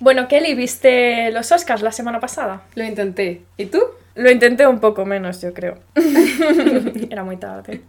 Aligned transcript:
Bueno, 0.00 0.28
Kelly, 0.28 0.54
¿viste 0.54 1.32
los 1.32 1.50
Oscars 1.50 1.82
la 1.82 1.90
semana 1.90 2.20
pasada? 2.20 2.62
Lo 2.76 2.84
intenté. 2.84 3.42
¿Y 3.56 3.66
tú? 3.66 3.80
Lo 4.14 4.30
intenté 4.30 4.66
un 4.66 4.78
poco 4.78 5.04
menos, 5.04 5.40
yo 5.42 5.52
creo. 5.52 5.78
Era 7.10 7.24
muy 7.24 7.36
tarde. 7.36 7.82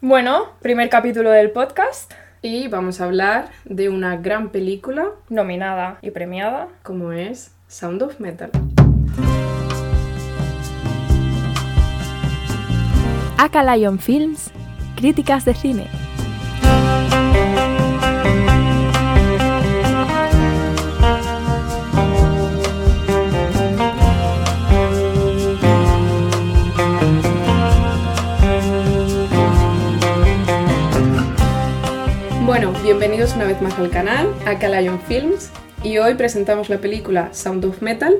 bueno, 0.00 0.46
primer 0.62 0.88
capítulo 0.88 1.30
del 1.30 1.50
podcast. 1.50 2.12
Y 2.40 2.68
vamos 2.68 3.00
a 3.00 3.04
hablar 3.04 3.50
de 3.64 3.88
una 3.88 4.16
gran 4.16 4.50
película 4.50 5.08
Nominada 5.28 5.98
y 6.00 6.12
premiada. 6.12 6.68
como 6.82 7.12
es 7.12 7.50
Sound 7.66 8.02
of 8.02 8.18
Metal. 8.18 8.50
Aka 13.36 13.76
Lion 13.76 13.98
Films, 13.98 14.50
críticas 14.96 15.44
de 15.44 15.54
cine. 15.54 16.07
Bienvenidos 32.88 33.34
una 33.34 33.44
vez 33.44 33.60
más 33.60 33.78
al 33.78 33.90
canal, 33.90 34.34
Aka 34.46 34.66
Lion 34.66 34.98
Films, 35.02 35.50
y 35.82 35.98
hoy 35.98 36.14
presentamos 36.14 36.70
la 36.70 36.78
película 36.78 37.28
Sound 37.34 37.62
of 37.66 37.82
Metal. 37.82 38.16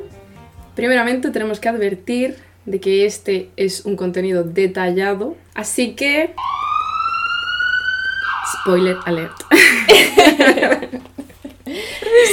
Primeramente 0.74 1.30
tenemos 1.30 1.58
que 1.58 1.70
advertir 1.70 2.36
de 2.66 2.78
que 2.78 3.06
este 3.06 3.48
es 3.56 3.86
un 3.86 3.96
contenido 3.96 4.44
detallado, 4.44 5.36
así 5.54 5.94
que... 5.94 6.34
Spoiler 8.60 8.98
alert. 9.06 9.32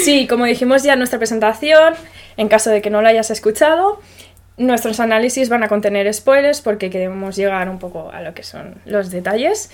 Sí, 0.03 0.27
como 0.27 0.45
dijimos 0.45 0.83
ya 0.83 0.93
en 0.93 0.99
nuestra 0.99 1.19
presentación, 1.19 1.93
en 2.35 2.49
caso 2.49 2.69
de 2.69 2.81
que 2.81 2.89
no 2.89 3.01
lo 3.01 3.07
hayas 3.07 3.31
escuchado, 3.31 4.01
nuestros 4.57 4.99
análisis 4.99 5.47
van 5.49 5.63
a 5.63 5.67
contener 5.67 6.13
spoilers 6.13 6.61
porque 6.61 6.89
queremos 6.89 7.35
llegar 7.35 7.69
un 7.69 7.79
poco 7.79 8.11
a 8.11 8.21
lo 8.21 8.33
que 8.33 8.43
son 8.43 8.75
los 8.85 9.09
detalles. 9.09 9.69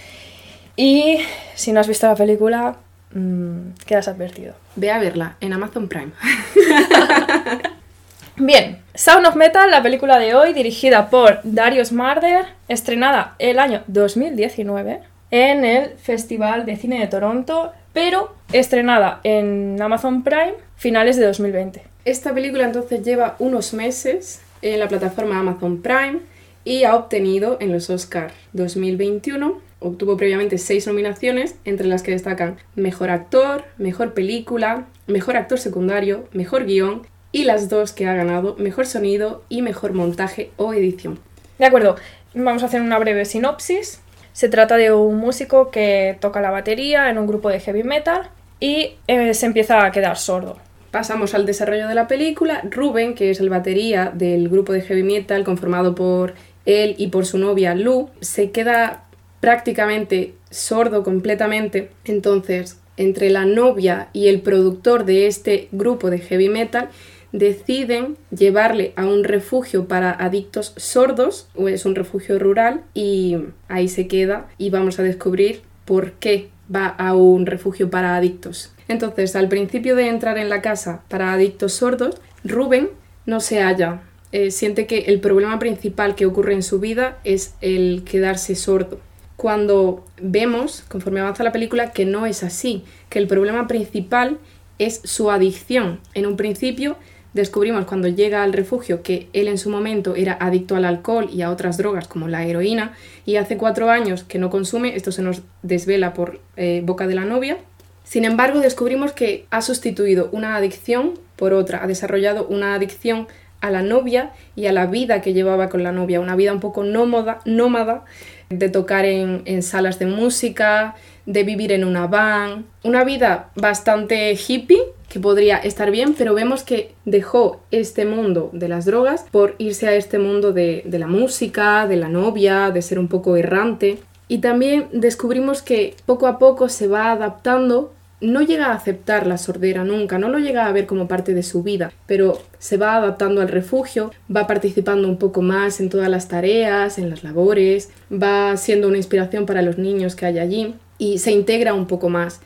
Y 0.84 1.20
si 1.54 1.72
no 1.74 1.80
has 1.80 1.88
visto 1.88 2.08
la 2.08 2.16
película, 2.16 2.78
mm, 3.14 3.74
quedas 3.86 4.08
advertido. 4.08 4.56
Ve 4.76 4.90
a 4.90 4.98
verla 4.98 5.36
en 5.40 5.54
Amazon 5.54 5.88
Prime. 5.88 6.12
Bien, 8.36 8.80
Sound 8.96 9.28
of 9.28 9.36
Metal, 9.36 9.70
la 9.70 9.84
película 9.84 10.18
de 10.18 10.34
hoy, 10.34 10.54
dirigida 10.54 11.12
por 11.12 11.40
Darius 11.44 11.92
Marder, 11.92 12.46
estrenada 12.68 13.36
el 13.38 13.60
año 13.60 13.84
2019 13.86 15.02
en 15.30 15.66
el 15.66 15.92
Festival 16.00 16.66
de 16.66 16.76
Cine 16.78 17.00
de 17.00 17.06
Toronto, 17.06 17.74
pero 17.94 18.34
estrenada 18.52 19.20
en 19.24 19.80
Amazon 19.80 20.24
Prime 20.24 20.56
finales 20.78 21.16
de 21.16 21.28
2020. 21.28 21.84
Esta 22.06 22.34
película 22.34 22.64
entonces 22.64 23.04
lleva 23.04 23.36
unos 23.38 23.76
meses 23.76 24.42
en 24.64 24.80
la 24.80 24.88
plataforma 24.88 25.38
Amazon 25.38 25.84
Prime 25.84 26.22
y 26.66 26.86
ha 26.86 26.96
obtenido 26.96 27.58
en 27.60 27.72
los 27.72 27.92
Oscar 27.92 28.32
2021, 28.54 29.70
obtuvo 29.82 30.16
previamente 30.16 30.58
seis 30.58 30.88
nominaciones, 30.88 31.56
entre 31.66 31.88
las 31.88 32.04
que 32.04 32.12
destacan 32.12 32.58
Mejor 32.76 33.10
Actor, 33.10 33.66
Mejor 33.78 34.14
Película, 34.14 34.86
Mejor 35.08 35.36
Actor 35.36 35.60
Secundario, 35.60 36.30
Mejor 36.32 36.66
Guión 36.66 37.02
y 37.32 37.44
las 37.44 37.68
dos 37.68 37.92
que 37.92 38.08
ha 38.08 38.14
ganado 38.14 38.56
Mejor 38.58 38.86
Sonido 38.86 39.44
y 39.50 39.62
Mejor 39.62 39.94
Montaje 39.94 40.52
o 40.56 40.74
Edición. 40.74 41.20
De 41.58 41.66
acuerdo, 41.66 41.96
vamos 42.34 42.64
a 42.64 42.68
hacer 42.68 42.82
una 42.82 43.00
breve 43.00 43.26
sinopsis. 43.26 44.02
Se 44.34 44.50
trata 44.50 44.78
de 44.78 44.94
un 44.94 45.18
músico 45.18 45.72
que 45.72 46.18
toca 46.22 46.42
la 46.42 46.52
batería 46.52 47.10
en 47.10 47.18
un 47.18 47.28
grupo 47.28 47.50
de 47.50 47.60
heavy 47.60 47.84
metal 47.84 48.30
y 48.60 48.94
eh, 49.08 49.34
se 49.34 49.46
empieza 49.46 49.86
a 49.86 49.92
quedar 49.92 50.18
sordo. 50.18 50.58
Pasamos 50.92 51.34
al 51.34 51.46
desarrollo 51.46 51.88
de 51.88 51.96
la 51.96 52.08
película. 52.08 52.62
Ruben, 52.70 53.16
que 53.16 53.32
es 53.32 53.40
el 53.40 53.50
batería 53.50 54.12
del 54.14 54.50
grupo 54.50 54.74
de 54.74 54.82
heavy 54.82 55.04
metal 55.04 55.44
conformado 55.44 55.96
por 55.96 56.34
él 56.66 56.96
y 56.98 57.08
por 57.08 57.26
su 57.26 57.38
novia 57.38 57.76
Lou, 57.76 58.10
se 58.20 58.52
queda 58.52 59.06
prácticamente 59.42 60.36
sordo 60.50 61.04
completamente. 61.04 61.90
Entonces, 62.06 62.80
entre 62.96 63.30
la 63.30 63.46
novia 63.46 64.08
y 64.14 64.28
el 64.28 64.42
productor 64.42 65.04
de 65.04 65.28
este 65.28 65.68
grupo 65.74 66.10
de 66.10 66.20
heavy 66.20 66.48
metal, 66.48 66.90
deciden 67.34 68.18
llevarle 68.30 68.94
a 68.96 69.06
un 69.06 69.24
refugio 69.24 69.88
para 69.88 70.12
adictos 70.12 70.74
sordos, 70.78 71.48
o 71.56 71.68
es 71.68 71.86
un 71.86 71.96
refugio 71.96 72.40
rural, 72.40 72.84
y 72.94 73.38
ahí 73.68 73.88
se 73.88 74.08
queda 74.08 74.48
y 74.58 74.70
vamos 74.70 75.00
a 75.00 75.04
descubrir 75.04 75.62
por 75.86 76.14
qué 76.14 76.50
va 76.74 76.88
a 76.88 77.16
un 77.16 77.46
refugio 77.46 77.90
para 77.90 78.16
adictos. 78.16 78.74
Entonces, 78.88 79.36
al 79.36 79.48
principio 79.48 79.96
de 79.96 80.08
entrar 80.08 80.38
en 80.38 80.50
la 80.50 80.62
casa 80.62 81.04
para 81.08 81.34
adictos 81.34 81.74
sordos, 81.74 82.16
Rubén 82.44 82.90
no 83.26 83.40
se 83.40 83.62
halla. 83.62 84.02
Eh, 84.34 84.52
siente 84.52 84.88
que 84.88 85.00
el 85.00 85.20
problema 85.20 85.60
principal 85.60 86.16
que 86.16 86.26
ocurre 86.26 86.54
en 86.54 86.64
su 86.64 86.80
vida 86.80 87.20
es 87.24 87.56
el 87.62 88.04
quedarse 88.06 88.56
sordo. 88.56 89.00
Cuando 89.42 90.06
vemos, 90.22 90.84
conforme 90.88 91.20
avanza 91.20 91.44
la 91.44 91.52
película, 91.52 91.94
que 91.94 92.06
no 92.06 92.28
es 92.28 92.44
así, 92.44 92.84
que 93.10 93.18
el 93.18 93.26
problema 93.26 93.66
principal 93.66 94.38
es 94.78 95.02
su 95.04 95.32
adicción. 95.32 96.00
En 96.14 96.28
un 96.28 96.38
principio 96.38 96.96
descubrimos 97.34 97.86
cuando 97.86 98.08
llega 98.08 98.44
al 98.44 98.54
refugio 98.54 99.02
que 99.02 99.30
él 99.34 99.48
en 99.48 99.58
su 99.58 99.72
momento 99.72 100.16
era 100.16 100.38
adicto 100.40 100.76
al 100.76 100.86
alcohol 100.86 101.28
y 101.34 101.42
a 101.42 101.50
otras 101.50 101.78
drogas 101.78 102.08
como 102.08 102.28
la 102.28 102.46
heroína 102.46 102.94
y 103.26 103.38
hace 103.38 103.58
cuatro 103.58 103.90
años 103.90 104.24
que 104.24 104.38
no 104.38 104.52
consume, 104.52 104.96
esto 104.96 105.12
se 105.12 105.24
nos 105.24 105.42
desvela 105.64 106.14
por 106.14 106.40
eh, 106.56 106.84
boca 106.86 107.08
de 107.08 107.16
la 107.16 107.26
novia. 107.26 107.58
Sin 108.04 108.26
embargo, 108.26 108.60
descubrimos 108.60 109.12
que 109.12 109.48
ha 109.50 109.64
sustituido 109.64 110.30
una 110.34 110.56
adicción 110.56 111.16
por 111.36 111.54
otra, 111.54 111.84
ha 111.84 111.88
desarrollado 111.88 112.46
una 112.46 112.76
adicción 112.76 113.28
a 113.60 113.72
la 113.72 113.82
novia 113.82 114.34
y 114.56 114.66
a 114.66 114.74
la 114.74 114.88
vida 114.88 115.22
que 115.22 115.34
llevaba 115.34 115.70
con 115.70 115.84
la 115.84 115.92
novia, 115.92 116.20
una 116.20 116.36
vida 116.36 116.54
un 116.54 116.60
poco 116.60 116.84
nómada, 116.84 117.40
nómada 117.46 118.06
de 118.52 118.70
tocar 118.70 119.06
en, 119.06 119.42
en 119.46 119.64
salas 119.64 120.00
de 120.00 120.06
música, 120.06 120.96
de 121.26 121.44
vivir 121.44 121.72
en 121.72 121.84
una 121.84 122.08
van, 122.08 122.66
una 122.84 123.04
vida 123.04 123.52
bastante 123.56 124.36
hippie 124.36 124.82
que 125.08 125.20
podría 125.20 125.58
estar 125.58 125.92
bien, 125.92 126.16
pero 126.18 126.34
vemos 126.34 126.64
que 126.64 126.94
dejó 127.04 127.62
este 127.72 128.06
mundo 128.06 128.50
de 128.54 128.70
las 128.70 128.86
drogas 128.86 129.26
por 129.30 129.56
irse 129.58 129.88
a 129.88 129.96
este 129.96 130.20
mundo 130.20 130.54
de, 130.54 130.84
de 130.86 131.00
la 131.00 131.08
música, 131.08 131.86
de 131.86 131.98
la 131.98 132.08
novia, 132.08 132.72
de 132.72 132.82
ser 132.82 132.98
un 132.98 133.10
poco 133.10 133.36
errante. 133.36 133.98
Y 134.30 134.38
también 134.38 134.88
descubrimos 134.94 135.62
que 135.62 135.96
poco 136.06 136.28
a 136.28 136.40
poco 136.40 136.70
se 136.70 136.88
va 136.88 137.12
adaptando 137.12 137.92
no 138.22 138.42
llega 138.42 138.68
a 138.68 138.74
aceptar 138.74 139.26
la 139.26 139.38
sordera 139.38 139.84
nunca, 139.84 140.20
no 140.20 140.30
lo 140.30 140.38
llega 140.38 140.68
a 140.68 140.72
ver 140.72 140.86
como 140.86 141.08
parte 141.08 141.34
de 141.34 141.44
su 141.44 141.64
vida, 141.64 141.92
pero 142.06 142.40
se 142.60 142.78
va 142.78 142.96
adaptando 142.96 143.42
al 143.42 143.50
refugio, 143.50 144.12
va 144.34 144.48
participando 144.48 145.08
un 145.08 145.18
poco 145.18 145.42
más 145.42 145.80
en 145.80 145.90
todas 145.90 146.10
las 146.10 146.28
tareas, 146.28 147.00
en 147.00 147.10
las 147.10 147.24
labores, 147.24 147.90
va 148.12 148.56
siendo 148.58 148.88
una 148.88 148.98
inspiración 148.98 149.46
para 149.48 149.64
los 149.64 149.80
niños 149.80 150.16
que 150.16 150.28
hay 150.28 150.40
allí 150.40 150.76
y 151.00 151.18
se 151.18 151.32
integra 151.32 151.74
un 151.74 151.88
poco 151.88 152.10
más. 152.10 152.42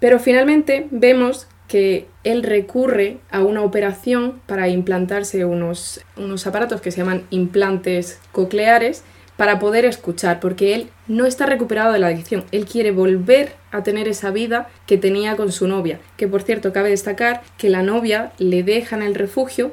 Pero 0.00 0.18
finalmente 0.18 0.88
vemos 0.90 1.46
que 1.68 2.06
él 2.24 2.42
recurre 2.42 3.18
a 3.30 3.42
una 3.42 3.62
operación 3.62 4.40
para 4.46 4.68
implantarse 4.68 5.44
unos, 5.44 6.00
unos 6.16 6.46
aparatos 6.46 6.80
que 6.80 6.90
se 6.90 6.98
llaman 6.98 7.26
implantes 7.30 8.20
cocleares 8.32 9.04
para 9.36 9.58
poder 9.58 9.84
escuchar, 9.84 10.40
porque 10.40 10.74
él 10.74 10.90
no 11.08 11.26
está 11.26 11.46
recuperado 11.46 11.92
de 11.92 11.98
la 11.98 12.08
adicción, 12.08 12.44
él 12.52 12.64
quiere 12.64 12.90
volver 12.90 13.52
a 13.70 13.82
tener 13.82 14.08
esa 14.08 14.30
vida 14.30 14.68
que 14.86 14.98
tenía 14.98 15.36
con 15.36 15.52
su 15.52 15.68
novia, 15.68 16.00
que 16.16 16.28
por 16.28 16.42
cierto 16.42 16.72
cabe 16.72 16.90
destacar 16.90 17.42
que 17.58 17.68
la 17.68 17.82
novia 17.82 18.32
le 18.38 18.62
deja 18.62 18.96
en 18.96 19.02
el 19.02 19.14
refugio 19.14 19.72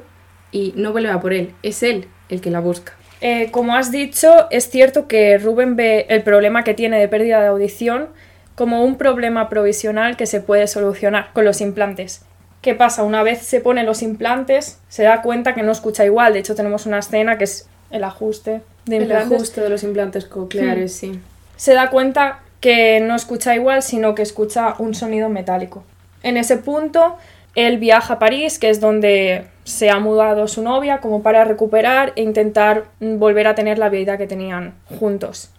y 0.52 0.72
no 0.76 0.92
vuelve 0.92 1.10
a 1.10 1.20
por 1.20 1.32
él, 1.32 1.54
es 1.62 1.82
él 1.82 2.06
el 2.28 2.40
que 2.40 2.50
la 2.50 2.60
busca. 2.60 2.92
Eh, 3.20 3.50
como 3.50 3.74
has 3.74 3.90
dicho, 3.90 4.50
es 4.50 4.68
cierto 4.68 5.08
que 5.08 5.38
Rubén 5.38 5.76
ve 5.76 6.06
el 6.10 6.22
problema 6.22 6.62
que 6.62 6.74
tiene 6.74 6.98
de 6.98 7.08
pérdida 7.08 7.40
de 7.40 7.46
audición 7.46 8.08
como 8.54 8.84
un 8.84 8.96
problema 8.96 9.48
provisional 9.48 10.16
que 10.16 10.26
se 10.26 10.40
puede 10.40 10.66
solucionar 10.66 11.30
con 11.32 11.44
los 11.44 11.60
implantes. 11.60 12.22
¿Qué 12.60 12.74
pasa? 12.74 13.02
Una 13.02 13.22
vez 13.22 13.40
se 13.40 13.60
pone 13.60 13.82
los 13.82 14.02
implantes, 14.02 14.80
se 14.88 15.02
da 15.02 15.22
cuenta 15.22 15.54
que 15.54 15.62
no 15.62 15.72
escucha 15.72 16.04
igual. 16.04 16.34
De 16.34 16.38
hecho, 16.38 16.54
tenemos 16.54 16.86
una 16.86 16.98
escena 16.98 17.36
que 17.36 17.44
es 17.44 17.68
el 17.90 18.04
ajuste 18.04 18.62
de 18.86 18.96
El 18.96 19.02
implantes. 19.02 19.32
ajuste 19.32 19.60
de 19.60 19.68
los 19.68 19.82
implantes 19.82 20.24
cocleares, 20.26 20.94
sí. 20.94 21.20
Se 21.56 21.74
da 21.74 21.90
cuenta 21.90 22.40
que 22.60 23.00
no 23.00 23.14
escucha 23.14 23.54
igual, 23.54 23.82
sino 23.82 24.14
que 24.14 24.22
escucha 24.22 24.74
un 24.78 24.94
sonido 24.94 25.28
metálico. 25.28 25.84
En 26.22 26.36
ese 26.36 26.56
punto, 26.56 27.16
él 27.54 27.78
viaja 27.78 28.14
a 28.14 28.18
París, 28.18 28.58
que 28.58 28.70
es 28.70 28.80
donde 28.80 29.46
se 29.64 29.90
ha 29.90 29.98
mudado 29.98 30.48
su 30.48 30.62
novia, 30.62 30.98
como 30.98 31.22
para 31.22 31.44
recuperar 31.44 32.12
e 32.16 32.22
intentar 32.22 32.84
volver 33.00 33.46
a 33.46 33.54
tener 33.54 33.78
la 33.78 33.88
vida 33.88 34.18
que 34.18 34.26
tenían 34.26 34.74
juntos. 34.98 35.50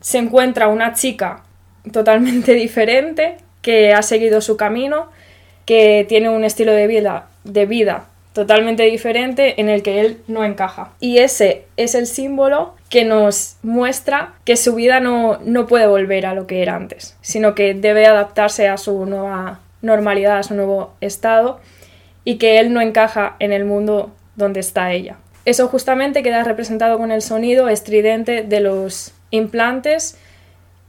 Se 0.00 0.18
encuentra 0.18 0.68
una 0.68 0.94
chica 0.94 1.42
totalmente 1.92 2.52
diferente, 2.54 3.38
que 3.62 3.92
ha 3.92 4.02
seguido 4.02 4.40
su 4.40 4.56
camino, 4.56 5.08
que 5.64 6.06
tiene 6.08 6.28
un 6.28 6.44
estilo 6.44 6.72
de 6.72 6.86
vida, 6.86 7.26
de 7.44 7.66
vida 7.66 8.06
totalmente 8.36 8.82
diferente 8.82 9.58
en 9.62 9.70
el 9.70 9.82
que 9.82 10.00
él 10.02 10.20
no 10.28 10.44
encaja. 10.44 10.92
Y 11.00 11.18
ese 11.18 11.64
es 11.78 11.94
el 11.94 12.06
símbolo 12.06 12.74
que 12.90 13.06
nos 13.06 13.56
muestra 13.62 14.34
que 14.44 14.56
su 14.56 14.74
vida 14.74 15.00
no, 15.00 15.38
no 15.42 15.66
puede 15.66 15.86
volver 15.86 16.26
a 16.26 16.34
lo 16.34 16.46
que 16.46 16.60
era 16.60 16.76
antes, 16.76 17.16
sino 17.22 17.54
que 17.54 17.72
debe 17.72 18.06
adaptarse 18.06 18.68
a 18.68 18.76
su 18.76 19.06
nueva, 19.06 19.60
normalidad, 19.80 20.38
a 20.38 20.42
su 20.42 20.54
nuevo 20.54 20.92
estado 21.00 21.60
y 22.24 22.36
que 22.36 22.60
él 22.60 22.74
no 22.74 22.82
encaja 22.82 23.36
en 23.38 23.52
el 23.52 23.64
mundo 23.64 24.12
donde 24.36 24.60
está 24.60 24.92
ella. 24.92 25.16
Eso 25.46 25.66
justamente 25.68 26.22
queda 26.22 26.44
representado 26.44 26.98
con 26.98 27.12
el 27.12 27.22
sonido 27.22 27.70
estridente 27.70 28.42
de 28.42 28.60
los 28.60 29.14
implantes 29.30 30.18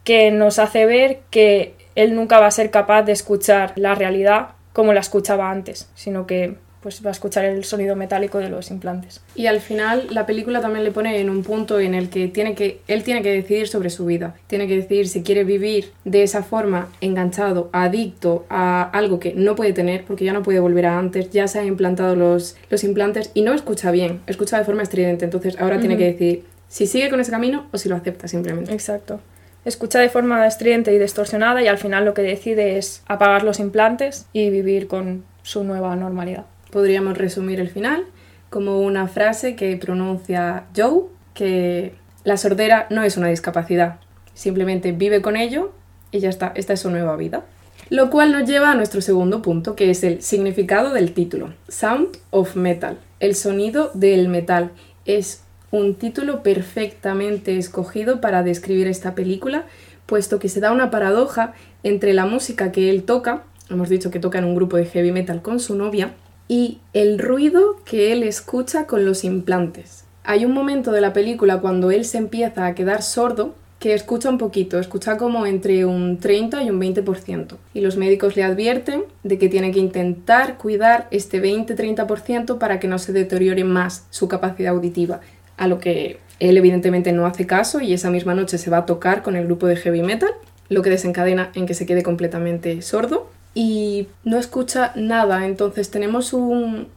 que 0.03 0.31
nos 0.31 0.59
hace 0.59 0.85
ver 0.85 1.19
que 1.29 1.75
él 1.95 2.13
nunca 2.13 2.41
va 2.41 2.47
a 2.47 2.51
ser 2.51 2.71
capaz 2.71 3.03
de 3.03 3.13
escuchar 3.13 3.71
la 3.77 3.95
realidad 3.95 4.49
como 4.73 4.91
la 4.91 4.99
escuchaba 4.99 5.49
antes, 5.49 5.89
sino 5.95 6.27
que 6.27 6.55
pues 6.81 7.03
va 7.03 7.09
a 7.09 7.11
escuchar 7.11 7.45
el 7.45 7.63
sonido 7.63 7.95
metálico 7.95 8.37
de 8.37 8.49
los 8.49 8.71
implantes. 8.71 9.21
Y 9.35 9.47
al 9.47 9.59
final 9.59 10.07
la 10.11 10.25
película 10.25 10.61
también 10.61 10.83
le 10.83 10.91
pone 10.91 11.19
en 11.19 11.29
un 11.29 11.43
punto 11.43 11.79
en 11.79 11.93
el 11.93 12.09
que, 12.09 12.27
tiene 12.27 12.55
que 12.55 12.81
él 12.87 13.03
tiene 13.03 13.21
que 13.21 13.31
decidir 13.31 13.67
sobre 13.67 13.89
su 13.89 14.05
vida. 14.05 14.35
Tiene 14.47 14.67
que 14.67 14.75
decidir 14.75 15.07
si 15.07 15.23
quiere 15.23 15.43
vivir 15.43 15.91
de 16.05 16.23
esa 16.23 16.43
forma, 16.43 16.89
enganchado, 17.01 17.69
adicto 17.73 18.45
a 18.49 18.89
algo 18.91 19.19
que 19.19 19.33
no 19.33 19.55
puede 19.55 19.73
tener, 19.73 20.05
porque 20.05 20.25
ya 20.25 20.33
no 20.33 20.43
puede 20.43 20.59
volver 20.59 20.85
a 20.85 20.97
antes, 20.97 21.31
ya 21.31 21.47
se 21.47 21.59
han 21.59 21.67
implantado 21.67 22.15
los, 22.15 22.55
los 22.69 22.83
implantes 22.83 23.31
y 23.33 23.41
no 23.41 23.53
escucha 23.53 23.91
bien, 23.91 24.21
escucha 24.27 24.57
de 24.57 24.65
forma 24.65 24.83
estridente. 24.83 25.25
Entonces 25.25 25.59
ahora 25.59 25.79
tiene 25.79 25.97
que 25.97 26.05
decidir 26.05 26.45
si 26.67 26.85
sigue 26.85 27.09
con 27.09 27.19
ese 27.19 27.31
camino 27.31 27.67
o 27.71 27.77
si 27.77 27.89
lo 27.89 27.95
acepta 27.95 28.27
simplemente. 28.27 28.71
Exacto. 28.71 29.19
Escucha 29.65 29.99
de 29.99 30.09
forma 30.09 30.47
estridente 30.47 30.93
y 30.93 30.99
distorsionada 30.99 31.61
y 31.61 31.67
al 31.67 31.77
final 31.77 32.05
lo 32.05 32.13
que 32.13 32.21
decide 32.21 32.77
es 32.77 33.03
apagar 33.07 33.43
los 33.43 33.59
implantes 33.59 34.27
y 34.31 34.49
vivir 34.49 34.87
con 34.87 35.25
su 35.43 35.63
nueva 35.63 35.95
normalidad 35.95 36.45
podríamos 36.71 37.17
resumir 37.17 37.59
el 37.59 37.69
final 37.69 38.05
como 38.49 38.79
una 38.79 39.07
frase 39.07 39.55
que 39.55 39.75
pronuncia 39.77 40.65
Joe, 40.75 41.03
que 41.33 41.93
la 42.23 42.37
sordera 42.37 42.87
no 42.89 43.03
es 43.03 43.17
una 43.17 43.27
discapacidad, 43.27 43.99
simplemente 44.33 44.91
vive 44.91 45.21
con 45.21 45.35
ello 45.35 45.71
y 46.11 46.19
ya 46.19 46.29
está, 46.29 46.51
esta 46.55 46.73
es 46.73 46.79
su 46.79 46.89
nueva 46.89 47.15
vida. 47.15 47.45
Lo 47.89 48.09
cual 48.09 48.33
nos 48.33 48.49
lleva 48.49 48.71
a 48.71 48.75
nuestro 48.75 48.99
segundo 49.01 49.41
punto, 49.41 49.75
que 49.75 49.89
es 49.89 50.03
el 50.03 50.21
significado 50.21 50.93
del 50.93 51.13
título, 51.13 51.53
Sound 51.69 52.17
of 52.31 52.55
Metal, 52.55 52.97
el 53.21 53.33
sonido 53.35 53.91
del 53.93 54.27
metal. 54.27 54.71
Es 55.05 55.43
un 55.71 55.95
título 55.95 56.43
perfectamente 56.43 57.57
escogido 57.57 58.19
para 58.19 58.43
describir 58.43 58.87
esta 58.87 59.15
película, 59.15 59.65
puesto 60.05 60.39
que 60.39 60.49
se 60.49 60.59
da 60.59 60.71
una 60.71 60.89
paradoja 60.89 61.53
entre 61.83 62.13
la 62.13 62.25
música 62.25 62.71
que 62.71 62.89
él 62.89 63.03
toca, 63.03 63.43
hemos 63.69 63.87
dicho 63.87 64.11
que 64.11 64.19
toca 64.19 64.39
en 64.39 64.45
un 64.45 64.55
grupo 64.55 64.75
de 64.75 64.85
heavy 64.85 65.11
metal 65.11 65.41
con 65.41 65.59
su 65.59 65.75
novia, 65.75 66.13
y 66.47 66.79
el 66.93 67.19
ruido 67.19 67.77
que 67.85 68.11
él 68.11 68.23
escucha 68.23 68.87
con 68.87 69.05
los 69.05 69.23
implantes. 69.23 70.05
Hay 70.23 70.45
un 70.45 70.53
momento 70.53 70.91
de 70.91 71.01
la 71.01 71.13
película 71.13 71.59
cuando 71.59 71.91
él 71.91 72.05
se 72.05 72.17
empieza 72.17 72.65
a 72.65 72.75
quedar 72.75 73.01
sordo 73.01 73.55
que 73.79 73.93
escucha 73.93 74.29
un 74.29 74.37
poquito, 74.37 74.79
escucha 74.79 75.17
como 75.17 75.45
entre 75.45 75.85
un 75.85 76.17
30 76.17 76.63
y 76.63 76.69
un 76.69 76.81
20%. 76.81 77.57
Y 77.73 77.81
los 77.81 77.95
médicos 77.95 78.35
le 78.35 78.43
advierten 78.43 79.03
de 79.23 79.37
que 79.37 79.49
tiene 79.49 79.71
que 79.71 79.79
intentar 79.79 80.57
cuidar 80.57 81.07
este 81.11 81.41
20-30% 81.41 82.57
para 82.57 82.79
que 82.79 82.87
no 82.87 82.97
se 82.97 83.13
deteriore 83.13 83.63
más 83.63 84.07
su 84.09 84.27
capacidad 84.27 84.73
auditiva. 84.73 85.21
A 85.57 85.67
lo 85.67 85.79
que 85.79 86.19
él 86.39 86.57
evidentemente 86.57 87.11
no 87.11 87.25
hace 87.25 87.45
caso 87.45 87.79
y 87.79 87.93
esa 87.93 88.09
misma 88.09 88.33
noche 88.33 88.57
se 88.57 88.69
va 88.69 88.77
a 88.77 88.85
tocar 88.85 89.21
con 89.21 89.35
el 89.35 89.45
grupo 89.45 89.67
de 89.67 89.75
heavy 89.75 90.01
metal, 90.01 90.31
lo 90.69 90.81
que 90.81 90.89
desencadena 90.89 91.51
en 91.53 91.65
que 91.67 91.73
se 91.73 91.85
quede 91.85 92.03
completamente 92.03 92.81
sordo 92.81 93.29
y 93.57 94.05
no 94.23 94.37
escucha 94.37 94.91
nada. 94.93 95.47
Entonces 95.47 95.89
tenemos 95.89 96.31
un, 96.31 96.89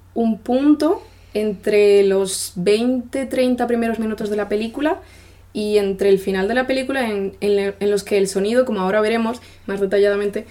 punto 0.43 1.03
entre 1.33 2.05
los 2.05 2.53
20-30 2.59 3.67
primeros 3.67 3.99
minutos 3.99 4.29
de 4.29 4.37
la 4.37 4.51
película 4.51 5.01
y 5.55 5.79
entre 5.79 6.11
el 6.11 6.19
final 6.19 6.49
de 6.49 6.55
la 6.55 6.67
película 6.67 7.09
en, 7.09 7.33
en, 7.41 7.91
los 7.91 8.05
que 8.05 8.19
el 8.19 8.29
sonido, 8.29 8.67
como 8.67 8.81
ahora 8.81 9.01
veremos 9.01 9.41
más 9.65 9.81
detalladamente, 9.81 10.45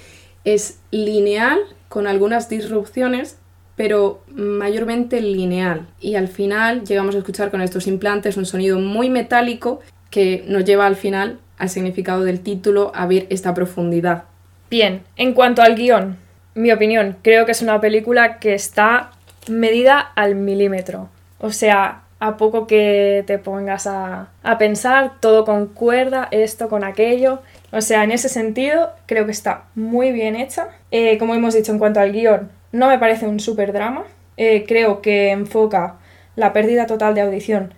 es 0.46 0.80
lineal 0.90 1.60
con 1.90 2.08
algunas 2.08 2.50
disrupciones, 2.50 3.38
pero 3.76 4.24
mayormente 4.34 5.22
lineal. 5.22 5.90
Y 6.02 6.16
al 6.16 6.28
final 6.28 6.86
llegamos 6.86 7.14
a 7.14 7.20
escuchar 7.20 7.52
con 7.52 7.62
estos 7.62 7.86
implantes 7.86 8.36
un 8.36 8.48
sonido 8.48 8.80
muy 8.80 9.12
metálico 9.12 9.80
que 10.10 10.44
nos 10.48 10.66
lleva 10.66 10.88
al 10.88 10.96
final 10.96 11.38
al 11.60 11.70
significado 11.70 12.24
del 12.24 12.40
título, 12.40 12.92
a 12.96 13.06
ver 13.06 13.28
esta 13.30 13.54
profundidad 13.54 14.29
Bien, 14.70 15.02
en 15.16 15.34
cuanto 15.34 15.64
al 15.64 15.76
guion, 15.76 16.18
mi 16.54 16.72
opinión, 16.72 17.18
creo 17.24 17.46
que 17.46 17.54
es 17.54 17.62
una 17.62 17.82
película 17.82 18.38
que 18.38 18.54
está 18.54 19.12
medida 19.48 20.00
al 20.00 20.36
milímetro. 20.36 21.10
O 21.40 21.52
sea, 21.52 22.04
a 22.20 22.38
poco 22.38 22.68
que 22.68 23.24
te 23.26 23.40
pongas 23.40 23.88
a, 23.88 24.30
pensar, 24.60 25.14
todo 25.22 25.44
concuerda, 25.44 26.28
esto 26.32 26.70
con 26.70 26.84
aquello. 26.84 27.42
O 27.72 27.82
sea, 27.82 28.04
en 28.04 28.12
ese 28.12 28.30
sentido, 28.30 28.92
creo 29.08 29.26
que 29.26 29.32
está 29.32 29.64
muy 29.74 30.12
bien 30.12 30.36
hecha. 30.36 30.70
Eh, 30.92 31.18
como 31.18 31.34
hemos 31.34 31.56
dicho 31.56 31.72
en 31.72 31.80
cuanto 31.80 32.00
al 32.00 32.12
guion, 32.12 32.52
no 32.72 32.90
me 32.90 33.00
parece 33.00 33.28
un 33.28 33.40
super 33.40 33.74
drama. 33.74 34.04
Eh, 34.38 34.66
creo 34.68 35.02
que 35.02 35.32
enfoca 35.32 35.96
la 36.36 36.54
pérdida 36.54 36.86
total 36.86 37.16
de 37.16 37.22
audición 37.22 37.74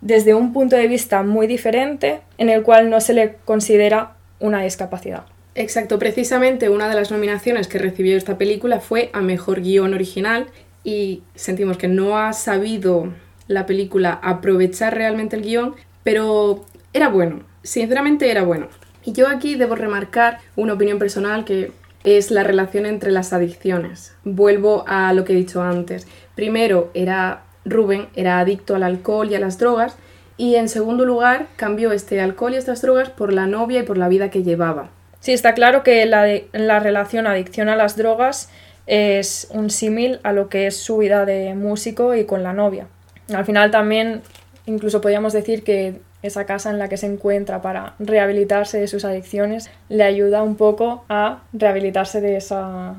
desde 0.00 0.34
un 0.34 0.52
punto 0.52 0.74
de 0.74 0.88
vista 0.88 1.22
muy 1.22 1.46
diferente, 1.46 2.20
en 2.36 2.48
el 2.48 2.64
cual 2.64 2.90
no 2.90 3.00
se 3.00 3.14
le 3.14 3.36
considera 3.44 4.14
una 4.40 4.62
discapacidad. 4.62 5.22
Exacto, 5.54 5.98
precisamente 5.98 6.70
una 6.70 6.88
de 6.88 6.94
las 6.94 7.10
nominaciones 7.10 7.68
que 7.68 7.78
recibió 7.78 8.16
esta 8.16 8.38
película 8.38 8.80
fue 8.80 9.10
a 9.12 9.20
Mejor 9.20 9.60
Guión 9.60 9.92
Original 9.92 10.46
y 10.82 11.22
sentimos 11.34 11.76
que 11.76 11.88
no 11.88 12.16
ha 12.16 12.32
sabido 12.32 13.12
la 13.48 13.66
película 13.66 14.18
aprovechar 14.22 14.94
realmente 14.94 15.36
el 15.36 15.42
guion, 15.42 15.74
pero 16.04 16.64
era 16.94 17.08
bueno, 17.08 17.40
sinceramente 17.62 18.30
era 18.30 18.44
bueno. 18.44 18.68
Y 19.04 19.12
yo 19.12 19.28
aquí 19.28 19.56
debo 19.56 19.74
remarcar 19.74 20.38
una 20.56 20.72
opinión 20.72 20.98
personal 20.98 21.44
que 21.44 21.72
es 22.02 22.30
la 22.30 22.44
relación 22.44 22.86
entre 22.86 23.12
las 23.12 23.34
adicciones. 23.34 24.14
Vuelvo 24.24 24.84
a 24.86 25.12
lo 25.12 25.24
que 25.24 25.34
he 25.34 25.36
dicho 25.36 25.62
antes. 25.62 26.06
Primero 26.34 26.90
era 26.94 27.42
Rubén, 27.66 28.08
era 28.14 28.40
adicto 28.40 28.74
al 28.74 28.84
alcohol 28.84 29.30
y 29.30 29.34
a 29.34 29.40
las 29.40 29.58
drogas, 29.58 29.96
y 30.38 30.54
en 30.54 30.70
segundo 30.70 31.04
lugar 31.04 31.48
cambió 31.56 31.92
este 31.92 32.20
alcohol 32.20 32.54
y 32.54 32.56
estas 32.56 32.80
drogas 32.80 33.10
por 33.10 33.34
la 33.34 33.46
novia 33.46 33.80
y 33.80 33.84
por 33.84 33.98
la 33.98 34.08
vida 34.08 34.30
que 34.30 34.42
llevaba. 34.42 34.90
Sí, 35.22 35.32
está 35.32 35.54
claro 35.54 35.84
que 35.84 36.04
la, 36.04 36.26
la 36.52 36.80
relación 36.80 37.28
adicción 37.28 37.68
a 37.68 37.76
las 37.76 37.96
drogas 37.96 38.50
es 38.88 39.46
un 39.50 39.70
símil 39.70 40.18
a 40.24 40.32
lo 40.32 40.48
que 40.48 40.66
es 40.66 40.76
su 40.76 40.98
vida 40.98 41.24
de 41.24 41.54
músico 41.54 42.16
y 42.16 42.24
con 42.24 42.42
la 42.42 42.52
novia. 42.52 42.88
Al 43.32 43.44
final 43.44 43.70
también 43.70 44.22
incluso 44.66 45.00
podríamos 45.00 45.32
decir 45.32 45.62
que 45.62 46.00
esa 46.24 46.44
casa 46.44 46.70
en 46.70 46.80
la 46.80 46.88
que 46.88 46.96
se 46.96 47.06
encuentra 47.06 47.62
para 47.62 47.94
rehabilitarse 48.00 48.80
de 48.80 48.88
sus 48.88 49.04
adicciones 49.04 49.70
le 49.88 50.02
ayuda 50.02 50.42
un 50.42 50.56
poco 50.56 51.04
a 51.08 51.42
rehabilitarse 51.52 52.20
de 52.20 52.36
esa 52.36 52.96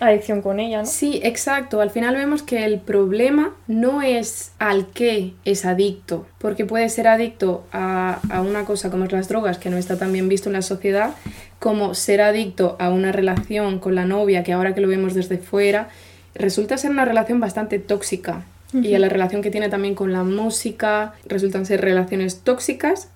adicción 0.00 0.42
con 0.42 0.60
ella, 0.60 0.80
¿no? 0.80 0.86
Sí, 0.86 1.20
exacto. 1.22 1.80
Al 1.80 1.90
final 1.90 2.16
vemos 2.16 2.42
que 2.42 2.64
el 2.64 2.80
problema 2.80 3.54
no 3.66 4.02
es 4.02 4.52
al 4.58 4.86
qué 4.88 5.34
es 5.44 5.64
adicto, 5.64 6.26
porque 6.38 6.64
puede 6.64 6.88
ser 6.88 7.08
adicto 7.08 7.64
a, 7.72 8.20
a, 8.30 8.40
una 8.40 8.64
cosa 8.64 8.90
como 8.90 9.04
es 9.04 9.12
las 9.12 9.28
drogas, 9.28 9.58
que 9.58 9.70
no 9.70 9.76
está 9.76 9.98
tan 9.98 10.12
bien 10.12 10.28
visto 10.28 10.48
en 10.48 10.54
la 10.54 10.62
sociedad, 10.62 11.14
como 11.58 11.94
ser 11.94 12.20
adicto 12.20 12.76
a 12.78 12.90
una 12.90 13.12
relación 13.12 13.78
con 13.78 13.94
la 13.94 14.04
novia, 14.04 14.44
que 14.44 14.52
ahora 14.52 14.74
que 14.74 14.80
lo 14.80 14.88
vemos 14.88 15.14
desde 15.14 15.38
fuera, 15.38 15.88
resulta 16.34 16.78
ser 16.78 16.90
una 16.90 17.04
relación 17.04 17.40
bastante 17.40 17.78
tóxica. 17.78 18.44
Y 18.72 18.94
a 18.94 18.98
la 18.98 19.08
relación 19.08 19.40
que 19.40 19.50
tiene 19.50 19.70
también 19.70 19.94
con 19.94 20.12
la 20.12 20.22
música, 20.22 21.14
resultan 21.24 21.64
ser 21.64 21.80
relaciones 21.80 22.40
tóxicas. 22.40 23.08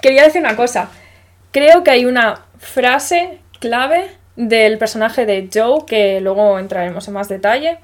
Quería 0.00 0.22
decir 0.22 0.40
una 0.40 0.54
cosa. 0.54 0.90
Creo 1.50 1.82
que 1.82 1.90
hay 1.90 2.04
una 2.04 2.42
frase 2.58 3.38
clave 3.58 4.10
del 4.36 4.78
personaje 4.78 5.26
de 5.26 5.48
Joe, 5.52 5.84
que 5.86 6.20
luego 6.20 6.58
entraremos 6.58 7.08
en 7.08 7.14
más 7.14 7.28
detalle, 7.28 7.78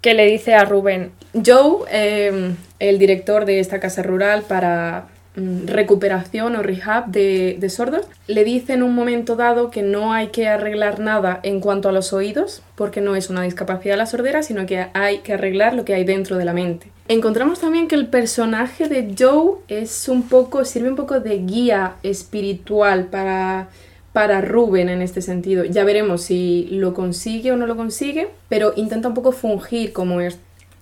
que 0.00 0.14
le 0.14 0.24
dice 0.26 0.54
a 0.54 0.64
Rubén. 0.64 1.12
Joe, 1.34 1.84
em, 1.90 2.56
el 2.78 2.98
director 2.98 3.44
de 3.44 3.60
esta 3.60 3.80
casa 3.80 4.02
rural 4.02 4.42
para 4.42 5.08
recuperación 5.36 6.56
o 6.56 6.62
rehab 6.62 7.06
de, 7.06 7.56
de, 7.58 7.70
sordos, 7.70 8.06
le 8.26 8.44
dice 8.44 8.72
en 8.72 8.82
un 8.82 8.94
momento 8.94 9.36
dado 9.36 9.70
que 9.70 9.82
no 9.82 10.12
hay 10.12 10.28
que 10.28 10.48
arreglar 10.48 10.98
nada 10.98 11.40
en 11.42 11.60
cuanto 11.60 11.88
a 11.88 11.92
los 11.92 12.12
oídos, 12.12 12.62
porque 12.74 13.00
no 13.00 13.14
es 13.14 13.30
una 13.30 13.42
discapacidad 13.42 13.96
la 13.96 14.06
sordera, 14.06 14.42
sino 14.42 14.66
que 14.66 14.88
hay 14.92 15.18
que 15.18 15.34
arreglar 15.34 15.74
lo 15.74 15.84
que 15.84 15.94
hay 15.94 16.04
dentro 16.04 16.36
de 16.36 16.44
la 16.44 16.52
mente. 16.52 16.88
Encontramos 17.08 17.60
también 17.60 17.88
que 17.88 17.94
el 17.94 18.08
personaje 18.08 18.88
de 18.88 19.14
Joe 19.18 19.58
es 19.68 20.08
un 20.08 20.28
poco, 20.28 20.64
sirve 20.64 20.90
un 20.90 20.96
poco 20.96 21.20
de 21.20 21.38
guía 21.38 21.94
espiritual 22.02 23.06
para 23.06 23.68
para 24.12 24.40
Rubén 24.40 24.88
en 24.88 25.02
este 25.02 25.22
sentido. 25.22 25.64
Ya 25.64 25.84
veremos 25.84 26.22
si 26.22 26.66
lo 26.70 26.94
consigue 26.94 27.52
o 27.52 27.56
no 27.56 27.66
lo 27.66 27.76
consigue, 27.76 28.28
pero 28.48 28.72
intenta 28.76 29.08
un 29.08 29.14
poco 29.14 29.32
fungir 29.32 29.92
como 29.92 30.20
es. 30.20 30.38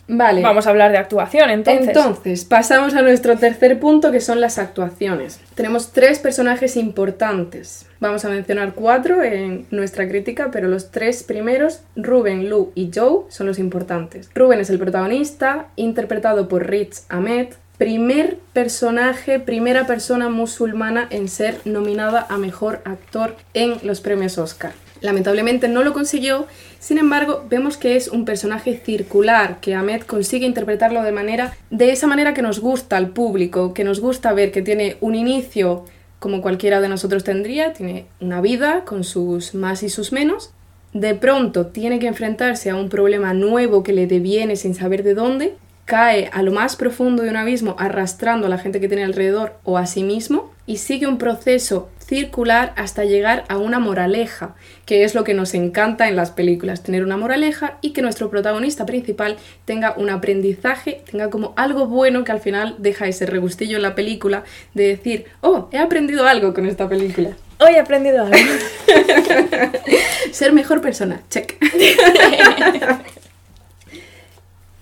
Vale. 0.08 0.40
Vamos 0.40 0.66
a 0.66 0.70
hablar 0.70 0.90
de 0.90 0.98
actuación 0.98 1.50
entonces. 1.50 1.88
Entonces, 1.88 2.44
pasamos 2.46 2.94
a 2.94 3.02
nuestro 3.02 3.36
tercer 3.36 3.78
punto 3.78 4.10
que 4.10 4.20
son 4.20 4.40
las 4.40 4.58
actuaciones. 4.58 5.38
Tenemos 5.54 5.92
tres 5.92 6.18
personajes 6.18 6.76
importantes. 6.76 7.86
Vamos 8.00 8.24
a 8.24 8.30
mencionar 8.30 8.72
cuatro 8.74 9.22
en 9.22 9.66
nuestra 9.70 10.08
crítica, 10.08 10.50
pero 10.50 10.68
los 10.68 10.90
tres 10.90 11.22
primeros, 11.22 11.82
Rubén, 11.94 12.48
Lou 12.48 12.72
y 12.74 12.90
Joe, 12.94 13.24
son 13.28 13.46
los 13.46 13.58
importantes. 13.58 14.30
Rubén 14.34 14.60
es 14.60 14.70
el 14.70 14.78
protagonista, 14.78 15.66
interpretado 15.76 16.48
por 16.48 16.68
Rich 16.68 17.00
Ahmed, 17.10 17.48
primer 17.76 18.38
personaje, 18.52 19.38
primera 19.38 19.86
persona 19.86 20.28
musulmana 20.28 21.06
en 21.10 21.28
ser 21.28 21.60
nominada 21.64 22.26
a 22.28 22.38
mejor 22.38 22.80
actor 22.84 23.36
en 23.54 23.76
los 23.82 24.00
premios 24.00 24.38
Oscar. 24.38 24.72
Lamentablemente 25.00 25.68
no 25.68 25.82
lo 25.82 25.92
consiguió, 25.92 26.46
sin 26.78 26.98
embargo, 26.98 27.44
vemos 27.48 27.76
que 27.76 27.96
es 27.96 28.08
un 28.08 28.24
personaje 28.24 28.80
circular, 28.84 29.58
que 29.60 29.74
Ahmed 29.74 30.02
consigue 30.02 30.46
interpretarlo 30.46 31.02
de 31.02 31.12
manera 31.12 31.56
de 31.70 31.90
esa 31.90 32.06
manera 32.06 32.34
que 32.34 32.42
nos 32.42 32.60
gusta 32.60 32.96
al 32.96 33.10
público, 33.10 33.74
que 33.74 33.84
nos 33.84 34.00
gusta 34.00 34.32
ver 34.32 34.52
que 34.52 34.62
tiene 34.62 34.96
un 35.00 35.14
inicio 35.14 35.84
como 36.18 36.40
cualquiera 36.42 36.80
de 36.80 36.88
nosotros 36.88 37.24
tendría, 37.24 37.72
tiene 37.72 38.06
una 38.20 38.40
vida 38.40 38.84
con 38.84 39.04
sus 39.04 39.54
más 39.54 39.82
y 39.82 39.88
sus 39.88 40.12
menos. 40.12 40.50
De 40.92 41.14
pronto 41.14 41.66
tiene 41.66 41.98
que 41.98 42.06
enfrentarse 42.06 42.70
a 42.70 42.76
un 42.76 42.88
problema 42.88 43.34
nuevo 43.34 43.82
que 43.82 43.92
le 43.92 44.06
deviene 44.06 44.56
sin 44.56 44.74
saber 44.74 45.02
de 45.02 45.14
dónde, 45.14 45.54
cae 45.88 46.28
a 46.34 46.42
lo 46.42 46.52
más 46.52 46.76
profundo 46.76 47.22
de 47.22 47.30
un 47.30 47.36
abismo 47.38 47.74
arrastrando 47.78 48.46
a 48.46 48.50
la 48.50 48.58
gente 48.58 48.78
que 48.78 48.88
tiene 48.88 49.04
alrededor 49.04 49.54
o 49.64 49.78
a 49.78 49.86
sí 49.86 50.02
mismo 50.02 50.52
y 50.66 50.76
sigue 50.76 51.06
un 51.06 51.16
proceso 51.16 51.88
circular 51.98 52.74
hasta 52.76 53.06
llegar 53.06 53.44
a 53.48 53.56
una 53.56 53.78
moraleja, 53.78 54.54
que 54.84 55.02
es 55.04 55.14
lo 55.14 55.24
que 55.24 55.32
nos 55.32 55.54
encanta 55.54 56.06
en 56.06 56.14
las 56.14 56.30
películas, 56.30 56.82
tener 56.82 57.02
una 57.02 57.16
moraleja 57.16 57.78
y 57.80 57.94
que 57.94 58.02
nuestro 58.02 58.28
protagonista 58.28 58.84
principal 58.84 59.38
tenga 59.64 59.94
un 59.96 60.10
aprendizaje, 60.10 61.00
tenga 61.10 61.30
como 61.30 61.54
algo 61.56 61.86
bueno 61.86 62.22
que 62.22 62.32
al 62.32 62.40
final 62.40 62.76
deja 62.76 63.08
ese 63.08 63.24
regustillo 63.24 63.76
en 63.76 63.82
la 63.82 63.94
película 63.94 64.44
de 64.74 64.88
decir, 64.88 65.24
oh, 65.40 65.70
he 65.72 65.78
aprendido 65.78 66.28
algo 66.28 66.52
con 66.52 66.66
esta 66.66 66.86
película. 66.86 67.30
Hoy 67.60 67.72
he 67.76 67.80
aprendido 67.80 68.26
algo. 68.26 68.36
Ser 70.32 70.52
mejor 70.52 70.82
persona, 70.82 71.22
check. 71.30 71.56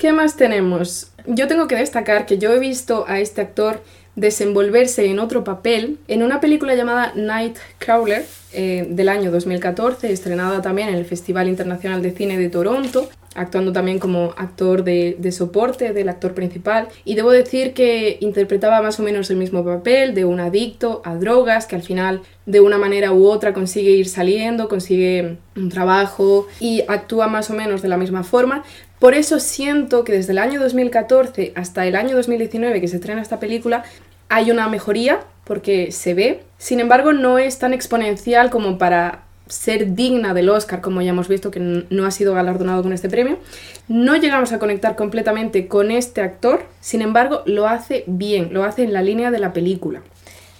¿Qué 0.06 0.12
más 0.12 0.36
tenemos? 0.36 1.10
Yo 1.26 1.48
tengo 1.48 1.66
que 1.66 1.74
destacar 1.74 2.26
que 2.26 2.38
yo 2.38 2.52
he 2.52 2.60
visto 2.60 3.06
a 3.08 3.18
este 3.18 3.40
actor 3.40 3.82
desenvolverse 4.14 5.04
en 5.06 5.18
otro 5.18 5.42
papel 5.42 5.98
en 6.06 6.22
una 6.22 6.40
película 6.40 6.76
llamada 6.76 7.12
Nightcrawler 7.16 8.24
eh, 8.52 8.86
del 8.88 9.08
año 9.08 9.32
2014, 9.32 10.12
estrenada 10.12 10.62
también 10.62 10.90
en 10.90 10.94
el 10.94 11.06
Festival 11.06 11.48
Internacional 11.48 12.02
de 12.02 12.12
Cine 12.12 12.38
de 12.38 12.48
Toronto, 12.48 13.10
actuando 13.34 13.72
también 13.72 13.98
como 13.98 14.32
actor 14.36 14.84
de, 14.84 15.16
de, 15.18 15.32
soporte 15.32 15.92
del 15.92 16.08
actor 16.08 16.34
principal. 16.34 16.86
Y 17.04 17.16
debo 17.16 17.32
decir 17.32 17.74
que 17.74 18.18
interpretaba 18.20 18.80
más 18.82 19.00
o 19.00 19.02
menos 19.02 19.28
el 19.30 19.36
mismo 19.36 19.64
papel 19.64 20.14
de 20.14 20.24
un 20.24 20.38
adicto 20.38 21.02
a 21.04 21.16
drogas 21.16 21.66
que 21.66 21.74
al 21.74 21.82
final 21.82 22.22
de 22.46 22.60
una 22.60 22.78
manera 22.78 23.12
u 23.12 23.26
otra 23.26 23.52
consigue 23.52 23.90
ir 23.90 24.08
saliendo, 24.08 24.68
consigue 24.68 25.36
un 25.56 25.68
trabajo 25.68 26.46
y 26.60 26.84
actúa 26.86 27.26
más 27.26 27.50
o 27.50 27.54
menos 27.54 27.82
de 27.82 27.88
la 27.88 27.96
misma 27.96 28.22
forma. 28.22 28.62
Por 28.98 29.14
eso 29.14 29.40
siento 29.40 30.04
que 30.04 30.12
desde 30.12 30.32
el 30.32 30.38
año 30.38 30.60
2014 30.60 31.52
hasta 31.54 31.86
el 31.86 31.96
año 31.96 32.16
2019 32.16 32.80
que 32.80 32.88
se 32.88 32.96
estrena 32.96 33.22
esta 33.22 33.38
película, 33.38 33.84
hay 34.28 34.50
una 34.50 34.68
mejoría 34.68 35.20
porque 35.44 35.92
se 35.92 36.14
ve, 36.14 36.42
sin 36.58 36.80
embargo 36.80 37.12
no 37.12 37.38
es 37.38 37.58
tan 37.58 37.72
exponencial 37.72 38.50
como 38.50 38.78
para 38.78 39.22
ser 39.48 39.94
digna 39.94 40.34
del 40.34 40.48
Oscar, 40.48 40.80
como 40.80 41.02
ya 41.02 41.10
hemos 41.10 41.28
visto 41.28 41.50
que 41.50 41.60
no 41.60 42.04
ha 42.04 42.10
sido 42.10 42.34
galardonado 42.34 42.82
con 42.82 42.92
este 42.92 43.08
premio. 43.08 43.38
No 43.86 44.16
llegamos 44.16 44.52
a 44.52 44.58
conectar 44.58 44.96
completamente 44.96 45.68
con 45.68 45.90
este 45.90 46.20
actor, 46.20 46.64
sin 46.80 47.02
embargo 47.02 47.42
lo 47.46 47.68
hace 47.68 48.04
bien, 48.06 48.52
lo 48.52 48.64
hace 48.64 48.82
en 48.82 48.92
la 48.92 49.02
línea 49.02 49.30
de 49.30 49.38
la 49.38 49.52
película. 49.52 50.02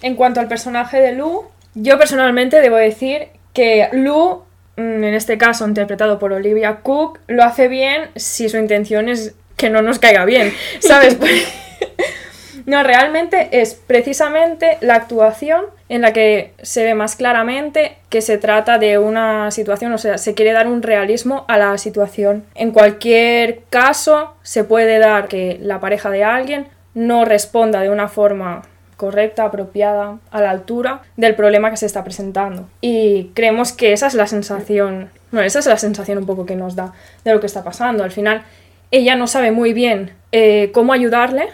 En 0.01 0.15
cuanto 0.15 0.39
al 0.39 0.47
personaje 0.47 1.01
de 1.01 1.13
Lu, 1.13 1.43
yo 1.75 1.97
personalmente 1.97 2.61
debo 2.61 2.77
decir 2.77 3.27
que 3.53 3.89
Lu, 3.91 4.43
en 4.77 5.03
este 5.03 5.37
caso 5.37 5.67
interpretado 5.67 6.19
por 6.19 6.31
Olivia 6.33 6.77
Cook, 6.83 7.19
lo 7.27 7.43
hace 7.43 7.67
bien 7.67 8.09
si 8.15 8.47
su 8.47 8.57
intención 8.57 9.09
es 9.09 9.35
que 9.55 9.69
no 9.69 9.81
nos 9.81 9.99
caiga 9.99 10.23
bien, 10.25 10.53
¿sabes? 10.79 11.17
No, 12.67 12.83
realmente 12.83 13.47
es 13.53 13.75
precisamente 13.75 14.77
la 14.81 14.95
actuación 14.95 15.67
en 15.87 16.01
la 16.01 16.11
que 16.11 16.51
se 16.61 16.83
ve 16.83 16.95
más 16.95 17.15
claramente 17.15 17.95
que 18.09 18.21
se 18.21 18.37
trata 18.37 18.77
de 18.77 18.97
una 18.97 19.51
situación, 19.51 19.93
o 19.93 19.97
sea, 19.97 20.17
se 20.17 20.33
quiere 20.33 20.51
dar 20.51 20.67
un 20.67 20.83
realismo 20.83 21.45
a 21.47 21.57
la 21.57 21.77
situación. 21.77 22.43
En 22.55 22.71
cualquier 22.71 23.61
caso, 23.69 24.35
se 24.43 24.65
puede 24.65 24.99
dar 24.99 25.29
que 25.29 25.57
la 25.61 25.79
pareja 25.79 26.09
de 26.09 26.25
alguien 26.25 26.67
no 26.93 27.23
responda 27.23 27.79
de 27.79 27.89
una 27.89 28.09
forma 28.09 28.63
correcta, 28.97 29.45
apropiada, 29.45 30.17
a 30.31 30.41
la 30.41 30.51
altura 30.51 31.01
del 31.15 31.35
problema 31.35 31.71
que 31.71 31.77
se 31.77 31.85
está 31.85 32.03
presentando. 32.03 32.67
Y 32.81 33.31
creemos 33.33 33.71
que 33.71 33.93
esa 33.93 34.07
es 34.07 34.15
la 34.15 34.27
sensación, 34.27 35.09
no, 35.31 35.41
esa 35.41 35.59
es 35.59 35.65
la 35.67 35.77
sensación 35.77 36.17
un 36.17 36.25
poco 36.25 36.45
que 36.45 36.55
nos 36.55 36.75
da 36.75 36.93
de 37.23 37.33
lo 37.33 37.39
que 37.39 37.47
está 37.47 37.63
pasando. 37.63 38.03
Al 38.03 38.11
final, 38.11 38.43
ella 38.91 39.15
no 39.15 39.27
sabe 39.27 39.51
muy 39.51 39.71
bien 39.73 40.11
eh, 40.31 40.71
cómo 40.73 40.91
ayudarle 40.91 41.47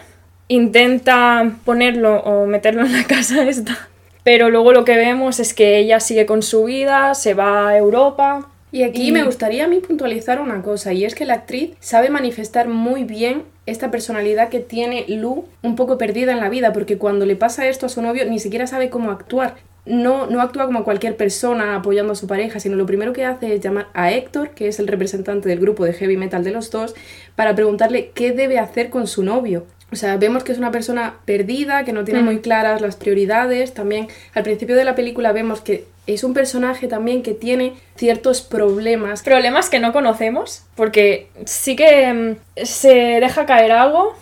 intenta 0.48 1.56
ponerlo 1.64 2.20
o 2.20 2.46
meterlo 2.46 2.84
en 2.84 2.92
la 2.92 3.04
casa 3.08 3.48
esta. 3.48 3.88
Pero 4.22 4.48
luego 4.50 4.72
lo 4.72 4.84
que 4.84 4.96
vemos 4.96 5.38
es 5.38 5.52
que 5.52 5.78
ella 5.78 6.00
sigue 6.00 6.24
con 6.24 6.42
su 6.42 6.64
vida, 6.64 7.14
se 7.14 7.34
va 7.34 7.68
a 7.68 7.76
Europa. 7.76 8.48
Y 8.72 8.82
aquí 8.82 9.12
me 9.12 9.22
gustaría 9.22 9.66
a 9.66 9.68
mí 9.68 9.78
puntualizar 9.78 10.40
una 10.40 10.60
cosa, 10.62 10.92
y 10.92 11.04
es 11.04 11.14
que 11.14 11.24
la 11.24 11.34
actriz 11.34 11.76
sabe 11.78 12.10
manifestar 12.10 12.66
muy 12.66 13.04
bien 13.04 13.44
esta 13.66 13.90
personalidad 13.90 14.48
que 14.48 14.60
tiene 14.60 15.04
Lu 15.08 15.46
un 15.62 15.76
poco 15.76 15.98
perdida 15.98 16.32
en 16.32 16.40
la 16.40 16.48
vida, 16.48 16.72
porque 16.72 16.98
cuando 16.98 17.26
le 17.26 17.36
pasa 17.36 17.66
esto 17.66 17.86
a 17.86 17.88
su 17.88 18.02
novio 18.02 18.24
ni 18.26 18.38
siquiera 18.38 18.66
sabe 18.66 18.90
cómo 18.90 19.10
actuar. 19.10 19.56
No, 19.86 20.26
no 20.28 20.40
actúa 20.40 20.64
como 20.64 20.82
cualquier 20.82 21.16
persona 21.16 21.76
apoyando 21.76 22.14
a 22.14 22.16
su 22.16 22.26
pareja, 22.26 22.58
sino 22.58 22.76
lo 22.76 22.86
primero 22.86 23.12
que 23.12 23.26
hace 23.26 23.54
es 23.54 23.60
llamar 23.60 23.88
a 23.92 24.12
Héctor, 24.12 24.50
que 24.50 24.68
es 24.68 24.78
el 24.78 24.88
representante 24.88 25.48
del 25.48 25.60
grupo 25.60 25.84
de 25.84 25.92
heavy 25.92 26.16
metal 26.16 26.42
de 26.42 26.52
los 26.52 26.70
dos, 26.70 26.94
para 27.36 27.54
preguntarle 27.54 28.10
qué 28.14 28.32
debe 28.32 28.58
hacer 28.58 28.88
con 28.88 29.06
su 29.06 29.22
novio. 29.22 29.66
O 29.92 29.96
sea, 29.96 30.16
vemos 30.16 30.42
que 30.42 30.52
es 30.52 30.58
una 30.58 30.70
persona 30.70 31.16
perdida, 31.26 31.84
que 31.84 31.92
no 31.92 32.04
tiene 32.04 32.22
muy 32.22 32.40
claras 32.40 32.80
las 32.80 32.96
prioridades. 32.96 33.74
También 33.74 34.08
al 34.32 34.42
principio 34.42 34.74
de 34.74 34.84
la 34.84 34.94
película 34.94 35.32
vemos 35.32 35.60
que 35.60 35.84
es 36.06 36.24
un 36.24 36.34
personaje 36.34 36.88
también 36.88 37.22
que 37.22 37.34
tiene 37.34 37.74
ciertos 37.96 38.42
problemas. 38.42 39.22
Problemas 39.22 39.70
que 39.70 39.80
no 39.80 39.92
conocemos, 39.92 40.64
porque 40.74 41.28
sí 41.46 41.76
que 41.76 42.12
mm, 42.12 42.64
se 42.64 42.94
deja 43.20 43.46
caer 43.46 43.72
algo, 43.72 44.14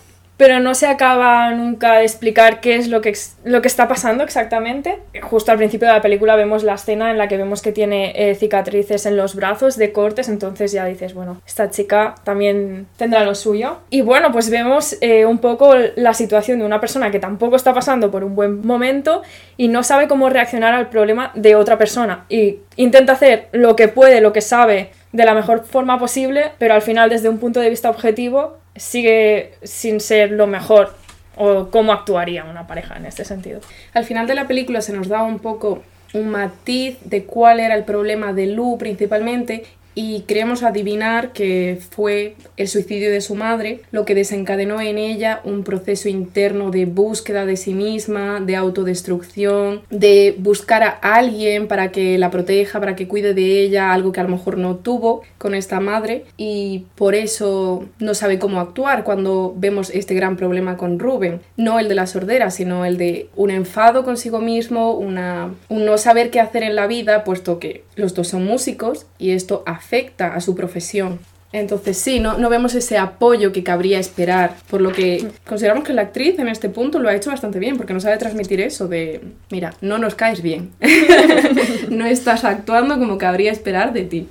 pero 0.43 0.59
no 0.59 0.75
se 0.75 0.87
acaba 0.87 1.51
nunca 1.51 1.99
de 1.99 2.03
explicar 2.03 2.59
qué 2.59 2.75
es 2.75 2.89
lo 2.89 2.99
que, 2.99 3.13
lo 3.45 3.61
que 3.61 3.69
está 3.69 3.87
pasando 3.87 4.25
exactamente. 4.25 4.99
Justo 5.21 5.53
al 5.53 5.57
principio 5.57 5.87
de 5.87 5.93
la 5.93 6.01
película 6.01 6.35
vemos 6.35 6.63
la 6.63 6.73
escena 6.73 7.11
en 7.11 7.17
la 7.17 7.29
que 7.29 7.37
vemos 7.37 7.61
que 7.61 7.71
tiene 7.71 8.11
eh, 8.13 8.35
cicatrices 8.35 9.05
en 9.05 9.15
los 9.15 9.35
brazos 9.35 9.77
de 9.77 9.93
cortes, 9.93 10.27
entonces 10.27 10.73
ya 10.73 10.83
dices, 10.83 11.13
bueno, 11.13 11.41
esta 11.47 11.69
chica 11.69 12.15
también 12.25 12.87
tendrá 12.97 13.23
lo 13.23 13.35
suyo. 13.35 13.77
Y 13.89 14.01
bueno, 14.01 14.33
pues 14.33 14.49
vemos 14.49 14.97
eh, 14.99 15.25
un 15.25 15.37
poco 15.37 15.75
la 15.95 16.13
situación 16.13 16.59
de 16.59 16.65
una 16.65 16.81
persona 16.81 17.09
que 17.09 17.19
tampoco 17.19 17.55
está 17.55 17.73
pasando 17.73 18.11
por 18.11 18.25
un 18.25 18.35
buen 18.35 18.67
momento 18.67 19.21
y 19.55 19.69
no 19.69 19.81
sabe 19.81 20.09
cómo 20.09 20.27
reaccionar 20.27 20.73
al 20.73 20.89
problema 20.89 21.31
de 21.35 21.55
otra 21.55 21.77
persona. 21.77 22.25
Y 22.27 22.57
intenta 22.75 23.13
hacer 23.13 23.47
lo 23.53 23.77
que 23.77 23.87
puede, 23.87 24.19
lo 24.19 24.33
que 24.33 24.41
sabe 24.41 24.91
de 25.13 25.23
la 25.23 25.35
mejor 25.35 25.63
forma 25.63 25.97
posible, 25.99 26.51
pero 26.57 26.73
al 26.73 26.81
final 26.81 27.09
desde 27.09 27.29
un 27.29 27.37
punto 27.37 27.61
de 27.61 27.69
vista 27.69 27.89
objetivo 27.89 28.57
sigue 28.75 29.53
sin 29.63 29.99
ser 29.99 30.31
lo 30.31 30.47
mejor 30.47 30.95
o 31.35 31.69
cómo 31.69 31.93
actuaría 31.93 32.43
una 32.43 32.67
pareja 32.67 32.95
en 32.95 33.05
este 33.05 33.25
sentido. 33.25 33.61
Al 33.93 34.05
final 34.05 34.27
de 34.27 34.35
la 34.35 34.47
película 34.47 34.81
se 34.81 34.93
nos 34.93 35.07
da 35.07 35.23
un 35.23 35.39
poco 35.39 35.83
un 36.13 36.29
matiz 36.29 36.97
de 37.03 37.23
cuál 37.25 37.59
era 37.59 37.75
el 37.75 37.83
problema 37.83 38.33
de 38.33 38.47
Lu 38.47 38.77
principalmente 38.77 39.63
y 39.95 40.21
creemos 40.21 40.63
adivinar 40.63 41.33
que 41.33 41.79
fue 41.91 42.35
el 42.57 42.67
suicidio 42.67 43.11
de 43.11 43.21
su 43.21 43.35
madre 43.35 43.81
lo 43.91 44.05
que 44.05 44.15
desencadenó 44.15 44.81
en 44.81 44.97
ella 44.97 45.41
un 45.43 45.63
proceso 45.63 46.09
interno 46.09 46.71
de 46.71 46.85
búsqueda 46.85 47.45
de 47.45 47.57
sí 47.57 47.73
misma, 47.73 48.39
de 48.39 48.55
autodestrucción, 48.55 49.81
de 49.89 50.35
buscar 50.37 50.83
a 50.83 50.89
alguien 51.01 51.67
para 51.67 51.91
que 51.91 52.17
la 52.17 52.31
proteja, 52.31 52.79
para 52.79 52.95
que 52.95 53.07
cuide 53.07 53.33
de 53.33 53.61
ella, 53.61 53.93
algo 53.93 54.11
que 54.11 54.19
a 54.19 54.23
lo 54.23 54.29
mejor 54.29 54.57
no 54.57 54.77
tuvo 54.77 55.21
con 55.37 55.53
esta 55.53 55.79
madre 55.79 56.25
y 56.37 56.85
por 56.95 57.15
eso 57.15 57.85
no 57.99 58.13
sabe 58.13 58.39
cómo 58.39 58.59
actuar 58.59 59.03
cuando 59.03 59.53
vemos 59.55 59.89
este 59.91 60.15
gran 60.15 60.37
problema 60.37 60.77
con 60.77 60.99
Rubén, 60.99 61.41
no 61.57 61.79
el 61.79 61.87
de 61.87 61.95
la 61.95 62.07
sordera, 62.07 62.49
sino 62.49 62.85
el 62.85 62.97
de 62.97 63.29
un 63.35 63.51
enfado 63.51 64.03
consigo 64.03 64.39
mismo, 64.39 64.93
una, 64.93 65.53
un 65.69 65.85
no 65.85 65.97
saber 65.97 66.31
qué 66.31 66.39
hacer 66.39 66.63
en 66.63 66.75
la 66.75 66.87
vida, 66.87 67.23
puesto 67.23 67.59
que 67.59 67.83
los 67.95 68.13
dos 68.13 68.29
son 68.29 68.45
músicos 68.45 69.05
y 69.19 69.31
esto 69.31 69.63
afecta 69.65 69.82
a 70.19 70.41
su 70.41 70.55
profesión. 70.55 71.19
Entonces 71.53 71.99
sí, 71.99 72.19
no, 72.19 72.39
no 72.39 72.49
vemos 72.49 72.73
ese 72.73 72.97
apoyo 72.97 73.51
que 73.51 73.63
cabría 73.63 73.99
esperar, 73.99 74.55
por 74.71 74.81
lo 74.81 74.91
que 74.91 75.27
consideramos 75.45 75.83
que 75.83 75.93
la 75.93 76.01
actriz 76.01 76.39
en 76.39 76.47
este 76.47 76.67
punto 76.67 76.97
lo 76.97 77.09
ha 77.09 77.15
hecho 77.15 77.29
bastante 77.29 77.59
bien, 77.59 77.77
porque 77.77 77.93
no 77.93 77.99
sabe 77.99 78.17
transmitir 78.17 78.59
eso 78.59 78.87
de, 78.87 79.21
mira, 79.51 79.71
no 79.79 79.99
nos 79.99 80.15
caes 80.15 80.41
bien, 80.41 80.71
no 81.89 82.07
estás 82.07 82.43
actuando 82.43 82.97
como 82.97 83.19
cabría 83.19 83.51
esperar 83.51 83.93
de 83.93 84.01
ti. 84.01 84.27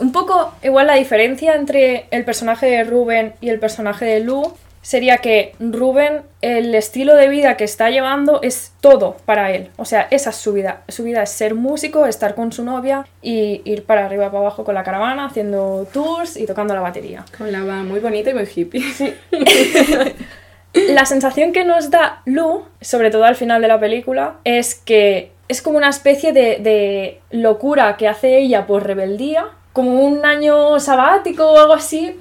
Un 0.00 0.12
poco 0.12 0.52
igual 0.62 0.88
la 0.88 0.96
diferencia 0.96 1.54
entre 1.54 2.08
el 2.10 2.26
personaje 2.26 2.66
de 2.66 2.84
Rubén 2.84 3.32
y 3.40 3.48
el 3.48 3.58
personaje 3.58 4.04
de 4.04 4.20
Lu 4.20 4.52
sería 4.86 5.18
que 5.18 5.52
Rubén, 5.58 6.22
el 6.42 6.72
estilo 6.72 7.16
de 7.16 7.28
vida 7.28 7.56
que 7.56 7.64
está 7.64 7.90
llevando 7.90 8.38
es 8.42 8.72
todo 8.80 9.16
para 9.24 9.50
él. 9.50 9.68
O 9.78 9.84
sea, 9.84 10.06
esa 10.12 10.30
es 10.30 10.36
su 10.36 10.52
vida. 10.52 10.82
Su 10.86 11.02
vida 11.02 11.24
es 11.24 11.30
ser 11.30 11.56
músico, 11.56 12.06
estar 12.06 12.36
con 12.36 12.52
su 12.52 12.62
novia 12.62 13.04
y 13.20 13.62
ir 13.64 13.82
para 13.84 14.06
arriba 14.06 14.26
para 14.26 14.42
abajo 14.42 14.62
con 14.62 14.76
la 14.76 14.84
caravana, 14.84 15.26
haciendo 15.26 15.88
tours 15.92 16.36
y 16.36 16.46
tocando 16.46 16.72
la 16.72 16.82
batería. 16.82 17.24
Con 17.36 17.50
la 17.50 17.64
va 17.64 17.82
muy 17.82 17.98
bonita 17.98 18.30
y 18.30 18.34
muy 18.34 18.44
hippie. 18.44 18.80
Sí. 18.92 19.12
la 20.72 21.04
sensación 21.04 21.50
que 21.50 21.64
nos 21.64 21.90
da 21.90 22.22
Lu, 22.24 22.62
sobre 22.80 23.10
todo 23.10 23.24
al 23.24 23.34
final 23.34 23.60
de 23.62 23.66
la 23.66 23.80
película, 23.80 24.36
es 24.44 24.76
que 24.76 25.32
es 25.48 25.62
como 25.62 25.78
una 25.78 25.88
especie 25.88 26.32
de, 26.32 26.58
de 26.60 27.20
locura 27.32 27.96
que 27.96 28.06
hace 28.06 28.38
ella 28.38 28.68
por 28.68 28.86
rebeldía, 28.86 29.48
como 29.72 30.00
un 30.06 30.24
año 30.24 30.78
sabático 30.78 31.44
o 31.44 31.58
algo 31.58 31.74
así, 31.74 32.16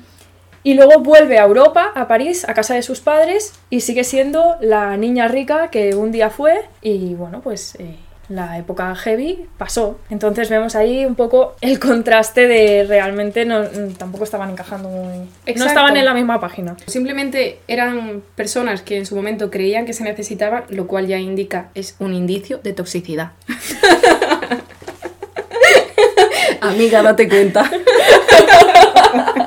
y 0.65 0.74
luego 0.74 1.00
vuelve 1.00 1.38
a 1.38 1.43
Europa, 1.43 1.91
a 1.93 2.07
París, 2.07 2.43
a 2.50 2.55
casa 2.55 2.74
de 2.74 2.81
sus 2.81 3.00
padres, 3.00 3.53
y 3.69 3.81
sigue 3.81 4.03
siendo 4.03 4.55
la 4.60 4.98
niña 4.98 5.27
rica 5.27 5.69
que 5.69 5.93
un 5.93 6.12
día 6.12 6.31
fue, 6.31 6.60
y 6.81 7.13
bueno, 7.13 7.41
pues 7.41 7.75
eh, 7.75 7.98
la 8.29 8.57
época 8.57 8.95
heavy 8.95 9.45
pasó. 9.60 10.00
Entonces 10.10 10.50
vemos 10.50 10.75
ahí 10.75 11.05
un 11.05 11.13
poco 11.13 11.55
el 11.62 11.77
contraste 11.77 12.48
de 12.48 12.84
realmente 12.88 13.45
no, 13.45 13.62
tampoco 13.95 14.24
estaban 14.24 14.50
encajando 14.50 14.89
muy... 14.89 15.17
No 15.17 15.27
Exacto. 15.45 15.67
estaban 15.67 15.98
en 15.98 16.05
la 16.05 16.15
misma 16.15 16.39
página. 16.39 16.75
Simplemente 16.88 17.60
eran 17.67 18.24
personas 18.34 18.81
que 18.81 18.98
en 18.98 19.05
su 19.05 19.15
momento 19.15 19.51
creían 19.51 19.86
que 19.86 19.93
se 19.93 20.03
necesitaban, 20.03 20.63
lo 20.69 20.88
cual 20.88 21.05
ya 21.05 21.19
indica, 21.19 21.69
es 21.75 21.95
un 22.00 22.15
indicio 22.15 22.57
de 22.57 22.74
toxicidad. 22.74 23.34
Amiga, 26.62 27.03
date 27.03 27.29
cuenta. 27.29 27.69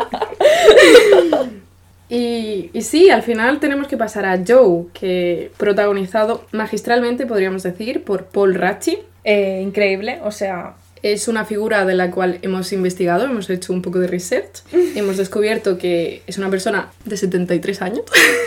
Y, 2.10 2.70
sí, 2.80 3.10
al 3.10 3.22
final 3.22 3.60
tenemos 3.60 3.86
que 3.86 3.98
pasar 3.98 4.24
a 4.24 4.42
Joe, 4.46 4.86
que 4.94 5.50
protagonizado 5.58 6.44
magistralmente, 6.52 7.26
podríamos 7.26 7.62
decir, 7.62 8.02
por 8.02 8.24
Paul 8.24 8.54
Ratchie. 8.54 9.02
Eh, 9.24 9.60
increíble, 9.62 10.18
o 10.24 10.30
sea, 10.30 10.74
Es 11.02 11.28
una 11.28 11.44
figura 11.44 11.84
de 11.84 11.94
la 11.94 12.10
cual 12.10 12.38
hemos 12.42 12.72
investigado, 12.72 13.24
hemos 13.24 13.48
hecho 13.50 13.72
un 13.72 13.82
poco 13.82 13.98
de 13.98 14.06
research. 14.06 14.62
hemos 14.94 15.16
descubierto 15.16 15.78
que 15.78 16.22
es 16.26 16.38
una 16.38 16.50
persona 16.50 16.90
de 17.04 17.16
73 17.16 17.82
años 17.82 18.04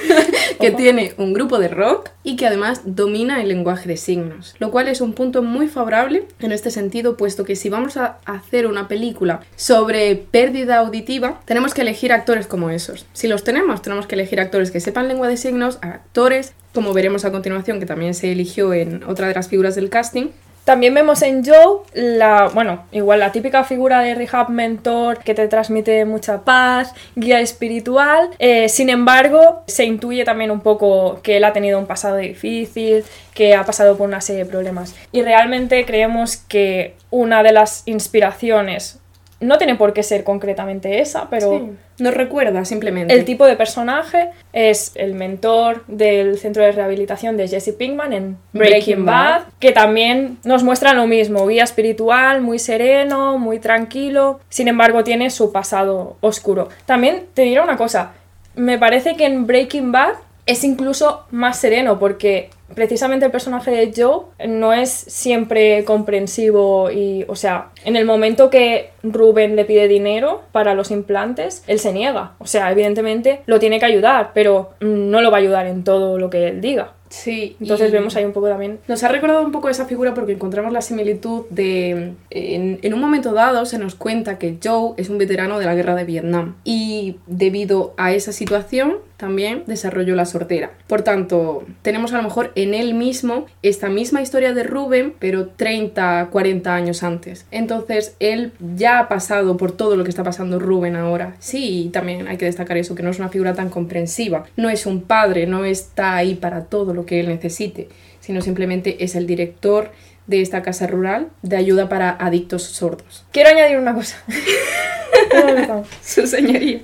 que 0.59 0.71
tiene 0.71 1.13
un 1.17 1.33
grupo 1.33 1.59
de 1.59 1.67
rock 1.67 2.09
y 2.23 2.35
que 2.35 2.45
además 2.45 2.81
domina 2.85 3.41
el 3.41 3.47
lenguaje 3.47 3.87
de 3.87 3.97
signos, 3.97 4.55
lo 4.59 4.71
cual 4.71 4.87
es 4.87 5.01
un 5.01 5.13
punto 5.13 5.41
muy 5.41 5.67
favorable 5.67 6.27
en 6.39 6.51
este 6.51 6.71
sentido, 6.71 7.17
puesto 7.17 7.45
que 7.45 7.55
si 7.55 7.69
vamos 7.69 7.97
a 7.97 8.19
hacer 8.25 8.67
una 8.67 8.87
película 8.87 9.41
sobre 9.55 10.15
pérdida 10.15 10.77
auditiva, 10.77 11.41
tenemos 11.45 11.73
que 11.73 11.81
elegir 11.81 12.13
actores 12.13 12.47
como 12.47 12.69
esos. 12.69 13.05
Si 13.13 13.27
los 13.27 13.43
tenemos, 13.43 13.81
tenemos 13.81 14.07
que 14.07 14.15
elegir 14.15 14.39
actores 14.39 14.71
que 14.71 14.79
sepan 14.79 15.07
lengua 15.07 15.27
de 15.27 15.37
signos, 15.37 15.79
actores, 15.81 16.53
como 16.73 16.93
veremos 16.93 17.25
a 17.25 17.31
continuación, 17.31 17.79
que 17.79 17.85
también 17.85 18.13
se 18.13 18.31
eligió 18.31 18.73
en 18.73 19.03
otra 19.03 19.27
de 19.27 19.33
las 19.33 19.47
figuras 19.47 19.75
del 19.75 19.89
casting, 19.89 20.27
También 20.63 20.93
vemos 20.93 21.21
en 21.23 21.43
Joe 21.43 21.79
la, 21.93 22.49
bueno, 22.53 22.85
igual 22.91 23.19
la 23.19 23.31
típica 23.31 23.63
figura 23.63 24.01
de 24.01 24.13
rehab 24.13 24.49
mentor 24.49 25.17
que 25.19 25.33
te 25.33 25.47
transmite 25.47 26.05
mucha 26.05 26.41
paz, 26.41 26.93
guía 27.15 27.39
espiritual. 27.39 28.29
Eh, 28.37 28.69
sin 28.69 28.89
embargo, 28.89 29.63
se 29.67 29.85
intuye 29.85 30.23
también 30.23 30.51
un 30.51 30.61
poco 30.61 31.19
que 31.23 31.37
él 31.37 31.43
ha 31.45 31.53
tenido 31.53 31.79
un 31.79 31.87
pasado 31.87 32.17
difícil, 32.17 33.03
que 33.33 33.55
ha 33.55 33.65
pasado 33.65 33.97
por 33.97 34.07
una 34.07 34.21
serie 34.21 34.45
de 34.45 34.49
problemas. 34.49 34.95
Y 35.11 35.23
realmente 35.23 35.83
creemos 35.85 36.37
que 36.37 36.95
una 37.09 37.41
de 37.41 37.51
las 37.51 37.83
inspiraciones 37.87 39.00
no 39.41 39.57
tiene 39.57 39.75
por 39.75 39.91
qué 39.91 40.03
ser 40.03 40.23
concretamente 40.23 41.01
esa, 41.01 41.29
pero 41.29 41.59
Sí, 41.59 41.71
Nos 42.03 42.13
recuerda 42.13 42.63
simplemente. 42.63 43.13
el 43.13 43.25
tipo 43.25 43.45
de 43.45 43.55
personaje 43.55 44.29
es 44.53 44.91
el 44.95 45.13
mentor 45.13 45.83
del 45.87 46.37
centro 46.37 46.63
de 46.63 46.71
rehabilitación 46.71 47.37
de 47.37 47.47
Jesse 47.47 47.73
Pinkman 47.77 48.13
en 48.13 48.37
Breaking, 48.53 48.71
Breaking 48.71 49.05
Bad, 49.05 49.39
Bad. 49.39 49.43
que 49.59 49.71
también 49.71 50.37
nos 50.43 50.63
muestra 50.63 50.93
lo 50.93 51.07
mismo, 51.07 51.45
guía 51.47 51.63
espiritual, 51.63 52.41
muy 52.41 52.59
sereno, 52.59 53.37
muy 53.37 53.59
tranquilo, 53.59 54.39
sin 54.49 54.67
embargo 54.67 55.03
tiene 55.03 55.29
su 55.29 55.51
pasado 55.51 56.15
oscuro. 56.21 56.69
También 56.85 57.25
te 57.33 57.41
diré 57.41 57.61
una 57.61 57.77
cosa, 57.77 58.13
me 58.55 58.77
parece 58.77 59.15
que 59.15 59.25
en 59.25 59.47
Breaking 59.47 59.91
Bad 59.91 60.13
es 60.45 60.63
incluso 60.63 61.25
más 61.31 61.57
sereno 61.59 61.99
porque 61.99 62.49
precisamente 62.75 63.25
el 63.25 63.31
personaje 63.31 63.71
de 63.71 63.91
Joe 63.95 64.25
no 64.47 64.73
es 64.73 64.89
siempre 64.89 65.83
comprensivo 65.85 66.91
y, 66.91 67.25
o 67.27 67.35
sea, 67.35 67.69
en 67.85 67.95
el 67.95 68.05
momento 68.05 68.49
que 68.49 68.89
Ruben 69.03 69.55
le 69.55 69.65
pide 69.65 69.87
dinero 69.87 70.41
para 70.51 70.75
los 70.75 70.91
implantes, 70.91 71.63
él 71.67 71.79
se 71.79 71.93
niega. 71.93 72.33
O 72.39 72.47
sea, 72.47 72.71
evidentemente 72.71 73.41
lo 73.45 73.59
tiene 73.59 73.79
que 73.79 73.85
ayudar, 73.85 74.31
pero 74.33 74.71
no 74.79 75.21
lo 75.21 75.31
va 75.31 75.37
a 75.37 75.41
ayudar 75.41 75.67
en 75.67 75.83
todo 75.83 76.17
lo 76.17 76.29
que 76.29 76.47
él 76.47 76.61
diga. 76.61 76.93
Sí. 77.09 77.57
Entonces 77.59 77.89
y- 77.89 77.91
vemos 77.91 78.15
ahí 78.15 78.23
un 78.23 78.31
poco 78.31 78.47
también 78.47 78.79
Nos 78.87 79.03
ha 79.03 79.09
recordado 79.09 79.43
un 79.43 79.51
poco 79.51 79.67
esa 79.67 79.85
figura 79.85 80.13
porque 80.13 80.31
encontramos 80.31 80.71
la 80.71 80.81
similitud 80.81 81.43
de... 81.49 82.13
En, 82.29 82.79
en 82.81 82.93
un 82.93 83.01
momento 83.01 83.33
dado 83.33 83.65
se 83.65 83.77
nos 83.77 83.95
cuenta 83.95 84.37
que 84.39 84.57
Joe 84.63 84.93
es 84.95 85.09
un 85.09 85.17
veterano 85.17 85.59
de 85.59 85.65
la 85.65 85.75
guerra 85.75 85.93
de 85.95 86.05
Vietnam 86.05 86.55
y 86.63 87.17
debido 87.27 87.93
a 87.97 88.13
esa 88.13 88.31
situación 88.31 88.95
también 89.21 89.65
desarrolló 89.67 90.15
la 90.15 90.25
sordera. 90.25 90.71
Por 90.87 91.03
tanto, 91.03 91.63
tenemos 91.83 92.11
a 92.11 92.17
lo 92.17 92.23
mejor 92.23 92.51
en 92.55 92.73
él 92.73 92.95
mismo 92.95 93.45
esta 93.61 93.87
misma 93.87 94.23
historia 94.23 94.51
de 94.51 94.63
Ruben, 94.63 95.13
pero 95.19 95.49
30, 95.49 96.29
40 96.31 96.73
años 96.73 97.03
antes. 97.03 97.45
Entonces, 97.51 98.15
él 98.19 98.51
ya 98.75 98.97
ha 98.97 99.07
pasado 99.07 99.57
por 99.57 99.73
todo 99.73 99.95
lo 99.95 100.03
que 100.03 100.09
está 100.09 100.23
pasando 100.23 100.57
Ruben 100.57 100.95
ahora. 100.95 101.35
Sí, 101.37 101.83
y 101.83 101.89
también 101.89 102.27
hay 102.27 102.37
que 102.37 102.45
destacar 102.45 102.77
eso, 102.77 102.95
que 102.95 103.03
no 103.03 103.11
es 103.11 103.19
una 103.19 103.29
figura 103.29 103.53
tan 103.53 103.69
comprensiva. 103.69 104.45
No 104.57 104.71
es 104.71 104.87
un 104.87 105.03
padre, 105.03 105.45
no 105.45 105.65
está 105.65 106.15
ahí 106.15 106.33
para 106.33 106.65
todo 106.65 106.95
lo 106.95 107.05
que 107.05 107.19
él 107.19 107.27
necesite, 107.27 107.89
sino 108.21 108.41
simplemente 108.41 109.03
es 109.03 109.13
el 109.13 109.27
director 109.27 109.91
de 110.25 110.41
esta 110.41 110.63
casa 110.63 110.87
rural 110.87 111.27
de 111.43 111.57
ayuda 111.57 111.89
para 111.89 112.09
adictos 112.09 112.63
sordos. 112.63 113.23
Quiero 113.31 113.51
añadir 113.51 113.77
una 113.77 113.93
cosa. 113.93 114.17
Su 116.03 116.25
señoría. 116.25 116.81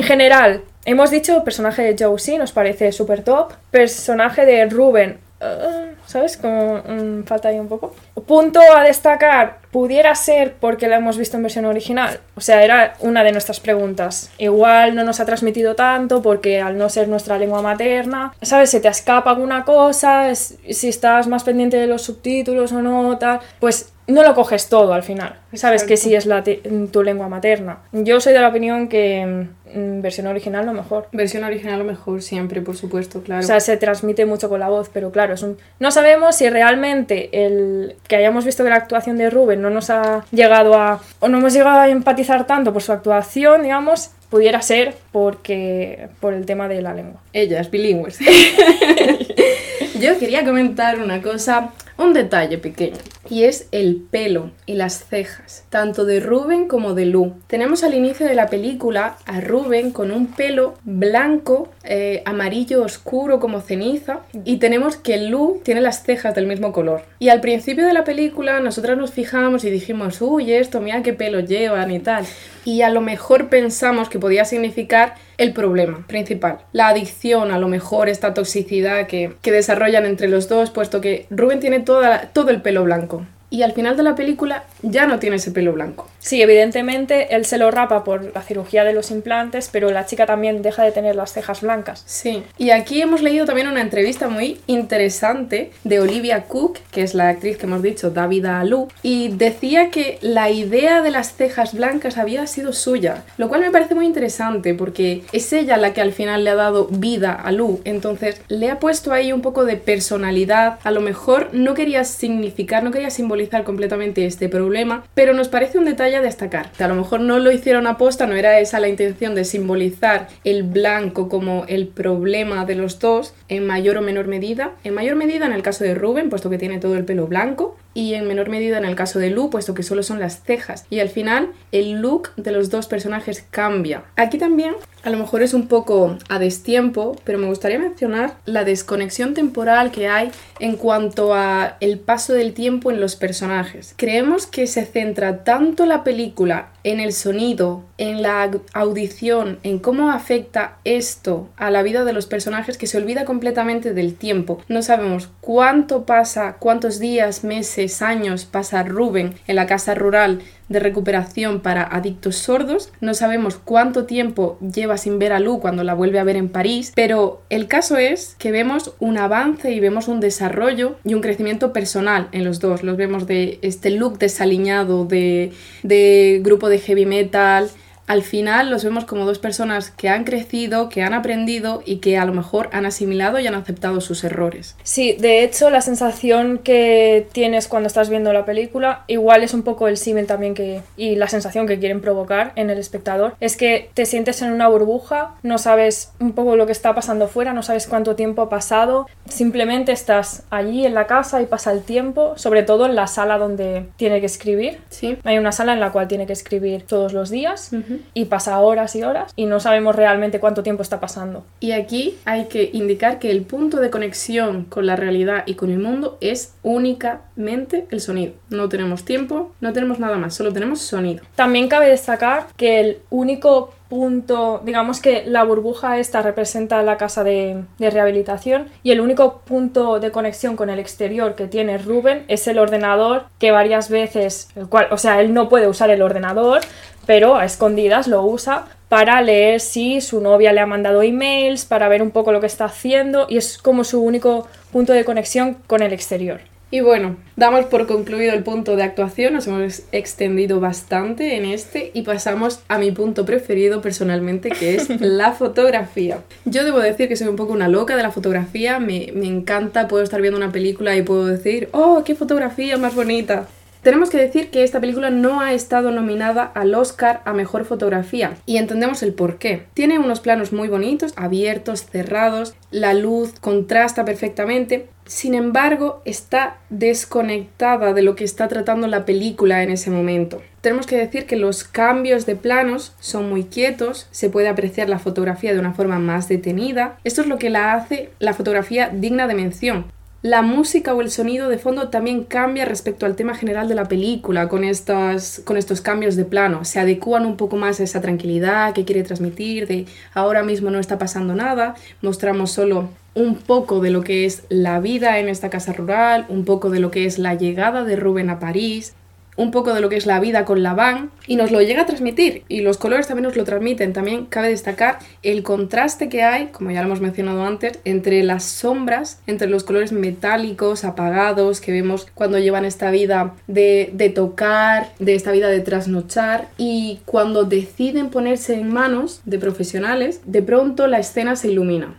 En 0.00 0.06
general, 0.06 0.62
hemos 0.86 1.10
dicho 1.10 1.44
personaje 1.44 1.82
de 1.82 1.94
Joe 2.02 2.18
sí, 2.18 2.38
nos 2.38 2.52
parece 2.52 2.90
súper 2.90 3.22
top. 3.22 3.52
Personaje 3.70 4.46
de 4.46 4.64
Ruben, 4.64 5.18
ah, 5.42 5.88
¿sabes? 6.06 6.38
Como 6.38 6.78
mm, 6.78 7.24
falta 7.24 7.48
ahí 7.48 7.58
un 7.58 7.68
poco. 7.68 7.94
Punto 8.26 8.60
a 8.74 8.82
destacar, 8.82 9.58
pudiera 9.70 10.14
ser 10.14 10.54
porque 10.58 10.88
la 10.88 10.96
hemos 10.96 11.18
visto 11.18 11.36
en 11.36 11.42
versión 11.42 11.66
original. 11.66 12.20
O 12.34 12.40
sea, 12.40 12.64
era 12.64 12.94
una 13.00 13.22
de 13.22 13.32
nuestras 13.32 13.60
preguntas. 13.60 14.30
Igual 14.38 14.94
no 14.94 15.04
nos 15.04 15.20
ha 15.20 15.26
transmitido 15.26 15.74
tanto 15.74 16.22
porque 16.22 16.62
al 16.62 16.78
no 16.78 16.88
ser 16.88 17.06
nuestra 17.08 17.36
lengua 17.36 17.60
materna, 17.60 18.32
¿sabes? 18.40 18.70
Se 18.70 18.80
te 18.80 18.88
escapa 18.88 19.28
alguna 19.28 19.66
cosa, 19.66 20.34
si 20.34 20.88
estás 20.88 21.26
más 21.26 21.44
pendiente 21.44 21.76
de 21.76 21.86
los 21.86 22.00
subtítulos 22.00 22.72
o 22.72 22.80
no, 22.80 23.18
tal, 23.18 23.40
pues 23.58 23.92
no 24.10 24.22
lo 24.22 24.34
coges 24.34 24.68
todo 24.68 24.92
al 24.92 25.02
final. 25.02 25.36
Sabes 25.54 25.84
que 25.84 25.96
sí 25.96 26.14
es 26.14 26.26
la 26.26 26.42
te- 26.42 26.60
tu 26.92 27.02
lengua 27.02 27.28
materna. 27.28 27.78
Yo 27.92 28.20
soy 28.20 28.32
de 28.32 28.40
la 28.40 28.48
opinión 28.48 28.88
que 28.88 29.46
mm, 29.74 30.00
versión 30.02 30.26
original 30.26 30.66
lo 30.66 30.72
mejor. 30.72 31.08
Versión 31.12 31.44
original 31.44 31.78
lo 31.78 31.84
mejor 31.84 32.22
siempre, 32.22 32.60
por 32.60 32.76
supuesto, 32.76 33.22
claro. 33.22 33.40
O 33.42 33.46
sea, 33.46 33.60
se 33.60 33.76
transmite 33.76 34.26
mucho 34.26 34.48
con 34.48 34.60
la 34.60 34.68
voz, 34.68 34.90
pero 34.92 35.10
claro, 35.10 35.34
es 35.34 35.42
un... 35.42 35.56
no 35.78 35.90
sabemos 35.90 36.36
si 36.36 36.48
realmente 36.50 37.44
el 37.44 37.96
que 38.08 38.16
hayamos 38.16 38.44
visto 38.44 38.62
que 38.64 38.70
la 38.70 38.76
actuación 38.76 39.16
de 39.18 39.30
Rubén 39.30 39.60
no 39.62 39.70
nos 39.70 39.90
ha 39.90 40.24
llegado 40.32 40.74
a... 40.74 41.00
o 41.20 41.28
no 41.28 41.38
hemos 41.38 41.52
llegado 41.52 41.80
a 41.80 41.88
empatizar 41.88 42.46
tanto 42.46 42.72
por 42.72 42.82
su 42.82 42.92
actuación, 42.92 43.62
digamos, 43.62 44.10
pudiera 44.30 44.62
ser 44.62 44.94
porque 45.12 46.08
por 46.20 46.34
el 46.34 46.46
tema 46.46 46.68
de 46.68 46.82
la 46.82 46.94
lengua. 46.94 47.20
Ellas, 47.32 47.70
bilingües. 47.70 48.18
Yo 50.00 50.18
quería 50.18 50.44
comentar 50.44 50.98
una 50.98 51.20
cosa, 51.20 51.70
un 51.98 52.12
detalle 52.14 52.56
pequeño, 52.58 52.96
y 53.30 53.44
es 53.44 53.68
el 53.70 53.96
pelo 53.96 54.50
y 54.66 54.74
las 54.74 55.04
cejas, 55.04 55.64
tanto 55.70 56.04
de 56.04 56.20
Rubén 56.20 56.68
como 56.68 56.94
de 56.94 57.06
Lu. 57.06 57.34
Tenemos 57.46 57.84
al 57.84 57.94
inicio 57.94 58.26
de 58.26 58.34
la 58.34 58.48
película 58.48 59.16
a 59.24 59.40
Rubén 59.40 59.92
con 59.92 60.10
un 60.10 60.26
pelo 60.26 60.74
blanco, 60.84 61.68
eh, 61.92 62.22
amarillo 62.24 62.84
oscuro 62.84 63.40
como 63.40 63.60
ceniza, 63.60 64.20
y 64.44 64.58
tenemos 64.58 64.96
que 64.96 65.18
Lu 65.18 65.60
tiene 65.64 65.80
las 65.80 66.04
cejas 66.04 66.34
del 66.36 66.46
mismo 66.46 66.72
color. 66.72 67.02
Y 67.18 67.30
al 67.30 67.40
principio 67.40 67.84
de 67.84 67.92
la 67.92 68.04
película 68.04 68.60
nosotras 68.60 68.96
nos 68.96 69.10
fijamos 69.10 69.64
y 69.64 69.70
dijimos, 69.70 70.22
uy, 70.22 70.52
esto, 70.52 70.80
mira 70.80 71.02
qué 71.02 71.12
pelo 71.12 71.40
llevan 71.40 71.90
y 71.90 71.98
tal. 71.98 72.24
Y 72.64 72.82
a 72.82 72.90
lo 72.90 73.00
mejor 73.00 73.48
pensamos 73.48 74.08
que 74.08 74.20
podía 74.20 74.44
significar 74.44 75.16
el 75.36 75.52
problema 75.52 76.04
principal, 76.06 76.58
la 76.72 76.88
adicción, 76.88 77.50
a 77.50 77.58
lo 77.58 77.66
mejor 77.66 78.08
esta 78.08 78.34
toxicidad 78.34 79.08
que, 79.08 79.32
que 79.42 79.50
desarrollan 79.50 80.06
entre 80.06 80.28
los 80.28 80.48
dos, 80.48 80.70
puesto 80.70 81.00
que 81.00 81.26
Rubén 81.30 81.58
tiene 81.58 81.80
toda, 81.80 82.30
todo 82.32 82.50
el 82.50 82.62
pelo 82.62 82.84
blanco. 82.84 83.26
Y 83.50 83.62
al 83.62 83.72
final 83.72 83.96
de 83.96 84.04
la 84.04 84.14
película 84.14 84.64
ya 84.82 85.06
no 85.06 85.18
tiene 85.18 85.36
ese 85.36 85.50
pelo 85.50 85.72
blanco. 85.72 86.08
Sí, 86.20 86.40
evidentemente 86.40 87.34
él 87.34 87.44
se 87.44 87.58
lo 87.58 87.70
rapa 87.72 88.04
por 88.04 88.32
la 88.32 88.42
cirugía 88.42 88.84
de 88.84 88.92
los 88.92 89.10
implantes, 89.10 89.68
pero 89.72 89.90
la 89.90 90.06
chica 90.06 90.24
también 90.24 90.62
deja 90.62 90.84
de 90.84 90.92
tener 90.92 91.16
las 91.16 91.32
cejas 91.32 91.62
blancas. 91.62 92.04
Sí, 92.06 92.44
y 92.58 92.70
aquí 92.70 93.02
hemos 93.02 93.22
leído 93.22 93.46
también 93.46 93.66
una 93.66 93.80
entrevista 93.80 94.28
muy 94.28 94.60
interesante 94.68 95.72
de 95.82 95.98
Olivia 95.98 96.44
Cook, 96.44 96.78
que 96.92 97.02
es 97.02 97.14
la 97.14 97.28
actriz 97.28 97.56
que 97.56 97.66
hemos 97.66 97.82
dicho, 97.82 98.10
Davida 98.10 98.60
Alu, 98.60 98.86
y 99.02 99.28
decía 99.28 99.90
que 99.90 100.18
la 100.20 100.50
idea 100.50 101.02
de 101.02 101.10
las 101.10 101.34
cejas 101.34 101.74
blancas 101.74 102.18
había 102.18 102.46
sido 102.46 102.72
suya, 102.72 103.24
lo 103.36 103.48
cual 103.48 103.62
me 103.62 103.72
parece 103.72 103.96
muy 103.96 104.06
interesante 104.06 104.74
porque 104.74 105.24
es 105.32 105.52
ella 105.52 105.76
la 105.76 105.92
que 105.92 106.00
al 106.00 106.12
final 106.12 106.44
le 106.44 106.50
ha 106.50 106.54
dado 106.54 106.86
vida 106.86 107.32
a 107.32 107.50
Lu, 107.50 107.80
entonces 107.84 108.40
le 108.48 108.70
ha 108.70 108.78
puesto 108.78 109.12
ahí 109.12 109.32
un 109.32 109.42
poco 109.42 109.64
de 109.64 109.76
personalidad, 109.76 110.78
a 110.84 110.90
lo 110.92 111.00
mejor 111.00 111.48
no 111.52 111.74
quería 111.74 112.04
significar, 112.04 112.84
no 112.84 112.92
quería 112.92 113.10
simbolizar 113.10 113.39
completamente 113.64 114.26
este 114.26 114.48
problema, 114.48 115.04
pero 115.14 115.32
nos 115.32 115.48
parece 115.48 115.78
un 115.78 115.84
detalle 115.84 116.16
a 116.16 116.20
destacar. 116.20 116.70
A 116.78 116.88
lo 116.88 116.94
mejor 116.94 117.20
no 117.20 117.38
lo 117.38 117.50
hicieron 117.50 117.86
aposta, 117.86 118.26
no 118.26 118.36
era 118.36 118.60
esa 118.60 118.80
la 118.80 118.88
intención 118.88 119.34
de 119.34 119.44
simbolizar 119.44 120.28
el 120.44 120.62
blanco 120.62 121.28
como 121.28 121.64
el 121.68 121.88
problema 121.88 122.64
de 122.64 122.74
los 122.74 122.98
dos 122.98 123.34
en 123.48 123.66
mayor 123.66 123.96
o 123.96 124.02
menor 124.02 124.26
medida. 124.26 124.72
En 124.84 124.94
mayor 124.94 125.16
medida 125.16 125.46
en 125.46 125.52
el 125.52 125.62
caso 125.62 125.84
de 125.84 125.94
Rubén, 125.94 126.30
puesto 126.30 126.50
que 126.50 126.58
tiene 126.58 126.78
todo 126.78 126.96
el 126.96 127.04
pelo 127.04 127.26
blanco, 127.26 127.76
y 127.94 128.14
en 128.14 128.26
menor 128.26 128.48
medida 128.48 128.78
en 128.78 128.84
el 128.84 128.96
caso 128.96 129.18
de 129.18 129.30
Lu, 129.30 129.50
puesto 129.50 129.74
que 129.74 129.82
solo 129.82 130.02
son 130.02 130.20
las 130.20 130.42
cejas. 130.42 130.86
Y 130.90 131.00
al 131.00 131.08
final 131.08 131.50
el 131.72 132.00
look 132.00 132.30
de 132.36 132.52
los 132.52 132.70
dos 132.70 132.86
personajes 132.86 133.44
cambia. 133.50 134.04
Aquí 134.16 134.38
también 134.38 134.74
a 135.02 135.10
lo 135.10 135.16
mejor 135.16 135.42
es 135.42 135.54
un 135.54 135.66
poco 135.66 136.18
a 136.28 136.38
destiempo, 136.38 137.16
pero 137.24 137.38
me 137.38 137.46
gustaría 137.46 137.78
mencionar 137.78 138.36
la 138.44 138.64
desconexión 138.64 139.32
temporal 139.34 139.90
que 139.90 140.08
hay 140.08 140.30
en 140.58 140.76
cuanto 140.76 141.34
a 141.34 141.76
el 141.80 141.98
paso 141.98 142.34
del 142.34 142.52
tiempo 142.52 142.90
en 142.90 143.00
los 143.00 143.16
personajes. 143.16 143.94
Creemos 143.96 144.46
que 144.46 144.66
se 144.66 144.84
centra 144.84 145.42
tanto 145.42 145.86
la 145.86 146.04
película 146.04 146.72
en 146.84 147.00
el 147.00 147.12
sonido, 147.12 147.84
en 147.98 148.22
la 148.22 148.50
audición, 148.72 149.58
en 149.62 149.78
cómo 149.78 150.10
afecta 150.10 150.78
esto 150.84 151.48
a 151.56 151.70
la 151.70 151.82
vida 151.82 152.04
de 152.04 152.12
los 152.12 152.26
personajes 152.26 152.78
que 152.78 152.86
se 152.86 152.98
olvida 152.98 153.24
completamente 153.24 153.92
del 153.92 154.14
tiempo. 154.14 154.62
No 154.68 154.82
sabemos 154.82 155.28
cuánto 155.40 156.06
pasa, 156.06 156.56
cuántos 156.58 156.98
días, 156.98 157.44
meses, 157.44 158.02
años 158.02 158.44
pasa 158.44 158.82
Rubén 158.82 159.34
en 159.46 159.56
la 159.56 159.66
casa 159.66 159.94
rural 159.94 160.40
de 160.70 160.80
recuperación 160.80 161.60
para 161.60 161.82
adictos 161.82 162.36
sordos. 162.36 162.90
No 163.02 163.12
sabemos 163.12 163.56
cuánto 163.56 164.06
tiempo 164.06 164.58
lleva 164.60 164.96
sin 164.96 165.18
ver 165.18 165.34
a 165.34 165.40
Lu 165.40 165.60
cuando 165.60 165.84
la 165.84 165.92
vuelve 165.92 166.18
a 166.18 166.24
ver 166.24 166.36
en 166.36 166.48
París, 166.48 166.92
pero 166.94 167.42
el 167.50 167.66
caso 167.66 167.98
es 167.98 168.36
que 168.38 168.52
vemos 168.52 168.94
un 169.00 169.18
avance 169.18 169.72
y 169.72 169.80
vemos 169.80 170.08
un 170.08 170.20
desarrollo 170.20 170.96
y 171.04 171.14
un 171.14 171.20
crecimiento 171.20 171.74
personal 171.74 172.28
en 172.32 172.44
los 172.44 172.60
dos. 172.60 172.82
Los 172.82 172.96
vemos 172.96 173.26
de 173.26 173.58
este 173.60 173.90
look 173.90 174.18
desaliñado 174.18 175.04
de, 175.04 175.52
de 175.82 176.40
grupo 176.42 176.68
de 176.68 176.78
heavy 176.78 177.04
metal, 177.04 177.68
al 178.10 178.24
final 178.24 178.70
los 178.70 178.82
vemos 178.82 179.04
como 179.04 179.24
dos 179.24 179.38
personas 179.38 179.92
que 179.92 180.08
han 180.08 180.24
crecido, 180.24 180.88
que 180.88 181.02
han 181.02 181.14
aprendido 181.14 181.80
y 181.86 181.98
que 181.98 182.18
a 182.18 182.24
lo 182.24 182.34
mejor 182.34 182.68
han 182.72 182.84
asimilado 182.84 183.38
y 183.38 183.46
han 183.46 183.54
aceptado 183.54 184.00
sus 184.00 184.24
errores. 184.24 184.74
Sí, 184.82 185.12
de 185.20 185.44
hecho 185.44 185.70
la 185.70 185.80
sensación 185.80 186.58
que 186.58 187.28
tienes 187.30 187.68
cuando 187.68 187.86
estás 187.86 188.10
viendo 188.10 188.32
la 188.32 188.44
película 188.44 189.04
igual 189.06 189.44
es 189.44 189.54
un 189.54 189.62
poco 189.62 189.86
el 189.86 189.96
símil 189.96 190.26
también 190.26 190.54
que 190.54 190.82
y 190.96 191.14
la 191.14 191.28
sensación 191.28 191.68
que 191.68 191.78
quieren 191.78 192.00
provocar 192.00 192.50
en 192.56 192.68
el 192.68 192.78
espectador 192.78 193.36
es 193.38 193.56
que 193.56 193.90
te 193.94 194.04
sientes 194.06 194.42
en 194.42 194.50
una 194.50 194.66
burbuja, 194.66 195.36
no 195.44 195.58
sabes 195.58 196.10
un 196.18 196.32
poco 196.32 196.56
lo 196.56 196.66
que 196.66 196.72
está 196.72 196.96
pasando 196.96 197.28
fuera, 197.28 197.52
no 197.52 197.62
sabes 197.62 197.86
cuánto 197.86 198.16
tiempo 198.16 198.42
ha 198.42 198.48
pasado, 198.48 199.06
simplemente 199.28 199.92
estás 199.92 200.42
allí 200.50 200.84
en 200.84 200.94
la 200.94 201.06
casa 201.06 201.42
y 201.42 201.46
pasa 201.46 201.70
el 201.70 201.84
tiempo, 201.84 202.32
sobre 202.36 202.64
todo 202.64 202.86
en 202.86 202.96
la 202.96 203.06
sala 203.06 203.38
donde 203.38 203.86
tiene 203.94 204.18
que 204.18 204.26
escribir. 204.26 204.80
Sí. 204.88 205.16
Hay 205.22 205.38
una 205.38 205.52
sala 205.52 205.74
en 205.74 205.78
la 205.78 205.92
cual 205.92 206.08
tiene 206.08 206.26
que 206.26 206.32
escribir 206.32 206.82
todos 206.82 207.12
los 207.12 207.30
días 207.30 207.70
y 208.14 208.26
pasa 208.26 208.58
horas 208.60 208.94
y 208.96 209.02
horas 209.02 209.32
y 209.36 209.46
no 209.46 209.60
sabemos 209.60 209.96
realmente 209.96 210.40
cuánto 210.40 210.62
tiempo 210.62 210.82
está 210.82 211.00
pasando. 211.00 211.44
Y 211.60 211.72
aquí 211.72 212.18
hay 212.24 212.46
que 212.46 212.70
indicar 212.72 213.18
que 213.18 213.30
el 213.30 213.42
punto 213.42 213.78
de 213.78 213.90
conexión 213.90 214.64
con 214.64 214.86
la 214.86 214.96
realidad 214.96 215.44
y 215.46 215.54
con 215.54 215.70
el 215.70 215.78
mundo 215.78 216.18
es 216.20 216.54
únicamente 216.62 217.86
el 217.90 218.00
sonido. 218.00 218.34
No 218.48 218.68
tenemos 218.68 219.04
tiempo, 219.04 219.52
no 219.60 219.72
tenemos 219.72 219.98
nada 219.98 220.16
más, 220.18 220.34
solo 220.34 220.52
tenemos 220.52 220.80
sonido. 220.80 221.22
También 221.34 221.68
cabe 221.68 221.88
destacar 221.88 222.46
que 222.56 222.80
el 222.80 222.98
único 223.10 223.72
punto, 223.90 224.62
digamos 224.64 225.00
que 225.00 225.24
la 225.26 225.42
burbuja 225.42 225.98
esta 225.98 226.22
representa 226.22 226.80
la 226.84 226.96
casa 226.96 227.24
de, 227.24 227.64
de, 227.78 227.90
rehabilitación 227.90 228.68
y 228.84 228.92
el 228.92 229.00
único 229.00 229.40
punto 229.40 229.98
de 229.98 230.12
conexión 230.12 230.54
con 230.54 230.70
el 230.70 230.78
exterior 230.78 231.34
que 231.34 231.48
tiene 231.48 231.76
Rubén 231.76 232.24
es 232.28 232.46
el 232.46 232.60
ordenador 232.60 233.24
que 233.40 233.50
varias 233.50 233.90
veces, 233.90 234.48
el 234.54 234.68
cual, 234.68 234.86
o 234.92 234.96
sea, 234.96 235.20
él 235.20 235.34
no 235.34 235.48
puede 235.48 235.66
usar 235.66 235.90
el 235.90 236.02
ordenador, 236.02 236.60
pero 237.06 237.36
a 237.36 237.44
escondidas 237.44 238.08
lo 238.08 238.22
usa 238.22 238.66
para 238.88 239.22
leer 239.22 239.60
si 239.60 240.00
su 240.00 240.20
novia 240.20 240.52
le 240.52 240.60
ha 240.60 240.66
mandado 240.66 241.02
emails, 241.02 241.64
para 241.64 241.88
ver 241.88 242.02
un 242.02 242.10
poco 242.10 242.32
lo 242.32 242.40
que 242.40 242.46
está 242.46 242.64
haciendo 242.64 243.26
y 243.28 243.36
es 243.36 243.56
como 243.56 243.84
su 243.84 244.02
único 244.02 244.48
punto 244.72 244.92
de 244.92 245.04
conexión 245.04 245.58
con 245.66 245.82
el 245.82 245.92
exterior. 245.92 246.40
Y 246.72 246.80
bueno, 246.80 247.16
damos 247.34 247.64
por 247.64 247.88
concluido 247.88 248.32
el 248.32 248.44
punto 248.44 248.76
de 248.76 248.84
actuación, 248.84 249.34
nos 249.34 249.48
hemos 249.48 249.82
extendido 249.90 250.60
bastante 250.60 251.36
en 251.36 251.44
este 251.44 251.90
y 251.94 252.02
pasamos 252.02 252.60
a 252.68 252.78
mi 252.78 252.92
punto 252.92 253.24
preferido 253.24 253.80
personalmente, 253.80 254.50
que 254.50 254.76
es 254.76 254.88
la 255.00 255.32
fotografía. 255.32 256.18
Yo 256.44 256.64
debo 256.64 256.78
decir 256.78 257.08
que 257.08 257.16
soy 257.16 257.26
un 257.26 257.34
poco 257.34 257.52
una 257.52 257.66
loca 257.66 257.96
de 257.96 258.04
la 258.04 258.12
fotografía, 258.12 258.78
me, 258.78 259.10
me 259.14 259.26
encanta, 259.26 259.88
puedo 259.88 260.04
estar 260.04 260.20
viendo 260.20 260.38
una 260.38 260.52
película 260.52 260.96
y 260.96 261.02
puedo 261.02 261.26
decir, 261.26 261.68
oh, 261.72 262.02
qué 262.04 262.14
fotografía 262.14 262.76
más 262.76 262.94
bonita. 262.94 263.48
Tenemos 263.82 264.10
que 264.10 264.18
decir 264.18 264.50
que 264.50 264.62
esta 264.62 264.78
película 264.78 265.08
no 265.08 265.40
ha 265.40 265.54
estado 265.54 265.90
nominada 265.90 266.44
al 266.44 266.74
Oscar 266.74 267.22
a 267.24 267.32
Mejor 267.32 267.64
Fotografía 267.64 268.36
y 268.44 268.58
entendemos 268.58 269.02
el 269.02 269.14
por 269.14 269.38
qué. 269.38 269.64
Tiene 269.72 269.98
unos 269.98 270.20
planos 270.20 270.52
muy 270.52 270.68
bonitos, 270.68 271.14
abiertos, 271.16 271.86
cerrados, 271.86 272.54
la 272.70 272.92
luz 272.92 273.32
contrasta 273.40 274.04
perfectamente, 274.04 274.88
sin 275.06 275.34
embargo 275.34 276.02
está 276.04 276.58
desconectada 276.68 277.94
de 277.94 278.02
lo 278.02 278.16
que 278.16 278.24
está 278.24 278.48
tratando 278.48 278.86
la 278.86 279.06
película 279.06 279.62
en 279.62 279.70
ese 279.70 279.90
momento. 279.90 280.42
Tenemos 280.60 280.86
que 280.86 280.98
decir 280.98 281.24
que 281.24 281.36
los 281.36 281.64
cambios 281.64 282.26
de 282.26 282.36
planos 282.36 282.94
son 283.00 283.30
muy 283.30 283.44
quietos, 283.44 284.08
se 284.10 284.28
puede 284.28 284.48
apreciar 284.48 284.90
la 284.90 284.98
fotografía 284.98 285.54
de 285.54 285.58
una 285.58 285.72
forma 285.72 285.98
más 285.98 286.28
detenida. 286.28 286.98
Esto 287.02 287.22
es 287.22 287.28
lo 287.28 287.38
que 287.38 287.48
la 287.48 287.72
hace 287.72 288.10
la 288.18 288.34
fotografía 288.34 288.90
digna 288.90 289.26
de 289.26 289.34
mención, 289.34 289.86
la 290.22 290.42
música 290.42 290.92
o 290.94 291.00
el 291.00 291.10
sonido 291.10 291.48
de 291.48 291.56
fondo 291.56 291.88
también 291.88 292.24
cambia 292.24 292.66
respecto 292.66 293.06
al 293.06 293.16
tema 293.16 293.34
general 293.34 293.68
de 293.68 293.74
la 293.74 293.88
película 293.88 294.48
con 294.48 294.64
estos, 294.64 295.40
con 295.44 295.56
estos 295.56 295.80
cambios 295.80 296.14
de 296.14 296.26
plano. 296.26 296.64
Se 296.66 296.78
adecúan 296.78 297.24
un 297.24 297.36
poco 297.36 297.56
más 297.56 297.80
a 297.80 297.84
esa 297.84 298.02
tranquilidad 298.02 298.74
que 298.74 298.84
quiere 298.84 299.02
transmitir, 299.02 299.66
de 299.66 299.86
ahora 300.12 300.42
mismo 300.42 300.70
no 300.70 300.78
está 300.78 300.98
pasando 300.98 301.34
nada, 301.34 301.74
mostramos 302.02 302.50
solo 302.50 302.90
un 303.14 303.36
poco 303.36 303.80
de 303.80 303.90
lo 303.90 304.02
que 304.02 304.26
es 304.26 304.44
la 304.50 304.78
vida 304.78 305.18
en 305.18 305.28
esta 305.28 305.48
casa 305.48 305.72
rural, 305.72 306.26
un 306.28 306.44
poco 306.44 306.68
de 306.68 306.80
lo 306.80 306.90
que 306.90 307.06
es 307.06 307.18
la 307.18 307.34
llegada 307.34 307.84
de 307.84 307.96
Rubén 307.96 308.28
a 308.28 308.38
París, 308.38 308.94
un 309.40 309.50
poco 309.50 309.72
de 309.72 309.80
lo 309.80 309.88
que 309.88 309.96
es 309.96 310.04
la 310.04 310.20
vida 310.20 310.44
con 310.44 310.62
la 310.62 310.74
van 310.74 311.10
y 311.26 311.36
nos 311.36 311.50
lo 311.50 311.62
llega 311.62 311.82
a 311.82 311.86
transmitir 311.86 312.42
y 312.46 312.60
los 312.60 312.76
colores 312.76 313.06
también 313.06 313.24
nos 313.24 313.36
lo 313.36 313.44
transmiten. 313.44 313.94
También 313.94 314.26
cabe 314.26 314.50
destacar 314.50 314.98
el 315.22 315.42
contraste 315.42 316.10
que 316.10 316.22
hay, 316.22 316.48
como 316.48 316.70
ya 316.70 316.82
lo 316.82 316.88
hemos 316.88 317.00
mencionado 317.00 317.42
antes, 317.44 317.78
entre 317.86 318.22
las 318.22 318.44
sombras, 318.44 319.22
entre 319.26 319.48
los 319.48 319.64
colores 319.64 319.92
metálicos, 319.92 320.84
apagados 320.84 321.62
que 321.62 321.72
vemos 321.72 322.06
cuando 322.12 322.38
llevan 322.38 322.66
esta 322.66 322.90
vida 322.90 323.34
de, 323.46 323.88
de 323.94 324.10
tocar, 324.10 324.90
de 324.98 325.14
esta 325.14 325.32
vida 325.32 325.48
de 325.48 325.60
trasnochar 325.60 326.48
y 326.58 327.00
cuando 327.06 327.44
deciden 327.44 328.10
ponerse 328.10 328.56
en 328.56 328.70
manos 328.70 329.22
de 329.24 329.38
profesionales, 329.38 330.20
de 330.26 330.42
pronto 330.42 330.86
la 330.86 330.98
escena 330.98 331.34
se 331.34 331.48
ilumina. 331.48 331.96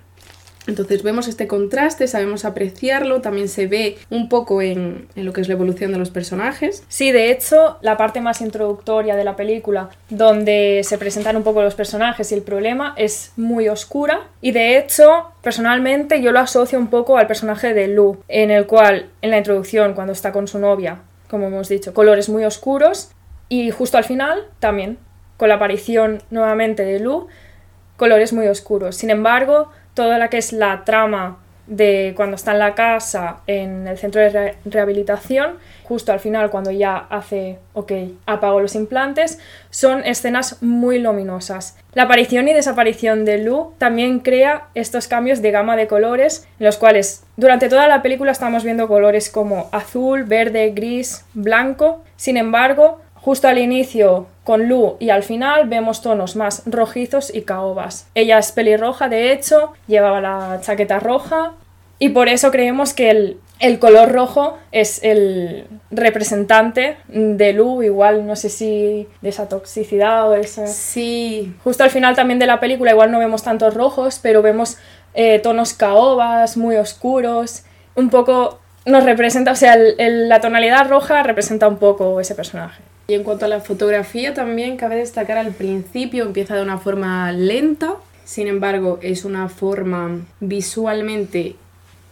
Entonces 0.67 1.01
vemos 1.01 1.27
este 1.27 1.47
contraste, 1.47 2.07
sabemos 2.07 2.45
apreciarlo, 2.45 3.21
también 3.21 3.47
se 3.47 3.67
ve 3.67 3.97
un 4.09 4.29
poco 4.29 4.61
en, 4.61 5.07
en, 5.15 5.25
lo 5.25 5.33
que 5.33 5.41
es 5.41 5.47
la 5.47 5.55
evolución 5.55 5.91
de 5.91 5.97
los 5.97 6.11
personajes. 6.11 6.83
Sí, 6.87 7.11
de 7.11 7.31
hecho, 7.31 7.77
la 7.81 7.97
parte 7.97 8.21
más 8.21 8.41
introductoria 8.41 9.15
de 9.15 9.23
la 9.23 9.35
película, 9.35 9.89
donde 10.09 10.81
se 10.83 10.97
presentan 10.97 11.35
un 11.35 11.43
poco 11.43 11.63
los 11.63 11.73
personajes 11.73 12.31
y 12.31 12.35
el 12.35 12.43
problema, 12.43 12.93
es 12.97 13.31
muy 13.37 13.69
oscura. 13.69 14.27
Y 14.41 14.51
de 14.51 14.77
hecho, 14.77 15.31
personalmente 15.41 16.21
yo 16.21 16.31
lo 16.31 16.39
asocio 16.39 16.77
un 16.77 16.87
poco 16.87 17.17
al 17.17 17.27
personaje 17.27 17.73
de 17.73 17.87
Lu, 17.87 18.23
en 18.27 18.51
el 18.51 18.67
cual, 18.67 19.09
en 19.21 19.31
la 19.31 19.37
introducción, 19.37 19.93
cuando 19.93 20.13
está 20.13 20.31
con 20.31 20.47
su 20.47 20.59
novia, 20.59 20.99
como 21.27 21.47
hemos 21.47 21.69
dicho, 21.69 21.93
colores 21.93 22.29
muy 22.29 22.45
oscuros. 22.45 23.11
Y 23.49 23.71
justo 23.71 23.97
al 23.97 24.03
final, 24.03 24.45
también, 24.59 24.97
con 25.37 25.49
la 25.49 25.55
aparición 25.55 26.21
nuevamente 26.29 26.85
de 26.85 26.99
Lu, 26.99 27.27
colores 27.97 28.33
muy 28.33 28.47
oscuros. 28.47 28.95
Sin 28.95 29.09
embargo, 29.09 29.71
toda 29.93 30.17
la 30.17 30.29
que 30.29 30.37
es 30.37 30.53
la 30.53 30.83
trama 30.83 31.37
de 31.67 32.13
cuando 32.17 32.35
está 32.35 32.51
en 32.51 32.59
la 32.59 32.75
casa, 32.75 33.37
en 33.47 33.87
el 33.87 33.97
centro 33.97 34.19
de 34.19 34.29
re 34.29 34.55
rehabilitación, 34.65 35.57
justo 35.83 36.11
al 36.11 36.19
final 36.19 36.49
cuando 36.49 36.71
ya 36.71 36.97
hace, 36.97 37.59
ok, 37.73 37.91
apago 38.25 38.59
los 38.59 38.75
implantes, 38.75 39.39
son 39.69 40.03
escenas 40.03 40.61
muy 40.61 40.99
luminosas. 40.99 41.77
La 41.93 42.03
aparición 42.03 42.47
y 42.47 42.53
desaparición 42.53 43.23
de 43.23 43.37
Lu 43.37 43.73
también 43.77 44.19
crea 44.19 44.67
estos 44.73 45.07
cambios 45.07 45.41
de 45.41 45.51
gama 45.51 45.77
de 45.77 45.87
colores, 45.87 46.47
en 46.59 46.65
los 46.65 46.77
cuales 46.77 47.23
durante 47.37 47.69
toda 47.69 47.87
la 47.87 48.01
película 48.01 48.31
estamos 48.31 48.63
viendo 48.63 48.87
colores 48.87 49.29
como 49.29 49.69
azul, 49.71 50.23
verde, 50.23 50.71
gris, 50.71 51.25
blanco. 51.33 52.03
Sin 52.17 52.37
embargo, 52.37 53.01
Justo 53.21 53.47
al 53.47 53.59
inicio 53.59 54.25
con 54.43 54.67
Lu 54.67 54.97
y 54.99 55.11
al 55.11 55.21
final 55.23 55.69
vemos 55.69 56.01
tonos 56.01 56.35
más 56.35 56.63
rojizos 56.65 57.33
y 57.33 57.41
caobas. 57.43 58.07
Ella 58.15 58.39
es 58.39 58.51
pelirroja, 58.51 59.09
de 59.09 59.31
hecho, 59.31 59.73
llevaba 59.87 60.19
la 60.21 60.59
chaqueta 60.61 60.99
roja 60.99 61.53
y 61.99 62.09
por 62.09 62.27
eso 62.29 62.49
creemos 62.49 62.93
que 62.95 63.11
el, 63.11 63.37
el 63.59 63.77
color 63.77 64.11
rojo 64.11 64.57
es 64.71 65.03
el 65.03 65.67
representante 65.91 66.97
de 67.09 67.53
Lu, 67.53 67.83
igual 67.83 68.25
no 68.25 68.35
sé 68.35 68.49
si 68.49 69.07
de 69.21 69.29
esa 69.29 69.47
toxicidad 69.47 70.27
o 70.29 70.33
esa... 70.35 70.65
Sí. 70.65 71.53
Justo 71.63 71.83
al 71.83 71.91
final 71.91 72.15
también 72.15 72.39
de 72.39 72.47
la 72.47 72.59
película 72.59 72.89
igual 72.91 73.11
no 73.11 73.19
vemos 73.19 73.43
tantos 73.43 73.75
rojos, 73.75 74.19
pero 74.21 74.41
vemos 74.41 74.77
eh, 75.13 75.37
tonos 75.39 75.73
caobas, 75.73 76.57
muy 76.57 76.75
oscuros, 76.77 77.63
un 77.95 78.09
poco 78.09 78.57
nos 78.85 79.03
representa, 79.03 79.51
o 79.51 79.55
sea, 79.55 79.73
el- 79.75 79.93
el- 79.99 80.27
la 80.29 80.41
tonalidad 80.41 80.89
roja 80.89 81.21
representa 81.21 81.67
un 81.67 81.77
poco 81.77 82.19
ese 82.19 82.33
personaje. 82.33 82.81
Y 83.11 83.13
en 83.13 83.23
cuanto 83.25 83.43
a 83.43 83.49
la 83.49 83.59
fotografía 83.59 84.33
también 84.33 84.77
cabe 84.77 84.95
destacar 84.95 85.37
al 85.37 85.51
principio 85.51 86.23
empieza 86.23 86.55
de 86.55 86.61
una 86.61 86.77
forma 86.77 87.33
lenta, 87.33 87.95
sin 88.23 88.47
embargo 88.47 88.99
es 89.01 89.25
una 89.25 89.49
forma 89.49 90.21
visualmente 90.39 91.57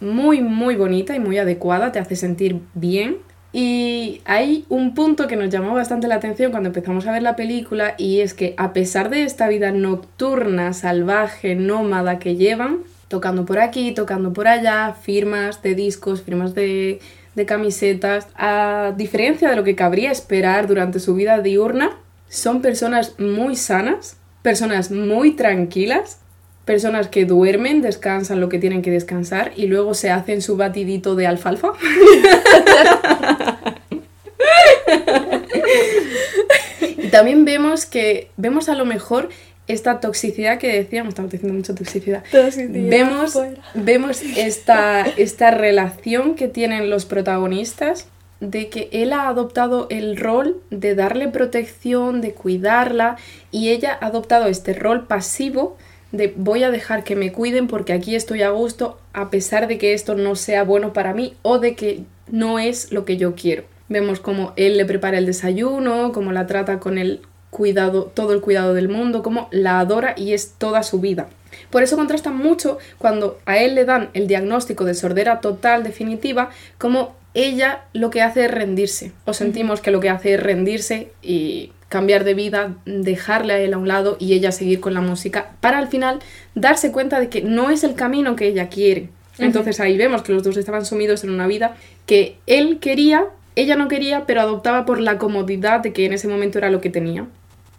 muy 0.02 0.42
muy 0.42 0.76
bonita 0.76 1.16
y 1.16 1.22
muy 1.22 1.38
adecuada, 1.38 1.94
te 1.94 2.00
hace 2.00 2.18
sentir 2.18 2.60
bien. 2.74 3.16
Y 3.54 4.20
hay 4.26 4.66
un 4.68 4.94
punto 4.94 5.28
que 5.28 5.38
nos 5.38 5.50
llamó 5.50 5.74
bastante 5.74 6.10
la 6.10 6.16
atención 6.16 6.52
cuando 6.52 6.68
empezamos 6.68 7.08
a 7.08 7.14
ver 7.14 7.24
la 7.24 7.38
película 7.38 7.96
y 7.98 8.20
es 8.20 8.34
que 8.34 8.54
a 8.58 8.74
pesar 8.74 9.10
de 9.10 9.24
esta 9.24 9.48
vida 9.48 9.72
nocturna, 9.72 10.74
salvaje, 10.74 11.56
nómada 11.56 12.20
que 12.20 12.36
llevan, 12.36 12.80
tocando 13.08 13.46
por 13.46 13.60
aquí, 13.60 13.94
tocando 13.94 14.34
por 14.34 14.50
allá, 14.50 14.94
firmas 15.02 15.62
de 15.64 15.76
discos, 15.76 16.24
firmas 16.24 16.54
de, 16.56 17.00
de 17.40 17.48
camisetas, 17.48 18.28
a 18.36 18.94
diferencia 18.96 19.50
de 19.50 19.56
lo 19.56 19.64
que 19.64 19.76
cabría 19.76 20.12
esperar 20.12 20.68
durante 20.68 21.00
su 21.00 21.16
vida 21.16 21.40
diurna, 21.40 21.98
son 22.28 22.62
personas 22.62 23.16
muy 23.18 23.56
sanas, 23.56 24.18
personas 24.44 24.92
muy 24.92 25.32
tranquilas, 25.32 26.20
personas 26.66 27.08
que 27.08 27.26
duermen, 27.26 27.82
descansan 27.82 28.40
lo 28.40 28.50
que 28.50 28.60
tienen 28.60 28.84
que 28.84 28.92
descansar 28.92 29.52
y 29.56 29.66
luego 29.66 29.96
se 29.96 30.12
hacen 30.12 30.44
su 30.44 30.58
batidito 30.58 31.16
de 31.16 31.26
alfalfa. 31.26 31.70
y 36.98 37.08
también 37.08 37.46
vemos 37.46 37.86
que 37.86 38.32
vemos 38.38 38.70
a 38.70 38.76
lo 38.76 38.86
mejor 38.86 39.30
esta 39.70 40.00
toxicidad 40.00 40.58
que 40.58 40.68
decíamos, 40.68 41.12
estamos 41.12 41.32
diciendo 41.32 41.56
mucha 41.56 41.76
toxicidad. 41.76 42.24
Vemos, 42.70 43.38
vemos 43.76 44.22
esta, 44.36 45.06
esta 45.16 45.52
relación 45.52 46.36
que 46.36 46.48
tienen 46.48 46.90
los 46.90 47.06
protagonistas 47.06 48.08
de 48.40 48.70
que 48.70 48.90
él 48.92 49.14
ha 49.14 49.28
adoptado 49.28 49.88
el 49.90 50.18
rol 50.18 50.62
de 50.72 50.96
darle 50.96 51.28
protección, 51.28 52.20
de 52.20 52.34
cuidarla, 52.34 53.18
y 53.52 53.70
ella 53.70 53.98
ha 54.02 54.08
adoptado 54.08 54.48
este 54.48 54.74
rol 54.74 55.06
pasivo 55.08 55.78
de 56.12 56.34
voy 56.36 56.64
a 56.64 56.72
dejar 56.72 57.04
que 57.04 57.16
me 57.16 57.32
cuiden 57.32 57.68
porque 57.68 57.94
aquí 57.94 58.16
estoy 58.16 58.42
a 58.42 58.50
gusto 58.50 59.00
a 59.14 59.30
pesar 59.30 59.68
de 59.68 59.78
que 59.78 59.94
esto 59.94 60.16
no 60.16 60.36
sea 60.36 60.64
bueno 60.64 60.94
para 60.94 61.14
mí 61.14 61.36
o 61.44 61.60
de 61.60 61.76
que 61.76 62.04
no 62.32 62.58
es 62.58 62.92
lo 62.92 63.06
que 63.06 63.18
yo 63.18 63.36
quiero. 63.36 63.64
Vemos 63.90 64.20
cómo 64.20 64.54
él 64.56 64.78
le 64.78 64.86
prepara 64.86 65.18
el 65.18 65.26
desayuno, 65.26 66.12
cómo 66.12 66.32
la 66.32 66.48
trata 66.48 66.80
con 66.80 66.98
el 66.98 67.22
cuidado, 67.50 68.12
todo 68.14 68.34
el 68.34 68.42
cuidado 68.42 68.74
del 68.74 68.90
mundo, 68.90 69.24
cómo 69.24 69.48
la 69.52 69.80
adora 69.80 70.14
y 70.18 70.34
es 70.34 70.54
toda 70.58 70.84
su 70.84 71.00
vida. 71.00 71.30
Por 71.70 71.84
eso 71.84 71.96
contrasta 71.98 72.32
mucho 72.32 72.78
cuando 72.98 73.40
a 73.46 73.58
él 73.58 73.76
le 73.76 73.86
dan 73.86 74.10
el 74.14 74.28
diagnóstico 74.28 74.86
de 74.86 74.94
sordera 74.94 75.42
total 75.42 75.84
definitiva, 75.84 76.50
como 76.78 77.16
ella 77.34 77.86
lo 77.94 78.10
que 78.10 78.22
hace 78.22 78.46
es 78.46 78.52
rendirse. 78.52 79.12
O 79.26 79.34
sentimos 79.34 79.82
que 79.82 79.92
lo 79.92 80.00
que 80.00 80.10
hace 80.10 80.36
es 80.36 80.44
rendirse 80.44 81.12
y 81.22 81.72
cambiar 81.90 82.24
de 82.24 82.36
vida, 82.36 82.76
dejarle 82.86 83.54
a 83.54 83.60
él 83.60 83.74
a 83.74 83.78
un 83.78 83.88
lado 83.88 84.16
y 84.20 84.34
ella 84.34 84.52
seguir 84.52 84.80
con 84.80 84.94
la 84.94 85.02
música, 85.02 85.52
para 85.60 85.80
al 85.80 85.88
final 85.88 86.20
darse 86.56 86.92
cuenta 86.92 87.20
de 87.20 87.30
que 87.30 87.42
no 87.42 87.72
es 87.72 87.84
el 87.84 87.96
camino 87.96 88.36
que 88.36 88.48
ella 88.48 88.70
quiere. 88.70 89.10
Entonces 89.40 89.80
ahí 89.80 89.98
vemos 89.98 90.22
que 90.22 90.34
los 90.34 90.44
dos 90.44 90.58
estaban 90.58 90.86
sumidos 90.86 91.24
en 91.24 91.32
una 91.32 91.48
vida 91.48 91.76
que 92.06 92.38
él 92.46 92.80
quería, 92.80 93.28
ella 93.56 93.76
no 93.76 93.88
quería, 93.88 94.26
pero 94.26 94.42
adoptaba 94.42 94.86
por 94.86 95.00
la 95.00 95.18
comodidad 95.18 95.80
de 95.80 95.94
que 95.94 96.06
en 96.06 96.14
ese 96.14 96.28
momento 96.28 96.58
era 96.58 96.70
lo 96.70 96.82
que 96.82 96.90
tenía. 96.90 97.26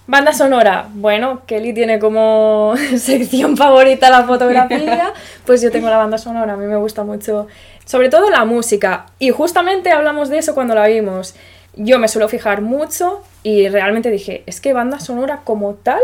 Banda 0.06 0.32
sonora. 0.32 0.88
Bueno, 0.92 1.42
Kelly 1.46 1.72
tiene 1.72 1.98
como 1.98 2.74
sección 2.96 3.56
favorita 3.56 4.10
la 4.10 4.24
fotografía. 4.24 5.12
Pues 5.46 5.62
yo 5.62 5.72
tengo 5.72 5.88
la 5.90 5.96
banda 5.96 6.16
sonora, 6.16 6.52
a 6.52 6.56
mí 6.56 6.66
me 6.66 6.76
gusta 6.76 7.02
mucho. 7.02 7.48
Sobre 7.84 8.08
todo 8.08 8.30
la 8.30 8.44
música. 8.44 9.06
Y 9.18 9.30
justamente 9.30 9.90
hablamos 9.90 10.28
de 10.28 10.38
eso 10.38 10.54
cuando 10.54 10.76
la 10.76 10.86
vimos. 10.86 11.34
Yo 11.74 11.98
me 11.98 12.06
suelo 12.06 12.28
fijar 12.28 12.60
mucho 12.60 13.22
y 13.42 13.68
realmente 13.68 14.10
dije, 14.10 14.44
es 14.46 14.60
que 14.60 14.72
banda 14.72 15.00
sonora 15.00 15.40
como 15.44 15.74
tal 15.74 16.00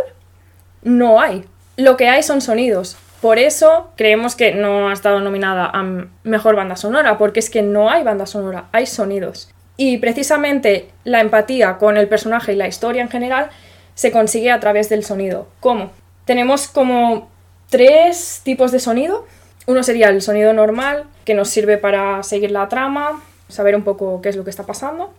no 0.83 1.21
hay. 1.21 1.45
Lo 1.77 1.97
que 1.97 2.09
hay 2.09 2.23
son 2.23 2.41
sonidos. 2.41 2.97
Por 3.21 3.39
eso 3.39 3.91
creemos 3.97 4.37
que 4.37 4.53
no 4.53 4.89
ha 4.89 4.93
estado 4.93 5.21
nominada 5.21 5.71
a 5.73 5.85
mejor 6.23 6.57
banda 6.57 6.77
sonora, 6.77 7.19
porque 7.19 7.41
es 7.41 7.51
que 7.51 7.63
no 7.63 7.91
hay 7.91 8.03
banda 8.03 8.27
sonora, 8.27 8.67
hay 8.73 8.87
sonidos. 8.87 9.51
Y 9.77 9.99
precisamente 9.99 10.89
la 11.05 11.21
empatía 11.21 11.79
con 11.79 11.97
el 11.97 12.09
personaje 12.09 12.53
y 12.53 12.57
la 12.57 12.69
historia 12.69 13.03
en 13.03 13.11
general 13.11 13.51
se 13.97 14.13
consigue 14.13 14.53
a 14.53 14.61
través 14.61 14.89
del 14.89 15.05
sonido. 15.05 15.49
¿Cómo? 15.59 15.91
Tenemos 16.27 16.69
como 16.69 17.29
tres 17.71 18.43
tipos 18.45 18.71
de 18.71 18.79
sonido. 18.79 19.27
Uno 19.67 19.83
sería 19.83 20.11
el 20.11 20.23
sonido 20.23 20.53
normal, 20.53 21.05
que 21.25 21.35
nos 21.35 21.49
sirve 21.49 21.79
para 21.79 22.23
seguir 22.23 22.53
la 22.53 22.69
trama, 22.69 23.23
saber 23.49 23.75
un 23.75 23.83
poco 23.83 24.21
qué 24.21 24.29
es 24.29 24.37
lo 24.37 24.45
que 24.45 24.51
está 24.51 24.65
pasando. 24.65 25.13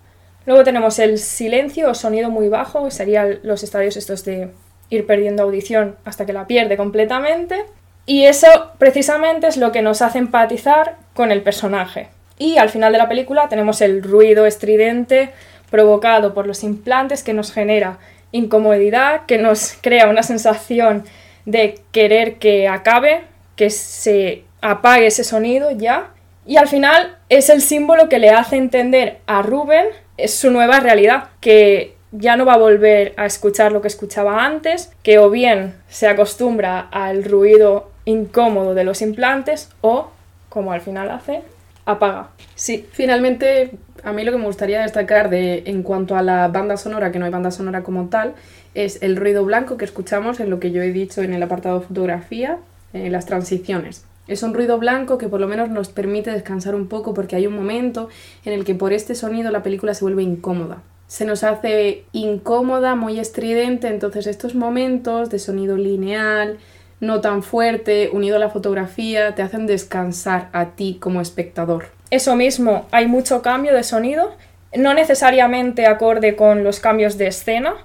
Luego 0.45 0.63
tenemos 0.63 0.99
el 0.99 1.17
silencio 1.17 1.89
o 1.89 1.95
sonido 1.95 2.29
muy 2.29 2.47
bajo, 2.47 2.89
serían 2.91 3.39
los 3.43 3.63
estadios 3.63 3.97
estos 3.97 4.23
de 4.23 4.51
ir 4.89 5.05
perdiendo 5.05 5.43
audición 5.43 5.97
hasta 6.05 6.25
que 6.25 6.31
la 6.31 6.47
pierde 6.47 6.77
completamente. 6.77 7.65
Y 8.05 8.25
eso 8.25 8.47
precisamente 8.77 9.47
es 9.47 9.57
lo 9.57 9.71
que 9.71 9.81
nos 9.81 10.01
hace 10.01 10.19
empatizar 10.19 10.97
con 11.13 11.31
el 11.31 11.41
personaje. 11.41 12.09
Y 12.37 12.57
al 12.57 12.69
final 12.69 12.93
de 12.93 12.99
la 12.99 13.09
película 13.09 13.49
tenemos 13.49 13.81
el 13.81 14.03
ruido 14.03 14.45
estridente 14.45 15.31
provocado 15.71 16.33
por 16.33 16.45
los 16.47 16.63
implantes 16.63 17.23
que 17.23 17.33
nos 17.33 17.51
genera 17.51 17.97
incomodidad, 18.31 19.25
que 19.25 19.37
nos 19.37 19.73
crea 19.81 20.09
una 20.09 20.23
sensación 20.23 21.03
de 21.45 21.79
querer 21.91 22.35
que 22.35 22.67
acabe, 22.67 23.23
que 23.55 23.69
se 23.69 24.43
apague 24.61 25.07
ese 25.07 25.23
sonido 25.23 25.71
ya. 25.71 26.11
Y 26.45 26.57
al 26.57 26.67
final 26.67 27.17
es 27.29 27.49
el 27.49 27.61
símbolo 27.61 28.09
que 28.09 28.19
le 28.19 28.29
hace 28.29 28.57
entender 28.57 29.19
a 29.27 29.41
Rubén 29.41 29.87
su 30.27 30.51
nueva 30.51 30.79
realidad, 30.79 31.29
que 31.41 31.95
ya 32.11 32.37
no 32.37 32.45
va 32.45 32.53
a 32.53 32.57
volver 32.57 33.13
a 33.17 33.25
escuchar 33.25 33.71
lo 33.71 33.81
que 33.81 33.87
escuchaba 33.87 34.45
antes, 34.45 34.91
que 35.03 35.19
o 35.19 35.29
bien 35.29 35.75
se 35.87 36.07
acostumbra 36.07 36.79
al 36.79 37.23
ruido 37.23 37.91
incómodo 38.05 38.73
de 38.73 38.85
los 38.85 39.01
implantes 39.01 39.69
o, 39.81 40.09
como 40.49 40.71
al 40.71 40.81
final 40.81 41.11
hace, 41.11 41.41
apaga. 41.85 42.29
Sí, 42.55 42.87
finalmente 42.91 43.71
a 44.07 44.13
mí 44.13 44.23
lo 44.23 44.31
que 44.31 44.37
me 44.37 44.45
gustaría 44.45 44.81
destacar 44.81 45.29
de 45.29 45.63
en 45.65 45.83
cuanto 45.83 46.15
a 46.15 46.21
la 46.21 46.47
banda 46.47 46.77
sonora, 46.77 47.11
que 47.11 47.19
no 47.19 47.25
hay 47.25 47.31
banda 47.31 47.51
sonora 47.51 47.83
como 47.83 48.07
tal, 48.07 48.35
es 48.73 49.03
el 49.03 49.17
ruido 49.17 49.43
blanco 49.43 49.75
que 49.75 49.83
escuchamos 49.83 50.39
en 50.39 50.49
lo 50.49 50.61
que 50.61 50.71
yo 50.71 50.81
he 50.81 50.93
dicho 50.93 51.23
en 51.23 51.33
el 51.33 51.43
apartado 51.43 51.81
fotografía, 51.81 52.57
en 52.93 53.11
las 53.11 53.25
transiciones. 53.25 54.05
Es 54.29 54.43
un 54.43 54.53
ruido 54.53 54.77
blanco 54.77 55.17
que 55.17 55.27
por 55.27 55.41
lo 55.41 55.47
menos 55.49 55.69
nos 55.69 55.89
permite 55.89 56.31
descansar 56.31 56.73
un 56.73 56.87
poco 56.87 57.13
porque 57.13 57.35
hay 57.35 57.47
un 57.47 57.55
momento 57.55 58.07
en 58.45 58.53
el 58.53 58.63
que 58.63 58.75
por 58.75 58.93
este 58.93 59.13
sonido 59.13 59.51
la 59.51 59.61
película 59.61 59.93
se 59.93 60.05
vuelve 60.05 60.23
incómoda. 60.23 60.81
Se 61.07 61.25
nos 61.25 61.43
hace 61.43 62.05
incómoda, 62.13 62.95
muy 62.95 63.19
estridente, 63.19 63.89
entonces 63.89 64.25
estos 64.25 64.55
momentos 64.55 65.29
de 65.29 65.39
sonido 65.39 65.75
lineal, 65.75 66.59
no 67.01 67.19
tan 67.19 67.43
fuerte, 67.43 68.09
unido 68.13 68.37
a 68.37 68.39
la 68.39 68.49
fotografía, 68.49 69.35
te 69.35 69.41
hacen 69.41 69.67
descansar 69.67 70.47
a 70.53 70.67
ti 70.75 70.95
como 70.97 71.19
espectador. 71.19 71.96
Eso 72.09 72.35
mismo, 72.35 72.87
hay 72.91 73.07
mucho 73.07 73.41
cambio 73.41 73.73
de 73.73 73.83
sonido, 73.83 74.35
no 74.73 74.93
necesariamente 74.93 75.85
acorde 75.85 76.35
con 76.35 76.63
los 76.63 76.79
cambios 76.79 77.17
de 77.17 77.27
escena, 77.27 77.75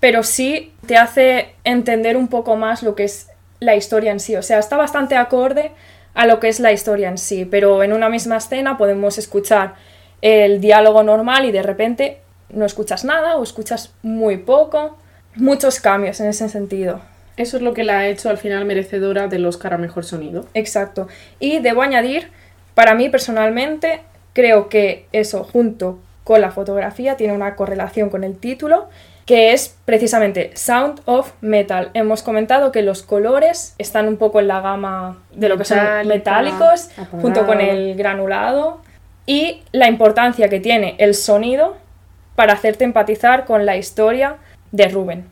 pero 0.00 0.22
sí 0.22 0.72
te 0.86 0.96
hace 0.96 1.54
entender 1.64 2.16
un 2.16 2.28
poco 2.28 2.56
más 2.56 2.82
lo 2.82 2.94
que 2.94 3.04
es 3.04 3.28
la 3.60 3.76
historia 3.76 4.12
en 4.12 4.20
sí. 4.20 4.36
O 4.36 4.42
sea, 4.42 4.58
está 4.58 4.76
bastante 4.76 5.16
acorde 5.16 5.72
a 6.14 6.26
lo 6.26 6.40
que 6.40 6.48
es 6.48 6.60
la 6.60 6.72
historia 6.72 7.08
en 7.08 7.18
sí, 7.18 7.44
pero 7.44 7.82
en 7.82 7.92
una 7.92 8.08
misma 8.08 8.36
escena 8.36 8.78
podemos 8.78 9.18
escuchar 9.18 9.74
el 10.22 10.60
diálogo 10.60 11.02
normal 11.02 11.44
y 11.44 11.52
de 11.52 11.62
repente 11.62 12.18
no 12.50 12.64
escuchas 12.64 13.04
nada 13.04 13.36
o 13.36 13.42
escuchas 13.42 13.92
muy 14.02 14.38
poco. 14.38 14.96
Muchos 15.34 15.78
cambios 15.80 16.18
en 16.20 16.28
ese 16.28 16.48
sentido. 16.48 17.00
Eso 17.36 17.58
es 17.58 17.62
lo 17.62 17.72
que 17.72 17.84
la 17.84 18.00
ha 18.00 18.08
hecho 18.08 18.30
al 18.30 18.38
final 18.38 18.64
merecedora 18.64 19.28
del 19.28 19.46
Oscar 19.46 19.74
a 19.74 19.78
Mejor 19.78 20.04
Sonido. 20.04 20.46
Exacto. 20.54 21.06
Y 21.38 21.60
debo 21.60 21.82
añadir, 21.82 22.30
para 22.78 22.94
mí 22.94 23.08
personalmente, 23.08 24.02
creo 24.34 24.68
que 24.68 25.06
eso 25.10 25.42
junto 25.42 25.98
con 26.22 26.40
la 26.40 26.52
fotografía 26.52 27.16
tiene 27.16 27.32
una 27.32 27.56
correlación 27.56 28.08
con 28.08 28.22
el 28.22 28.38
título, 28.38 28.88
que 29.26 29.52
es 29.52 29.76
precisamente 29.84 30.52
Sound 30.54 31.00
of 31.04 31.32
Metal. 31.40 31.90
Hemos 31.94 32.22
comentado 32.22 32.70
que 32.70 32.82
los 32.82 33.02
colores 33.02 33.74
están 33.78 34.06
un 34.06 34.16
poco 34.16 34.38
en 34.38 34.46
la 34.46 34.60
gama 34.60 35.18
de 35.34 35.48
lo 35.48 35.58
que 35.58 35.64
son 35.64 35.80
metálicos, 36.06 36.90
apagado. 36.92 37.20
junto 37.20 37.46
con 37.46 37.60
el 37.60 37.96
granulado, 37.96 38.80
y 39.26 39.64
la 39.72 39.88
importancia 39.88 40.48
que 40.48 40.60
tiene 40.60 40.94
el 40.98 41.16
sonido 41.16 41.76
para 42.36 42.52
hacerte 42.52 42.84
empatizar 42.84 43.44
con 43.44 43.66
la 43.66 43.76
historia 43.76 44.36
de 44.70 44.86
Rubén. 44.86 45.24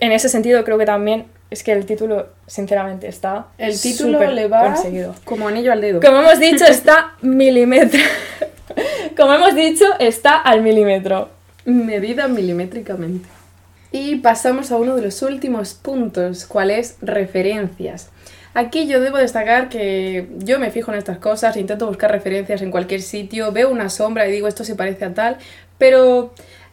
En 0.00 0.12
ese 0.12 0.28
sentido 0.28 0.64
creo 0.64 0.76
que 0.76 0.84
también 0.84 1.28
es 1.50 1.64
que 1.64 1.72
el 1.72 1.84
título, 1.84 2.28
sinceramente, 2.46 3.08
está 3.08 3.48
El 3.58 3.78
título 3.78 4.30
le 4.30 4.46
va 4.46 4.72
conseguido. 4.72 5.14
como 5.24 5.48
anillo 5.48 5.72
al 5.72 5.80
dedo. 5.80 6.00
Como 6.00 6.20
hemos 6.20 6.38
dicho, 6.38 6.64
está 6.64 7.14
milímetro. 7.22 8.00
Como 9.16 9.34
hemos 9.34 9.54
dicho, 9.54 9.84
está 9.98 10.36
al 10.36 10.62
milímetro. 10.62 11.28
Medida 11.64 12.28
milimétricamente. 12.28 13.28
Y 13.92 14.16
pasamos 14.16 14.70
a 14.70 14.76
uno 14.76 14.94
de 14.94 15.02
los 15.02 15.20
últimos 15.22 15.74
puntos, 15.74 16.46
cuál 16.46 16.70
es 16.70 16.96
referencias. 17.02 18.10
Aquí 18.54 18.86
yo 18.86 19.00
debo 19.00 19.18
destacar 19.18 19.68
que 19.68 20.28
yo 20.38 20.58
me 20.58 20.70
fijo 20.70 20.92
en 20.92 20.98
estas 20.98 21.18
cosas, 21.18 21.56
intento 21.56 21.86
buscar 21.86 22.10
referencias 22.10 22.62
en 22.62 22.70
cualquier 22.70 23.02
sitio, 23.02 23.52
veo 23.52 23.70
una 23.70 23.90
sombra 23.90 24.26
y 24.26 24.32
digo 24.32 24.48
esto 24.48 24.64
se 24.64 24.74
parece 24.74 25.04
a 25.04 25.14
tal, 25.14 25.36
pero 25.78 26.32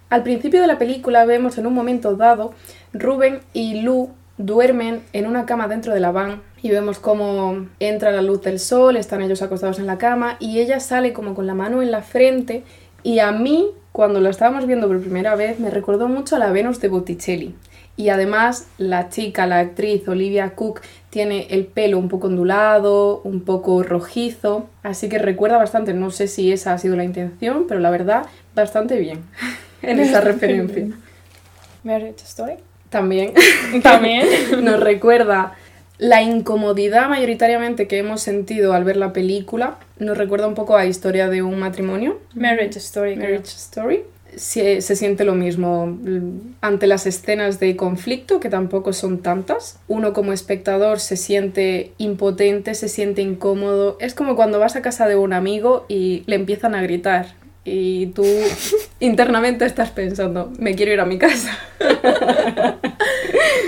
al 0.10 0.24
principio 0.24 0.62
de 0.62 0.68
la 0.68 0.80
película 0.80 1.26
vemos 1.26 1.58
en 1.58 1.68
un 1.68 1.74
momento 1.74 2.16
dado 2.16 2.54
Rubén 2.94 3.42
y 3.54 3.82
Lu 3.82 4.10
duermen 4.38 5.02
en 5.14 5.28
una 5.28 5.46
cama 5.46 5.68
dentro 5.68 5.94
de 5.94 6.00
la 6.00 6.12
van 6.12 6.42
y 6.62 6.70
vemos 6.70 7.00
cómo 7.00 7.68
entra 7.80 8.12
la 8.12 8.22
luz 8.22 8.42
del 8.42 8.60
sol, 8.60 8.98
están 8.98 9.22
ellos 9.22 9.42
acostados 9.42 9.80
en 9.80 9.88
la 9.88 9.98
cama 9.98 10.38
y 10.40 10.60
ella 10.60 10.80
sale 10.80 11.14
como 11.14 11.34
con 11.34 11.48
la 11.48 11.54
mano 11.54 11.82
en 11.82 11.92
la 11.92 12.02
frente 12.02 12.64
y 13.04 13.20
a 13.20 13.32
mí 13.32 13.68
cuando 13.92 14.20
lo 14.20 14.30
estábamos 14.30 14.68
viendo 14.68 14.88
por 14.88 15.02
primera 15.02 15.36
vez 15.36 15.60
me 15.60 15.72
recordó 15.72 16.08
mucho 16.08 16.36
a 16.36 16.40
la 16.40 16.52
Venus 16.52 16.80
de 16.80 16.88
Botticelli. 16.88 17.56
Y 17.96 18.10
además 18.10 18.68
la 18.78 19.10
chica, 19.10 19.48
la 19.48 19.58
actriz 19.58 20.08
Olivia 20.08 20.52
Cook, 20.54 20.82
tiene 21.10 21.48
el 21.50 21.66
pelo 21.66 21.98
un 21.98 22.10
poco 22.10 22.28
ondulado, 22.28 23.22
un 23.24 23.42
poco 23.42 23.82
rojizo, 23.82 24.70
así 24.84 25.10
que 25.10 25.18
recuerda 25.18 25.58
bastante, 25.58 25.96
no 25.96 26.12
sé 26.12 26.28
si 26.28 26.52
esa 26.52 26.74
ha 26.74 26.78
sido 26.78 26.96
la 26.96 27.06
intención, 27.06 27.66
pero 27.68 27.80
la 27.80 27.90
verdad, 27.90 28.28
bastante 28.54 29.00
bien 29.00 29.24
en 29.82 30.00
esa 30.00 30.22
referencia. 30.22 30.90
Marriage 31.84 32.24
Story. 32.24 32.67
También, 32.90 33.34
También. 33.84 34.28
nos 34.64 34.80
recuerda 34.80 35.56
la 35.98 36.22
incomodidad 36.22 37.10
mayoritariamente 37.10 37.88
que 37.88 37.98
hemos 37.98 38.22
sentido 38.22 38.74
al 38.74 38.84
ver 38.84 38.98
la 38.98 39.14
película, 39.14 39.78
nos 40.00 40.18
recuerda 40.18 40.48
un 40.48 40.54
poco 40.54 40.78
a 40.78 40.86
Historia 40.86 41.28
de 41.28 41.42
un 41.42 41.60
matrimonio, 41.60 42.20
Marriage 42.36 42.78
Story. 42.78 43.16
creo. 43.16 43.24
Marriage 43.24 43.56
Story. 43.56 44.04
Se, 44.36 44.82
se 44.82 44.96
siente 44.96 45.24
lo 45.24 45.34
mismo 45.34 45.88
mm, 45.88 46.58
ante 46.62 46.86
las 46.86 47.08
escenas 47.08 47.60
de 47.60 47.76
conflicto, 47.76 48.40
que 48.40 48.50
tampoco 48.50 48.94
son 48.94 49.20
tantas. 49.24 49.80
Uno 49.88 50.14
como 50.14 50.34
espectador 50.34 51.00
se 51.00 51.18
siente 51.18 51.94
impotente, 51.98 52.76
se 52.76 52.90
siente 52.90 53.24
incómodo. 53.24 53.98
Es 54.00 54.14
como 54.14 54.36
cuando 54.36 54.60
vas 54.60 54.76
a 54.76 54.84
casa 54.84 55.08
de 55.08 55.16
un 55.16 55.34
amigo 55.34 55.86
y 55.88 56.24
le 56.28 56.36
empiezan 56.36 56.76
a 56.76 56.84
gritar. 56.84 57.34
Y 57.66 58.08
tú 58.08 58.24
internamente 59.00 59.66
estás 59.66 59.92
pensando, 59.92 60.52
me 60.58 60.76
quiero 60.76 60.94
ir 60.94 61.00
a 61.00 61.06
mi 61.06 61.18
casa. 61.18 61.58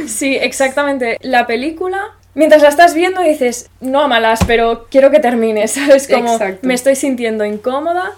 Sí, 0.07 0.35
exactamente. 0.35 1.17
La 1.21 1.45
película, 1.45 1.99
mientras 2.33 2.61
la 2.61 2.69
estás 2.69 2.93
viendo 2.93 3.21
dices, 3.21 3.69
no 3.79 4.01
a 4.01 4.07
malas, 4.07 4.39
pero 4.47 4.87
quiero 4.89 5.11
que 5.11 5.19
termine, 5.19 5.67
¿sabes? 5.67 6.07
Como 6.07 6.33
Exacto. 6.33 6.67
me 6.67 6.73
estoy 6.73 6.95
sintiendo 6.95 7.45
incómoda, 7.45 8.11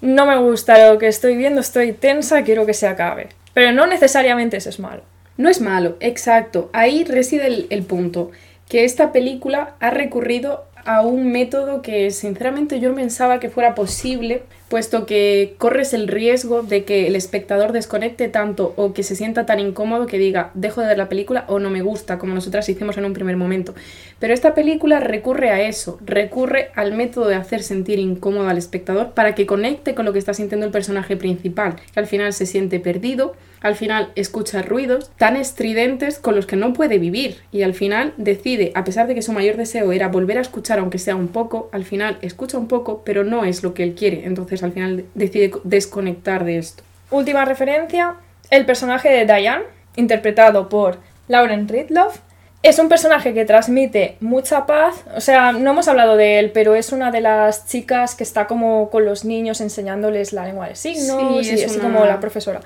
no 0.00 0.26
me 0.26 0.36
gusta 0.38 0.90
lo 0.90 0.98
que 0.98 1.06
estoy 1.06 1.36
viendo, 1.36 1.60
estoy 1.60 1.92
tensa, 1.92 2.42
quiero 2.42 2.66
que 2.66 2.74
se 2.74 2.86
acabe. 2.86 3.28
Pero 3.52 3.72
no 3.72 3.86
necesariamente 3.86 4.56
eso 4.56 4.68
es 4.68 4.80
malo. 4.80 5.02
No 5.36 5.48
es 5.48 5.60
malo, 5.60 5.96
exacto. 6.00 6.70
Ahí 6.72 7.04
reside 7.04 7.46
el, 7.46 7.66
el 7.70 7.82
punto. 7.82 8.30
Que 8.68 8.84
esta 8.84 9.12
película 9.12 9.74
ha 9.80 9.90
recurrido 9.90 10.64
a 10.84 11.02
un 11.02 11.30
método 11.30 11.82
que 11.82 12.10
sinceramente 12.10 12.80
yo 12.80 12.94
pensaba 12.94 13.40
que 13.40 13.50
fuera 13.50 13.74
posible, 13.74 14.42
puesto 14.74 15.06
que 15.06 15.54
corres 15.58 15.94
el 15.94 16.08
riesgo 16.08 16.64
de 16.64 16.82
que 16.82 17.06
el 17.06 17.14
espectador 17.14 17.70
desconecte 17.70 18.26
tanto 18.26 18.74
o 18.74 18.92
que 18.92 19.04
se 19.04 19.14
sienta 19.14 19.46
tan 19.46 19.60
incómodo 19.60 20.08
que 20.08 20.18
diga 20.18 20.50
dejo 20.54 20.80
de 20.80 20.88
ver 20.88 20.98
la 20.98 21.08
película 21.08 21.44
o 21.46 21.60
no 21.60 21.70
me 21.70 21.80
gusta, 21.80 22.18
como 22.18 22.34
nosotras 22.34 22.68
hicimos 22.68 22.98
en 22.98 23.04
un 23.04 23.12
primer 23.12 23.36
momento. 23.36 23.72
Pero 24.18 24.34
esta 24.34 24.52
película 24.52 24.98
recurre 24.98 25.50
a 25.50 25.60
eso, 25.62 26.00
recurre 26.04 26.72
al 26.74 26.92
método 26.92 27.28
de 27.28 27.36
hacer 27.36 27.62
sentir 27.62 28.00
incómodo 28.00 28.48
al 28.48 28.58
espectador 28.58 29.12
para 29.12 29.36
que 29.36 29.46
conecte 29.46 29.94
con 29.94 30.06
lo 30.06 30.12
que 30.12 30.18
está 30.18 30.34
sintiendo 30.34 30.66
el 30.66 30.72
personaje 30.72 31.16
principal, 31.16 31.76
que 31.92 32.00
al 32.00 32.08
final 32.08 32.32
se 32.32 32.44
siente 32.44 32.80
perdido, 32.80 33.36
al 33.64 33.76
final 33.76 34.12
escucha 34.14 34.60
ruidos 34.60 35.10
tan 35.16 35.36
estridentes 35.36 36.18
con 36.18 36.36
los 36.36 36.46
que 36.46 36.54
no 36.54 36.74
puede 36.74 36.98
vivir 36.98 37.38
y 37.50 37.62
al 37.62 37.72
final 37.72 38.12
decide, 38.18 38.72
a 38.74 38.84
pesar 38.84 39.06
de 39.06 39.14
que 39.14 39.22
su 39.22 39.32
mayor 39.32 39.56
deseo 39.56 39.90
era 39.92 40.08
volver 40.08 40.36
a 40.36 40.42
escuchar 40.42 40.80
aunque 40.80 40.98
sea 40.98 41.16
un 41.16 41.28
poco, 41.28 41.70
al 41.72 41.84
final 41.84 42.18
escucha 42.20 42.58
un 42.58 42.68
poco, 42.68 43.02
pero 43.06 43.24
no 43.24 43.44
es 43.44 43.62
lo 43.62 43.72
que 43.72 43.82
él 43.82 43.94
quiere, 43.94 44.26
entonces 44.26 44.63
al 44.64 44.72
final 44.72 45.04
decide 45.14 45.52
desconectar 45.64 46.44
de 46.44 46.58
esto. 46.58 46.82
Última 47.10 47.44
referencia, 47.44 48.14
el 48.50 48.66
personaje 48.66 49.08
de 49.10 49.24
Diane, 49.24 49.64
interpretado 49.96 50.68
por 50.68 50.98
Lauren 51.28 51.68
Ridloff, 51.68 52.18
es 52.62 52.78
un 52.78 52.88
personaje 52.88 53.34
que 53.34 53.44
transmite 53.44 54.16
mucha 54.20 54.64
paz, 54.64 54.94
o 55.14 55.20
sea, 55.20 55.52
no 55.52 55.72
hemos 55.72 55.86
hablado 55.86 56.16
de 56.16 56.38
él, 56.38 56.50
pero 56.52 56.74
es 56.74 56.92
una 56.92 57.10
de 57.10 57.20
las 57.20 57.66
chicas 57.66 58.14
que 58.14 58.24
está 58.24 58.46
como 58.46 58.88
con 58.88 59.04
los 59.04 59.24
niños 59.26 59.60
enseñándoles 59.60 60.32
la 60.32 60.46
lengua 60.46 60.68
de 60.68 60.74
signos, 60.74 61.46
Sí, 61.46 61.50
y 61.52 61.60
es 61.62 61.74
una- 61.76 61.82
como 61.82 62.04
la 62.06 62.20
profesora. 62.20 62.60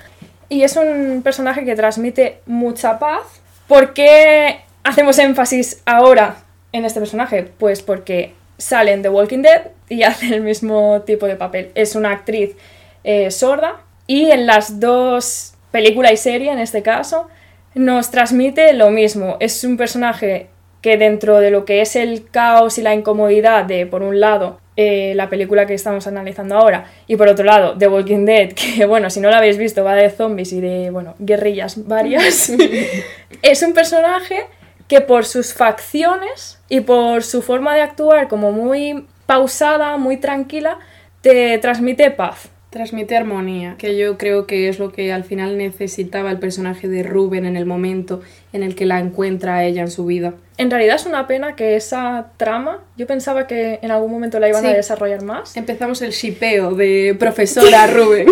Y 0.48 0.62
es 0.62 0.76
un 0.76 1.20
personaje 1.24 1.64
que 1.64 1.74
transmite 1.74 2.38
mucha 2.46 2.98
paz. 3.00 3.22
¿Por 3.66 3.92
qué 3.92 4.60
hacemos 4.84 5.18
énfasis 5.18 5.82
ahora 5.84 6.36
en 6.72 6.84
este 6.84 7.00
personaje? 7.00 7.42
Pues 7.58 7.82
porque 7.82 8.34
sale 8.56 8.92
en 8.92 9.02
The 9.02 9.08
Walking 9.08 9.42
Dead 9.42 9.62
y 9.88 10.02
hace 10.02 10.34
el 10.34 10.40
mismo 10.40 11.02
tipo 11.06 11.26
de 11.26 11.36
papel. 11.36 11.70
Es 11.74 11.94
una 11.94 12.12
actriz 12.12 12.56
eh, 13.04 13.30
sorda 13.30 13.80
y 14.06 14.30
en 14.30 14.46
las 14.46 14.80
dos, 14.80 15.54
película 15.70 16.12
y 16.12 16.16
serie 16.16 16.50
en 16.50 16.58
este 16.58 16.82
caso, 16.82 17.28
nos 17.74 18.10
transmite 18.10 18.72
lo 18.72 18.90
mismo. 18.90 19.36
Es 19.40 19.64
un 19.64 19.76
personaje 19.76 20.48
que 20.80 20.96
dentro 20.96 21.38
de 21.38 21.50
lo 21.50 21.64
que 21.64 21.80
es 21.80 21.96
el 21.96 22.28
caos 22.30 22.78
y 22.78 22.82
la 22.82 22.94
incomodidad 22.94 23.64
de, 23.64 23.86
por 23.86 24.02
un 24.02 24.20
lado, 24.20 24.60
eh, 24.76 25.12
la 25.16 25.28
película 25.28 25.66
que 25.66 25.74
estamos 25.74 26.06
analizando 26.06 26.56
ahora, 26.56 26.86
y 27.06 27.16
por 27.16 27.28
otro 27.28 27.44
lado, 27.44 27.76
The 27.76 27.88
Walking 27.88 28.24
Dead, 28.24 28.52
que 28.76 28.86
bueno, 28.86 29.10
si 29.10 29.20
no 29.20 29.30
la 29.30 29.38
habéis 29.38 29.58
visto, 29.58 29.84
va 29.84 29.94
de 29.94 30.10
zombies 30.10 30.52
y 30.52 30.60
de, 30.60 30.90
bueno, 30.90 31.14
guerrillas 31.18 31.86
varias, 31.86 32.52
es 33.42 33.62
un 33.62 33.74
personaje 33.74 34.46
que 34.86 35.00
por 35.00 35.26
sus 35.26 35.52
facciones 35.52 36.60
y 36.68 36.80
por 36.80 37.22
su 37.22 37.42
forma 37.42 37.74
de 37.74 37.82
actuar 37.82 38.28
como 38.28 38.52
muy 38.52 39.04
pausada, 39.28 39.98
muy 39.98 40.16
tranquila, 40.16 40.78
te 41.20 41.58
transmite 41.58 42.10
paz. 42.10 42.48
Transmite 42.70 43.14
armonía, 43.14 43.76
que 43.78 43.96
yo 43.96 44.16
creo 44.16 44.46
que 44.46 44.68
es 44.70 44.78
lo 44.78 44.90
que 44.90 45.12
al 45.12 45.24
final 45.24 45.58
necesitaba 45.58 46.30
el 46.30 46.38
personaje 46.38 46.88
de 46.88 47.02
Ruben 47.02 47.44
en 47.44 47.56
el 47.56 47.66
momento 47.66 48.22
en 48.54 48.62
el 48.62 48.74
que 48.74 48.86
la 48.86 48.98
encuentra 48.98 49.56
a 49.56 49.64
ella 49.64 49.82
en 49.82 49.90
su 49.90 50.06
vida. 50.06 50.34
En 50.56 50.70
realidad 50.70 50.96
es 50.96 51.04
una 51.04 51.26
pena 51.26 51.56
que 51.56 51.76
esa 51.76 52.32
trama, 52.38 52.80
yo 52.96 53.06
pensaba 53.06 53.46
que 53.46 53.78
en 53.82 53.90
algún 53.90 54.10
momento 54.10 54.40
la 54.40 54.48
iban 54.48 54.64
a 54.64 54.72
desarrollar 54.72 55.22
más, 55.22 55.56
Empezamos 55.58 56.00
el 56.00 56.12
shipeo 56.12 56.74
de 56.74 57.14
profesora 57.18 57.86
Ruben. 57.94 58.28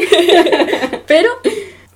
pero 1.07 1.29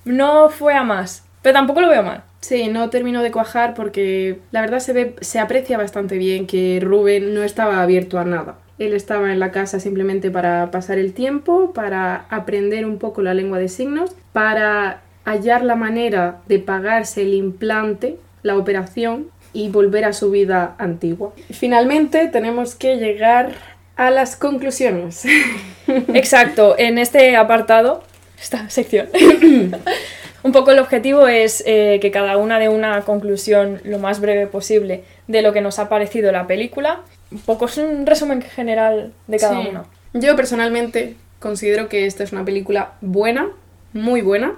no 0.05 0.49
fue 0.49 0.75
a 0.75 0.83
más. 0.83 1.23
Pero 1.41 1.53
tampoco 1.53 1.81
lo 1.81 1.89
veo 1.89 2.03
mal. 2.03 2.23
Sí, 2.39 2.69
no 2.69 2.89
terminó 2.91 3.23
de 3.23 3.31
cuajar 3.31 3.73
porque 3.73 4.39
la 4.51 4.61
verdad 4.61 4.79
se 4.79 4.93
ve, 4.93 5.15
se 5.21 5.39
aprecia 5.39 5.77
bastante 5.77 6.17
bien 6.17 6.47
que 6.47 6.79
Rubén 6.81 7.33
no 7.33 7.43
estaba 7.43 7.81
abierto 7.81 8.19
a 8.19 8.25
nada. 8.25 8.57
Él 8.81 8.93
estaba 8.93 9.31
en 9.31 9.39
la 9.39 9.51
casa 9.51 9.79
simplemente 9.79 10.31
para 10.31 10.71
pasar 10.71 10.97
el 10.97 11.13
tiempo, 11.13 11.71
para 11.71 12.25
aprender 12.31 12.83
un 12.87 12.97
poco 12.97 13.21
la 13.21 13.35
lengua 13.35 13.59
de 13.59 13.69
signos, 13.69 14.15
para 14.33 15.01
hallar 15.23 15.63
la 15.63 15.75
manera 15.75 16.41
de 16.47 16.57
pagarse 16.57 17.21
el 17.21 17.35
implante, 17.35 18.17
la 18.41 18.57
operación 18.57 19.27
y 19.53 19.69
volver 19.69 20.05
a 20.05 20.13
su 20.13 20.31
vida 20.31 20.73
antigua. 20.79 21.31
Finalmente 21.51 22.27
tenemos 22.29 22.73
que 22.73 22.95
llegar 22.95 23.51
a 23.97 24.09
las 24.09 24.35
conclusiones. 24.35 25.25
Exacto, 25.87 26.73
en 26.79 26.97
este 26.97 27.35
apartado, 27.35 28.03
esta 28.41 28.67
sección, 28.71 29.09
un 30.43 30.51
poco 30.51 30.71
el 30.71 30.79
objetivo 30.79 31.27
es 31.27 31.63
eh, 31.67 31.99
que 32.01 32.09
cada 32.09 32.37
una 32.37 32.57
dé 32.57 32.67
una 32.67 33.01
conclusión 33.01 33.79
lo 33.83 33.99
más 33.99 34.19
breve 34.21 34.47
posible 34.47 35.03
de 35.27 35.43
lo 35.43 35.53
que 35.53 35.61
nos 35.61 35.77
ha 35.77 35.87
parecido 35.87 36.31
la 36.31 36.47
película. 36.47 37.01
Un 37.31 37.39
poco 37.39 37.65
es 37.65 37.77
un 37.77 38.05
resumen 38.05 38.41
general 38.41 39.13
de 39.27 39.37
cada 39.37 39.61
Sí. 39.61 39.67
uno. 39.69 39.85
Yo 40.13 40.35
personalmente 40.35 41.15
considero 41.39 41.87
que 41.89 42.05
esta 42.05 42.23
es 42.23 42.31
una 42.31 42.43
película 42.45 42.93
buena, 43.01 43.49
muy 43.93 44.21
buena, 44.21 44.53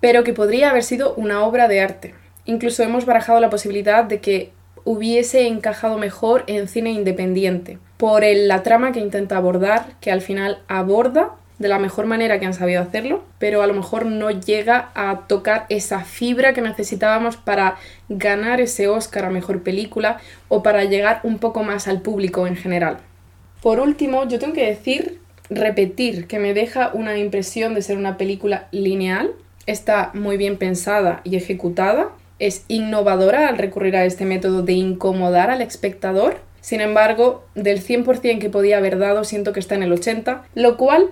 pero 0.00 0.24
que 0.24 0.32
podría 0.34 0.70
haber 0.70 0.82
sido 0.82 1.14
una 1.14 1.42
obra 1.44 1.68
de 1.68 1.80
arte. 1.80 2.14
Incluso 2.44 2.82
hemos 2.82 3.04
barajado 3.06 3.40
la 3.40 3.50
posibilidad 3.50 4.04
de 4.04 4.20
que 4.20 4.52
hubiese 4.84 5.46
encajado 5.46 5.98
mejor 5.98 6.44
en 6.46 6.66
cine 6.68 6.90
independiente, 6.92 7.78
por 7.96 8.24
el- 8.24 8.48
la 8.48 8.62
trama 8.62 8.92
que 8.92 9.00
intenta 9.00 9.36
abordar, 9.36 9.86
que 10.00 10.10
al 10.10 10.20
final 10.20 10.62
aborda 10.68 11.32
de 11.58 11.68
la 11.68 11.78
mejor 11.78 12.06
manera 12.06 12.38
que 12.38 12.46
han 12.46 12.54
sabido 12.54 12.80
hacerlo, 12.80 13.24
pero 13.38 13.62
a 13.62 13.66
lo 13.66 13.74
mejor 13.74 14.06
no 14.06 14.30
llega 14.30 14.90
a 14.94 15.26
tocar 15.26 15.66
esa 15.68 16.04
fibra 16.04 16.52
que 16.52 16.60
necesitábamos 16.60 17.36
para 17.36 17.76
ganar 18.08 18.60
ese 18.60 18.88
Oscar 18.88 19.24
a 19.24 19.30
mejor 19.30 19.62
película 19.62 20.18
o 20.48 20.62
para 20.62 20.84
llegar 20.84 21.20
un 21.24 21.38
poco 21.38 21.64
más 21.64 21.88
al 21.88 22.00
público 22.00 22.46
en 22.46 22.56
general. 22.56 22.98
Por 23.62 23.80
último, 23.80 24.26
yo 24.28 24.38
tengo 24.38 24.54
que 24.54 24.66
decir, 24.66 25.18
repetir, 25.50 26.26
que 26.28 26.38
me 26.38 26.54
deja 26.54 26.90
una 26.94 27.18
impresión 27.18 27.74
de 27.74 27.82
ser 27.82 27.98
una 27.98 28.16
película 28.16 28.68
lineal. 28.70 29.32
Está 29.66 30.10
muy 30.14 30.36
bien 30.36 30.58
pensada 30.58 31.20
y 31.24 31.36
ejecutada. 31.36 32.10
Es 32.38 32.64
innovadora 32.68 33.48
al 33.48 33.58
recurrir 33.58 33.96
a 33.96 34.04
este 34.04 34.24
método 34.24 34.62
de 34.62 34.74
incomodar 34.74 35.50
al 35.50 35.60
espectador. 35.60 36.38
Sin 36.60 36.80
embargo, 36.80 37.44
del 37.56 37.82
100% 37.82 38.38
que 38.38 38.50
podía 38.50 38.76
haber 38.76 38.98
dado, 38.98 39.24
siento 39.24 39.52
que 39.52 39.60
está 39.60 39.74
en 39.74 39.82
el 39.82 39.92
80%, 39.92 40.42
lo 40.54 40.76
cual 40.76 41.10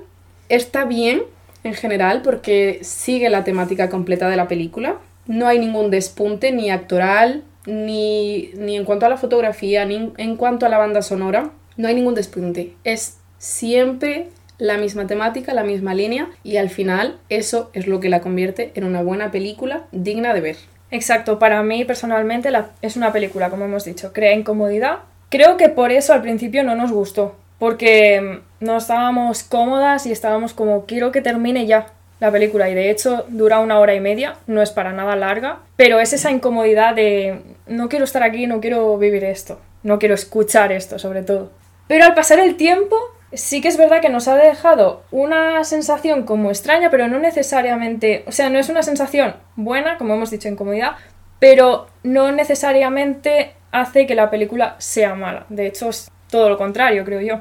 está 0.49 0.85
bien 0.85 1.23
en 1.65 1.75
general 1.75 2.23
porque 2.23 2.81
sigue 2.83 3.29
la 3.31 3.45
temática 3.45 3.89
completa 3.89 4.29
de 4.29 4.37
la 4.37 4.49
película. 4.49 4.99
no 5.27 5.49
hay 5.49 5.59
ningún 5.59 5.91
despunte 5.91 6.53
ni 6.53 6.71
actoral, 6.71 7.43
ni, 7.67 8.51
ni 8.55 8.77
en 8.77 8.85
cuanto 8.85 9.07
a 9.07 9.09
la 9.09 9.17
fotografía, 9.17 9.85
ni 9.85 10.13
en 10.17 10.37
cuanto 10.37 10.67
a 10.67 10.69
la 10.69 10.79
banda 10.79 11.03
sonora. 11.03 11.51
No 11.77 11.89
hay 11.89 11.95
ningún 11.97 12.15
despunte. 12.15 12.75
Es 12.85 13.19
siempre 13.39 14.29
la 14.59 14.79
misma 14.79 15.07
temática, 15.07 15.53
la 15.53 15.65
misma 15.65 15.95
línea 15.95 16.29
y 16.43 16.57
al 16.57 16.71
final 16.71 17.19
eso 17.29 17.71
es 17.75 17.87
lo 17.87 18.01
que 18.01 18.09
la 18.09 18.21
convierte 18.21 18.73
en 18.75 18.85
una 18.85 19.03
buena 19.03 19.31
película 19.31 19.87
digna 19.93 20.33
de 20.33 20.41
ver. 20.41 20.57
Exacto, 20.91 21.39
para 21.39 21.63
mí 21.63 21.85
personalmente 21.85 22.51
es 22.81 22.97
una 22.97 23.13
película, 23.13 23.51
como 23.51 23.65
hemos 23.65 23.85
dicho, 23.85 24.13
crea 24.13 24.33
incomodidad. 24.33 25.01
Creo 25.29 25.57
que 25.57 25.69
por 25.69 25.91
eso 25.91 26.13
al 26.13 26.23
principio 26.23 26.63
no 26.63 26.77
nos 26.77 26.93
gustó, 26.93 27.37
porque 27.59 28.21
mm, 28.21 28.65
no 28.65 28.77
estábamos 28.77 29.43
cómodas 29.43 30.07
y 30.07 30.13
estábamos 30.13 30.55
como, 30.55 30.87
quiero 30.87 31.13
que 31.13 31.21
termine 31.21 31.67
ya 31.67 31.87
la 32.21 32.31
película 32.31 32.69
y 32.71 32.75
de 32.75 32.91
hecho 32.91 33.27
dura 33.29 33.61
una 33.61 33.79
hora 33.79 33.95
y 33.95 34.01
media, 34.01 34.37
no 34.47 34.63
es 34.63 34.71
para 34.71 34.93
nada 34.93 35.17
larga, 35.17 35.59
pero 35.77 36.01
es 36.01 36.13
esa 36.13 36.31
incomodidad 36.31 36.95
de, 36.95 37.41
no 37.67 37.89
quiero 37.89 38.05
estar 38.05 38.23
aquí, 38.23 38.47
no 38.47 38.61
quiero 38.61 38.97
vivir 38.99 39.25
esto, 39.25 39.61
no 39.83 39.99
quiero 39.99 40.15
escuchar 40.15 40.73
esto 40.73 40.99
sobre 40.99 41.23
todo. 41.23 41.51
Pero 41.89 42.05
al 42.05 42.15
pasar 42.15 42.39
el 42.41 42.57
tiempo, 42.57 42.97
sí 43.33 43.61
que 43.61 43.69
es 43.69 43.77
verdad 43.77 44.01
que 44.01 44.09
nos 44.09 44.29
ha 44.29 44.37
dejado 44.37 45.03
una 45.11 45.63
sensación 45.65 46.25
como 46.25 46.51
extraña, 46.51 46.91
pero 46.91 47.07
no 47.09 47.19
necesariamente, 47.19 48.25
o 48.27 48.33
sea, 48.33 48.51
no 48.51 48.59
es 48.59 48.69
una 48.69 48.83
sensación 48.83 49.37
buena, 49.55 49.99
como 49.99 50.15
hemos 50.15 50.31
dicho, 50.31 50.49
incomodidad, 50.49 50.97
pero 51.39 51.87
no 52.03 52.33
necesariamente 52.33 53.53
hace 53.73 54.07
que 54.07 54.15
la 54.15 54.31
película 54.31 54.75
sea 54.79 55.15
mala. 55.15 55.45
De 55.49 55.67
hecho, 55.67 55.91
todo 56.31 56.49
lo 56.49 56.59
contrario, 56.59 57.05
creo 57.05 57.21
yo. 57.21 57.41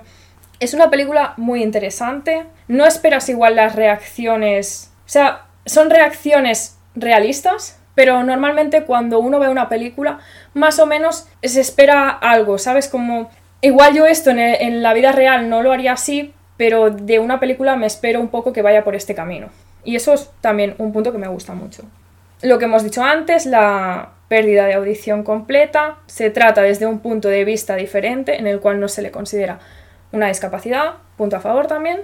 Es 0.60 0.74
una 0.74 0.90
película 0.90 1.34
muy 1.38 1.62
interesante, 1.62 2.46
no 2.68 2.86
esperas 2.86 3.28
igual 3.30 3.56
las 3.56 3.76
reacciones, 3.76 4.92
o 5.06 5.10
sea, 5.10 5.46
son 5.66 5.90
reacciones 5.90 6.78
realistas, 6.96 7.80
pero 7.94 8.24
normalmente 8.24 8.84
cuando 8.84 9.20
uno 9.20 9.40
ve 9.40 9.50
una 9.50 9.70
película, 9.70 10.20
más 10.54 10.80
o 10.80 10.86
menos 10.86 11.28
se 11.44 11.62
espera 11.62 12.10
algo, 12.10 12.58
¿sabes? 12.58 12.88
Como 12.88 13.30
Igual 13.66 13.96
yo 13.96 14.06
esto 14.06 14.30
en, 14.30 14.38
en 14.38 14.84
la 14.84 14.94
vida 14.94 15.12
real 15.12 15.50
no 15.50 15.64
lo 15.64 15.72
haría 15.72 15.94
así, 15.94 16.36
pero 16.56 16.92
de 16.92 17.18
una 17.18 17.40
película 17.40 17.76
me 17.76 17.88
espero 17.88 18.22
un 18.22 18.28
poco 18.28 18.54
que 18.54 18.62
vaya 18.62 18.84
por 18.84 18.94
este 18.94 19.16
camino. 19.16 19.50
Y 19.84 19.96
eso 19.96 20.14
es 20.14 20.30
también 20.40 20.76
un 20.78 20.94
punto 20.94 21.12
que 21.12 21.18
me 21.18 21.28
gusta 21.28 21.54
mucho. 21.54 21.82
Lo 22.44 22.60
que 22.60 22.66
hemos 22.66 22.84
dicho 22.84 23.04
antes, 23.04 23.48
la 23.48 24.10
pérdida 24.28 24.66
de 24.66 24.74
audición 24.74 25.24
completa, 25.24 25.98
se 26.08 26.30
trata 26.30 26.62
desde 26.62 26.86
un 26.86 27.00
punto 27.00 27.28
de 27.28 27.46
vista 27.46 27.76
diferente 27.76 28.38
en 28.38 28.48
el 28.48 28.60
cual 28.60 28.80
no 28.80 28.88
se 28.88 29.02
le 29.02 29.12
considera 29.12 29.60
una 30.12 30.28
discapacidad, 30.28 30.96
punto 31.18 31.36
a 31.36 31.42
favor 31.42 31.68
también. 31.68 32.02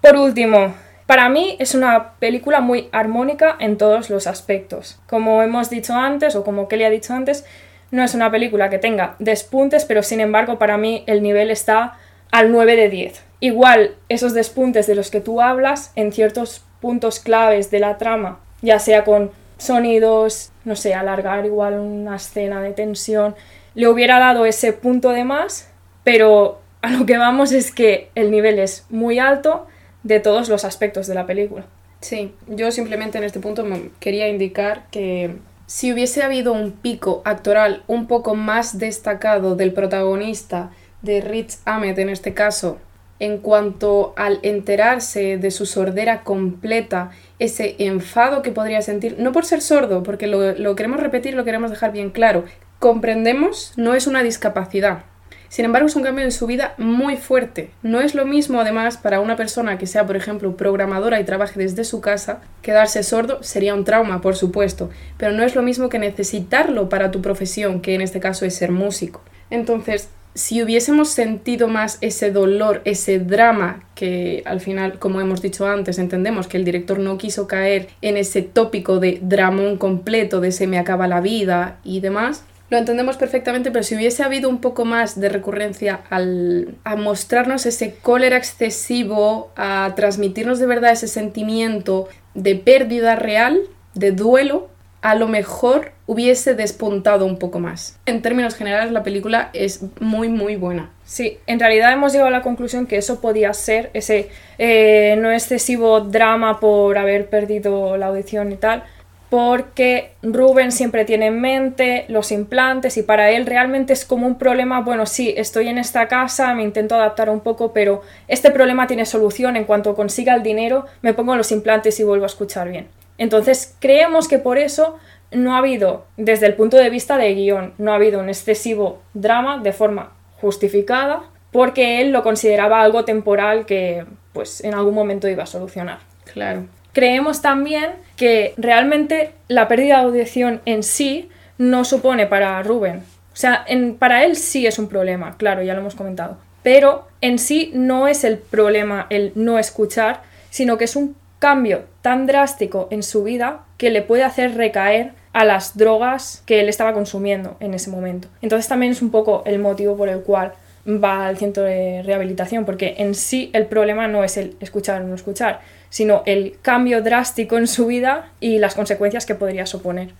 Por 0.00 0.16
último, 0.16 0.74
para 1.06 1.28
mí 1.28 1.56
es 1.58 1.74
una 1.74 2.14
película 2.18 2.60
muy 2.60 2.88
armónica 2.92 3.56
en 3.60 3.76
todos 3.76 4.10
los 4.10 4.26
aspectos. 4.26 5.00
Como 5.06 5.42
hemos 5.42 5.70
dicho 5.70 5.94
antes, 5.94 6.34
o 6.34 6.44
como 6.44 6.68
Kelly 6.68 6.84
ha 6.84 6.90
dicho 6.90 7.12
antes, 7.12 7.44
no 7.90 8.02
es 8.02 8.14
una 8.14 8.30
película 8.30 8.70
que 8.70 8.78
tenga 8.78 9.16
despuntes, 9.18 9.84
pero 9.84 10.02
sin 10.02 10.20
embargo 10.20 10.58
para 10.58 10.78
mí 10.78 11.04
el 11.06 11.22
nivel 11.22 11.50
está 11.50 11.98
al 12.30 12.50
9 12.50 12.76
de 12.76 12.88
10. 12.88 13.24
Igual 13.40 13.96
esos 14.08 14.32
despuntes 14.32 14.86
de 14.86 14.94
los 14.94 15.10
que 15.10 15.20
tú 15.20 15.42
hablas 15.42 15.92
en 15.94 16.12
ciertos 16.12 16.64
puntos 16.80 17.20
claves 17.20 17.70
de 17.70 17.80
la 17.80 17.98
trama, 17.98 18.40
ya 18.62 18.78
sea 18.78 19.04
con 19.04 19.30
sonidos, 19.58 20.52
no 20.64 20.76
sé, 20.76 20.94
alargar 20.94 21.44
igual 21.46 21.78
una 21.78 22.16
escena 22.16 22.60
de 22.60 22.72
tensión, 22.72 23.34
le 23.74 23.88
hubiera 23.88 24.18
dado 24.18 24.44
ese 24.46 24.72
punto 24.72 25.10
de 25.10 25.24
más, 25.24 25.70
pero 26.04 26.60
a 26.82 26.90
lo 26.90 27.06
que 27.06 27.18
vamos 27.18 27.52
es 27.52 27.72
que 27.72 28.10
el 28.14 28.30
nivel 28.30 28.58
es 28.58 28.86
muy 28.90 29.18
alto 29.18 29.66
de 30.02 30.20
todos 30.20 30.48
los 30.48 30.64
aspectos 30.64 31.06
de 31.06 31.14
la 31.14 31.26
película. 31.26 31.64
Sí, 32.00 32.34
yo 32.48 32.72
simplemente 32.72 33.18
en 33.18 33.24
este 33.24 33.38
punto 33.38 33.64
quería 34.00 34.28
indicar 34.28 34.86
que 34.90 35.36
si 35.66 35.92
hubiese 35.92 36.22
habido 36.22 36.52
un 36.52 36.72
pico 36.72 37.22
actoral 37.24 37.84
un 37.86 38.08
poco 38.08 38.34
más 38.34 38.78
destacado 38.78 39.54
del 39.54 39.72
protagonista, 39.72 40.70
de 41.02 41.20
Rich 41.20 41.58
Ahmed 41.64 41.98
en 41.98 42.08
este 42.08 42.34
caso, 42.34 42.78
en 43.22 43.38
cuanto 43.38 44.14
al 44.16 44.40
enterarse 44.42 45.38
de 45.38 45.52
su 45.52 45.64
sordera 45.64 46.24
completa, 46.24 47.12
ese 47.38 47.76
enfado 47.78 48.42
que 48.42 48.50
podría 48.50 48.82
sentir, 48.82 49.14
no 49.20 49.30
por 49.30 49.44
ser 49.44 49.60
sordo, 49.60 50.02
porque 50.02 50.26
lo, 50.26 50.74
queremos 50.74 50.98
repetir, 50.98 51.34
lo 51.34 51.44
queremos 51.44 51.70
dejar 51.70 51.92
bien 51.92 52.10
claro, 52.10 52.44
comprendemos, 52.80 53.74
no 53.76 53.94
es 53.94 54.08
una 54.08 54.24
discapacidad, 54.24 55.04
sin 55.48 55.66
embargo, 55.66 55.86
es 55.86 55.94
un 55.94 56.02
cambio 56.02 56.24
en 56.24 56.32
su 56.32 56.46
vida 56.46 56.74
muy 56.78 57.18
fuerte. 57.18 57.70
No 57.82 58.00
es 58.00 58.14
lo 58.14 58.24
mismo, 58.24 58.58
además, 58.58 58.96
para 58.96 59.20
una 59.20 59.36
persona 59.36 59.76
que 59.76 59.86
sea, 59.86 60.06
por 60.06 60.16
ejemplo, 60.16 60.56
programadora 60.56 61.20
y 61.20 61.24
trabaje 61.24 61.60
desde 61.60 61.84
su 61.84 62.00
casa, 62.00 62.40
quedarse 62.62 63.02
sordo 63.02 63.42
sería 63.42 63.74
un 63.74 63.84
trauma, 63.84 64.22
por 64.22 64.34
supuesto, 64.34 64.88
pero 65.18 65.32
no 65.32 65.42
es 65.42 65.54
lo 65.54 65.60
mismo 65.60 65.90
que 65.90 65.98
necesitarlo 65.98 66.88
para 66.88 67.10
tu 67.10 67.20
profesión, 67.20 67.82
que 67.82 67.94
en 67.94 68.00
este 68.00 68.18
caso 68.18 68.46
es 68.46 68.54
ser 68.54 68.72
músico. 68.72 69.20
Entonces, 69.50 70.08
si 70.34 70.62
hubiésemos 70.62 71.10
sentido 71.10 71.68
más 71.68 71.98
ese 72.00 72.30
dolor, 72.30 72.80
ese 72.84 73.18
drama, 73.18 73.84
que 73.94 74.42
al 74.46 74.60
final, 74.60 74.98
como 74.98 75.20
hemos 75.20 75.42
dicho 75.42 75.66
antes, 75.66 75.98
entendemos 75.98 76.46
que 76.46 76.56
el 76.56 76.64
director 76.64 76.98
no 76.98 77.18
quiso 77.18 77.46
caer 77.46 77.88
en 78.00 78.16
ese 78.16 78.42
tópico 78.42 78.98
de 78.98 79.18
dramón 79.22 79.76
completo, 79.76 80.40
de 80.40 80.52
se 80.52 80.66
me 80.66 80.78
acaba 80.78 81.06
la 81.06 81.20
vida 81.20 81.78
y 81.84 82.00
demás, 82.00 82.44
lo 82.72 82.78
entendemos 82.78 83.18
perfectamente, 83.18 83.70
pero 83.70 83.82
si 83.82 83.94
hubiese 83.94 84.22
habido 84.22 84.48
un 84.48 84.62
poco 84.62 84.86
más 84.86 85.20
de 85.20 85.28
recurrencia 85.28 86.00
al, 86.08 86.76
a 86.84 86.96
mostrarnos 86.96 87.66
ese 87.66 87.96
cólera 88.00 88.38
excesivo, 88.38 89.50
a 89.56 89.92
transmitirnos 89.94 90.58
de 90.58 90.64
verdad 90.64 90.92
ese 90.92 91.06
sentimiento 91.06 92.08
de 92.32 92.54
pérdida 92.54 93.14
real, 93.14 93.60
de 93.92 94.12
duelo, 94.12 94.70
a 95.02 95.16
lo 95.16 95.26
mejor 95.26 95.90
hubiese 96.06 96.54
despuntado 96.54 97.26
un 97.26 97.38
poco 97.38 97.58
más. 97.58 97.98
En 98.06 98.22
términos 98.22 98.54
generales, 98.54 98.92
la 98.92 99.02
película 99.02 99.50
es 99.52 99.80
muy, 100.00 100.28
muy 100.28 100.54
buena. 100.54 100.90
Sí, 101.04 101.38
en 101.46 101.58
realidad 101.58 101.92
hemos 101.92 102.12
llegado 102.12 102.28
a 102.28 102.32
la 102.32 102.42
conclusión 102.42 102.86
que 102.86 102.96
eso 102.96 103.20
podía 103.20 103.52
ser 103.52 103.90
ese 103.94 104.30
eh, 104.58 105.16
no 105.18 105.30
excesivo 105.32 106.00
drama 106.00 106.60
por 106.60 106.96
haber 106.96 107.28
perdido 107.28 107.96
la 107.96 108.06
audición 108.06 108.52
y 108.52 108.56
tal, 108.56 108.84
porque 109.28 110.12
Rubén 110.22 110.70
siempre 110.70 111.04
tiene 111.04 111.26
en 111.26 111.40
mente 111.40 112.04
los 112.08 112.30
implantes 112.30 112.96
y 112.96 113.02
para 113.02 113.30
él 113.30 113.46
realmente 113.46 113.94
es 113.94 114.04
como 114.04 114.26
un 114.26 114.38
problema, 114.38 114.82
bueno, 114.82 115.06
sí, 115.06 115.34
estoy 115.36 115.68
en 115.68 115.78
esta 115.78 116.06
casa, 116.06 116.54
me 116.54 116.62
intento 116.62 116.94
adaptar 116.94 117.28
un 117.28 117.40
poco, 117.40 117.72
pero 117.72 118.02
este 118.28 118.50
problema 118.50 118.86
tiene 118.86 119.04
solución, 119.04 119.56
en 119.56 119.64
cuanto 119.64 119.96
consiga 119.96 120.34
el 120.34 120.42
dinero, 120.42 120.86
me 121.00 121.14
pongo 121.14 121.34
los 121.34 121.50
implantes 121.50 121.98
y 121.98 122.04
vuelvo 122.04 122.24
a 122.24 122.26
escuchar 122.26 122.68
bien. 122.68 122.86
Entonces, 123.22 123.76
creemos 123.78 124.26
que 124.26 124.38
por 124.40 124.58
eso 124.58 124.96
no 125.30 125.54
ha 125.54 125.58
habido, 125.58 126.06
desde 126.16 126.46
el 126.46 126.54
punto 126.54 126.76
de 126.76 126.90
vista 126.90 127.16
de 127.16 127.32
guion, 127.34 127.72
no 127.78 127.92
ha 127.92 127.94
habido 127.94 128.18
un 128.18 128.28
excesivo 128.28 129.00
drama 129.14 129.58
de 129.58 129.72
forma 129.72 130.12
justificada, 130.40 131.22
porque 131.52 132.00
él 132.00 132.10
lo 132.10 132.24
consideraba 132.24 132.82
algo 132.82 133.04
temporal 133.04 133.64
que, 133.64 134.04
pues, 134.32 134.64
en 134.64 134.74
algún 134.74 134.94
momento 134.94 135.28
iba 135.28 135.44
a 135.44 135.46
solucionar. 135.46 135.98
Claro. 136.32 136.64
Creemos 136.92 137.40
también 137.42 137.92
que 138.16 138.54
realmente 138.56 139.30
la 139.46 139.68
pérdida 139.68 139.98
de 139.98 140.02
audición 140.04 140.60
en 140.64 140.82
sí 140.82 141.30
no 141.58 141.84
supone 141.84 142.26
para 142.26 142.60
Rubén. 142.64 143.04
O 143.32 143.36
sea, 143.36 143.64
en- 143.68 143.94
para 143.94 144.24
él 144.24 144.34
sí 144.34 144.66
es 144.66 144.80
un 144.80 144.88
problema, 144.88 145.36
claro, 145.36 145.62
ya 145.62 145.74
lo 145.74 145.80
hemos 145.80 145.94
comentado. 145.94 146.38
Pero 146.64 147.06
en 147.20 147.38
sí 147.38 147.70
no 147.72 148.08
es 148.08 148.24
el 148.24 148.38
problema 148.38 149.06
el 149.10 149.30
no 149.36 149.60
escuchar, 149.60 150.22
sino 150.50 150.76
que 150.76 150.84
es 150.86 150.96
un 150.96 151.14
cambio 151.42 151.86
tan 152.02 152.26
drástico 152.26 152.86
en 152.92 153.02
su 153.02 153.24
vida 153.24 153.64
que 153.76 153.90
le 153.90 154.02
puede 154.02 154.22
hacer 154.22 154.54
recaer 154.54 155.10
a 155.32 155.44
las 155.44 155.76
drogas 155.76 156.44
que 156.46 156.60
él 156.60 156.68
estaba 156.68 156.92
consumiendo 156.92 157.56
en 157.58 157.74
ese 157.74 157.90
momento. 157.90 158.28
Entonces 158.42 158.68
también 158.68 158.92
es 158.92 159.02
un 159.02 159.10
poco 159.10 159.42
el 159.44 159.58
motivo 159.58 159.96
por 159.96 160.08
el 160.08 160.20
cual 160.20 160.52
va 160.86 161.26
al 161.26 161.38
centro 161.38 161.64
de 161.64 162.04
rehabilitación, 162.04 162.64
porque 162.64 162.94
en 162.98 163.16
sí 163.16 163.50
el 163.54 163.66
problema 163.66 164.06
no 164.06 164.22
es 164.22 164.36
el 164.36 164.56
escuchar 164.60 165.02
o 165.02 165.04
no 165.04 165.16
escuchar, 165.16 165.62
sino 165.90 166.22
el 166.26 166.58
cambio 166.62 167.02
drástico 167.02 167.58
en 167.58 167.66
su 167.66 167.86
vida 167.86 168.30
y 168.38 168.58
las 168.58 168.76
consecuencias 168.76 169.26
que 169.26 169.34
podría 169.34 169.66
suponer. 169.66 170.10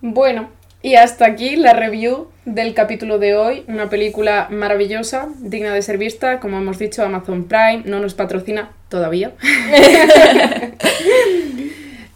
Bueno, 0.00 0.48
y 0.80 0.94
hasta 0.94 1.26
aquí 1.26 1.56
la 1.56 1.74
review 1.74 2.28
del 2.46 2.72
capítulo 2.72 3.18
de 3.18 3.36
hoy. 3.36 3.64
Una 3.68 3.90
película 3.90 4.46
maravillosa, 4.48 5.28
digna 5.40 5.74
de 5.74 5.82
ser 5.82 5.98
vista. 5.98 6.40
Como 6.40 6.56
hemos 6.56 6.78
dicho, 6.78 7.04
Amazon 7.04 7.44
Prime 7.44 7.82
no 7.84 8.00
nos 8.00 8.14
patrocina 8.14 8.70
todavía. 8.88 9.32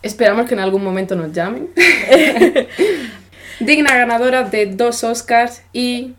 Esperamos 0.02 0.46
que 0.48 0.54
en 0.54 0.60
algún 0.60 0.82
momento 0.82 1.14
nos 1.14 1.32
llamen. 1.32 1.68
digna 3.60 3.96
ganadora 3.96 4.42
de 4.44 4.66
dos 4.66 5.04
Oscars 5.04 5.62
y... 5.72 6.14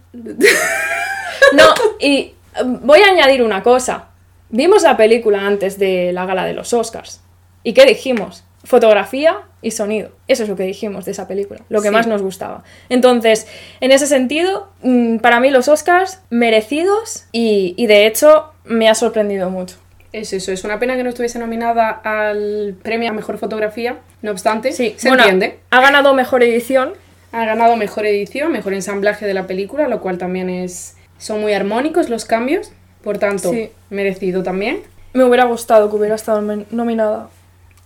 No, 1.53 1.65
y 1.99 2.15
eh, 2.19 2.33
voy 2.63 3.01
a 3.01 3.09
añadir 3.11 3.43
una 3.43 3.61
cosa. 3.63 4.05
Vimos 4.49 4.83
la 4.83 4.95
película 4.95 5.45
antes 5.45 5.77
de 5.79 6.13
la 6.13 6.25
gala 6.25 6.45
de 6.45 6.53
los 6.53 6.71
Oscars. 6.73 7.21
¿Y 7.63 7.73
qué 7.73 7.85
dijimos? 7.85 8.43
Fotografía 8.63 9.41
y 9.61 9.71
sonido. 9.71 10.11
Eso 10.27 10.43
es 10.43 10.49
lo 10.49 10.55
que 10.55 10.63
dijimos 10.63 11.03
de 11.05 11.11
esa 11.11 11.27
película, 11.27 11.59
lo 11.69 11.81
que 11.81 11.89
Sí. 11.89 11.93
más 11.93 12.07
nos 12.07 12.21
gustaba. 12.21 12.63
Entonces, 12.87 13.47
en 13.81 13.91
ese 13.91 14.07
sentido, 14.07 14.69
mm, 14.81 15.17
para 15.17 15.39
mí 15.41 15.49
los 15.49 15.67
Oscars 15.67 16.21
merecidos 16.29 17.25
y, 17.33 17.73
y 17.77 17.87
de 17.87 18.05
hecho 18.07 18.53
me 18.63 18.87
ha 18.89 18.95
sorprendido 18.95 19.49
mucho. 19.49 19.75
Es 20.13 20.31
eso, 20.31 20.51
es 20.51 20.63
una 20.63 20.79
pena 20.79 20.95
que 20.95 21.03
no 21.03 21.09
estuviese 21.09 21.39
nominada 21.39 21.89
al 21.89 22.75
premio 22.81 23.09
a 23.09 23.13
mejor 23.13 23.37
fotografía. 23.39 23.97
No 24.21 24.31
obstante, 24.31 24.71
Sí, 24.71 24.93
se 24.97 25.09
bueno, 25.09 25.23
entiende. 25.23 25.59
ha 25.71 25.81
ganado 25.81 26.13
mejor 26.13 26.43
edición. 26.43 26.93
Ha 27.31 27.45
ganado 27.45 27.75
mejor 27.75 28.05
edición, 28.05 28.51
mejor 28.51 28.73
ensamblaje 28.75 29.25
de 29.25 29.33
la 29.33 29.47
película, 29.47 29.87
lo 29.87 29.99
cual 30.01 30.17
también 30.19 30.49
es. 30.49 30.95
Son 31.17 31.41
muy 31.41 31.53
armónicos 31.53 32.09
los 32.09 32.25
cambios, 32.25 32.71
por 33.03 33.17
tanto, 33.17 33.49
Sí. 33.51 33.69
merecido 33.89 34.43
también. 34.43 34.81
Me 35.13 35.23
hubiera 35.23 35.45
gustado 35.45 35.89
que 35.89 35.95
hubiera 35.95 36.13
estado 36.15 36.41
nominada 36.69 37.29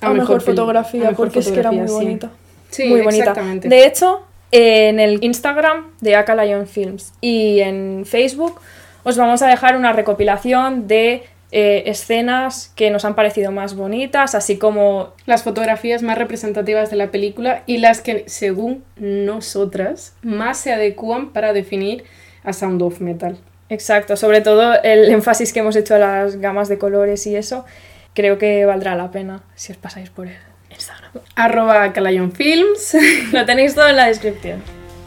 a, 0.02 0.08
A 0.08 0.14
mejor, 0.14 0.42
fotografía, 0.42 1.08
a 1.08 1.12
mejor 1.12 1.28
porque 1.28 1.40
es 1.40 1.48
que 1.50 1.60
era 1.60 1.72
muy 1.72 1.88
sí. 1.88 1.94
bonita. 1.94 2.30
Sí, 2.70 2.88
muy 2.90 3.02
bonita. 3.02 3.24
exactamente. 3.24 3.70
De 3.70 3.86
hecho, 3.86 4.26
en 4.52 5.00
el 5.00 5.24
Instagram 5.24 5.92
de 6.02 6.16
Aka 6.18 6.36
Lion 6.44 6.68
Films 6.68 7.14
y 7.22 7.62
en 7.62 8.04
Facebook 8.06 8.60
os 9.04 9.18
vamos 9.18 9.42
a 9.42 9.48
dejar 9.48 9.78
una 9.78 9.94
recopilación 9.94 10.88
de 10.90 11.24
eh, 11.52 11.84
escenas 11.86 12.74
que 12.76 12.90
nos 12.90 13.06
han 13.06 13.16
parecido 13.16 13.52
más 13.52 13.76
bonitas, 13.76 14.36
así 14.36 14.58
como 14.58 15.14
Las 15.26 15.44
fotografías 15.44 16.04
más 16.04 16.18
representativas 16.18 16.90
de 16.90 16.98
la 16.98 17.10
película 17.10 17.64
y 17.66 17.78
las 17.78 18.02
que, 18.02 18.26
según 18.28 18.84
nosotras, 18.98 20.14
más 20.24 20.58
se 20.58 20.74
adecúan 20.74 21.32
para 21.32 21.54
definir 21.54 22.04
a 22.44 22.54
Sound 22.54 22.82
of 22.82 23.00
Metal. 23.00 23.38
Exacto, 23.70 24.16
sobre 24.16 24.42
todo 24.42 24.82
el 24.84 25.10
énfasis 25.10 25.54
que 25.54 25.60
hemos 25.60 25.76
hecho 25.76 25.96
a 25.96 26.00
las 26.00 26.38
gamas 26.38 26.70
de 26.70 26.78
colores 26.78 27.26
y 27.28 27.36
eso, 27.36 27.66
creo 28.14 28.38
que 28.38 28.66
valdrá 28.66 28.96
la 28.96 29.12
pena 29.12 29.44
si 29.56 29.72
os 29.72 29.78
pasáis 29.78 30.10
por 30.10 30.28
el 30.28 30.36
Instagram. 30.70 31.12
Arroba 31.36 31.94
Films, 32.34 32.98
Lo 33.32 33.46
tenéis 33.46 33.76
todo 33.76 33.88
en 33.88 33.96
la 33.96 34.08
descripción. 34.08 34.62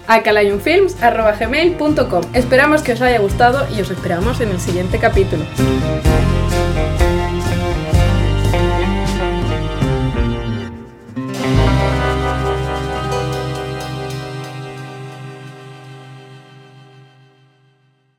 acalayonfilms, 0.07 1.03
arroba 1.03 1.33
gmail.com. 1.33 2.23
Esperamos 2.35 2.83
que 2.83 2.93
os 2.93 3.01
haya 3.01 3.19
gustado 3.19 3.67
y 3.77 3.81
os 3.81 3.91
esperamos 3.91 4.41
en 4.41 4.51
el 4.51 4.61
siguiente 4.61 4.99
capítulo. 4.99 5.45
Thank 6.73 7.01
you. 7.01 7.10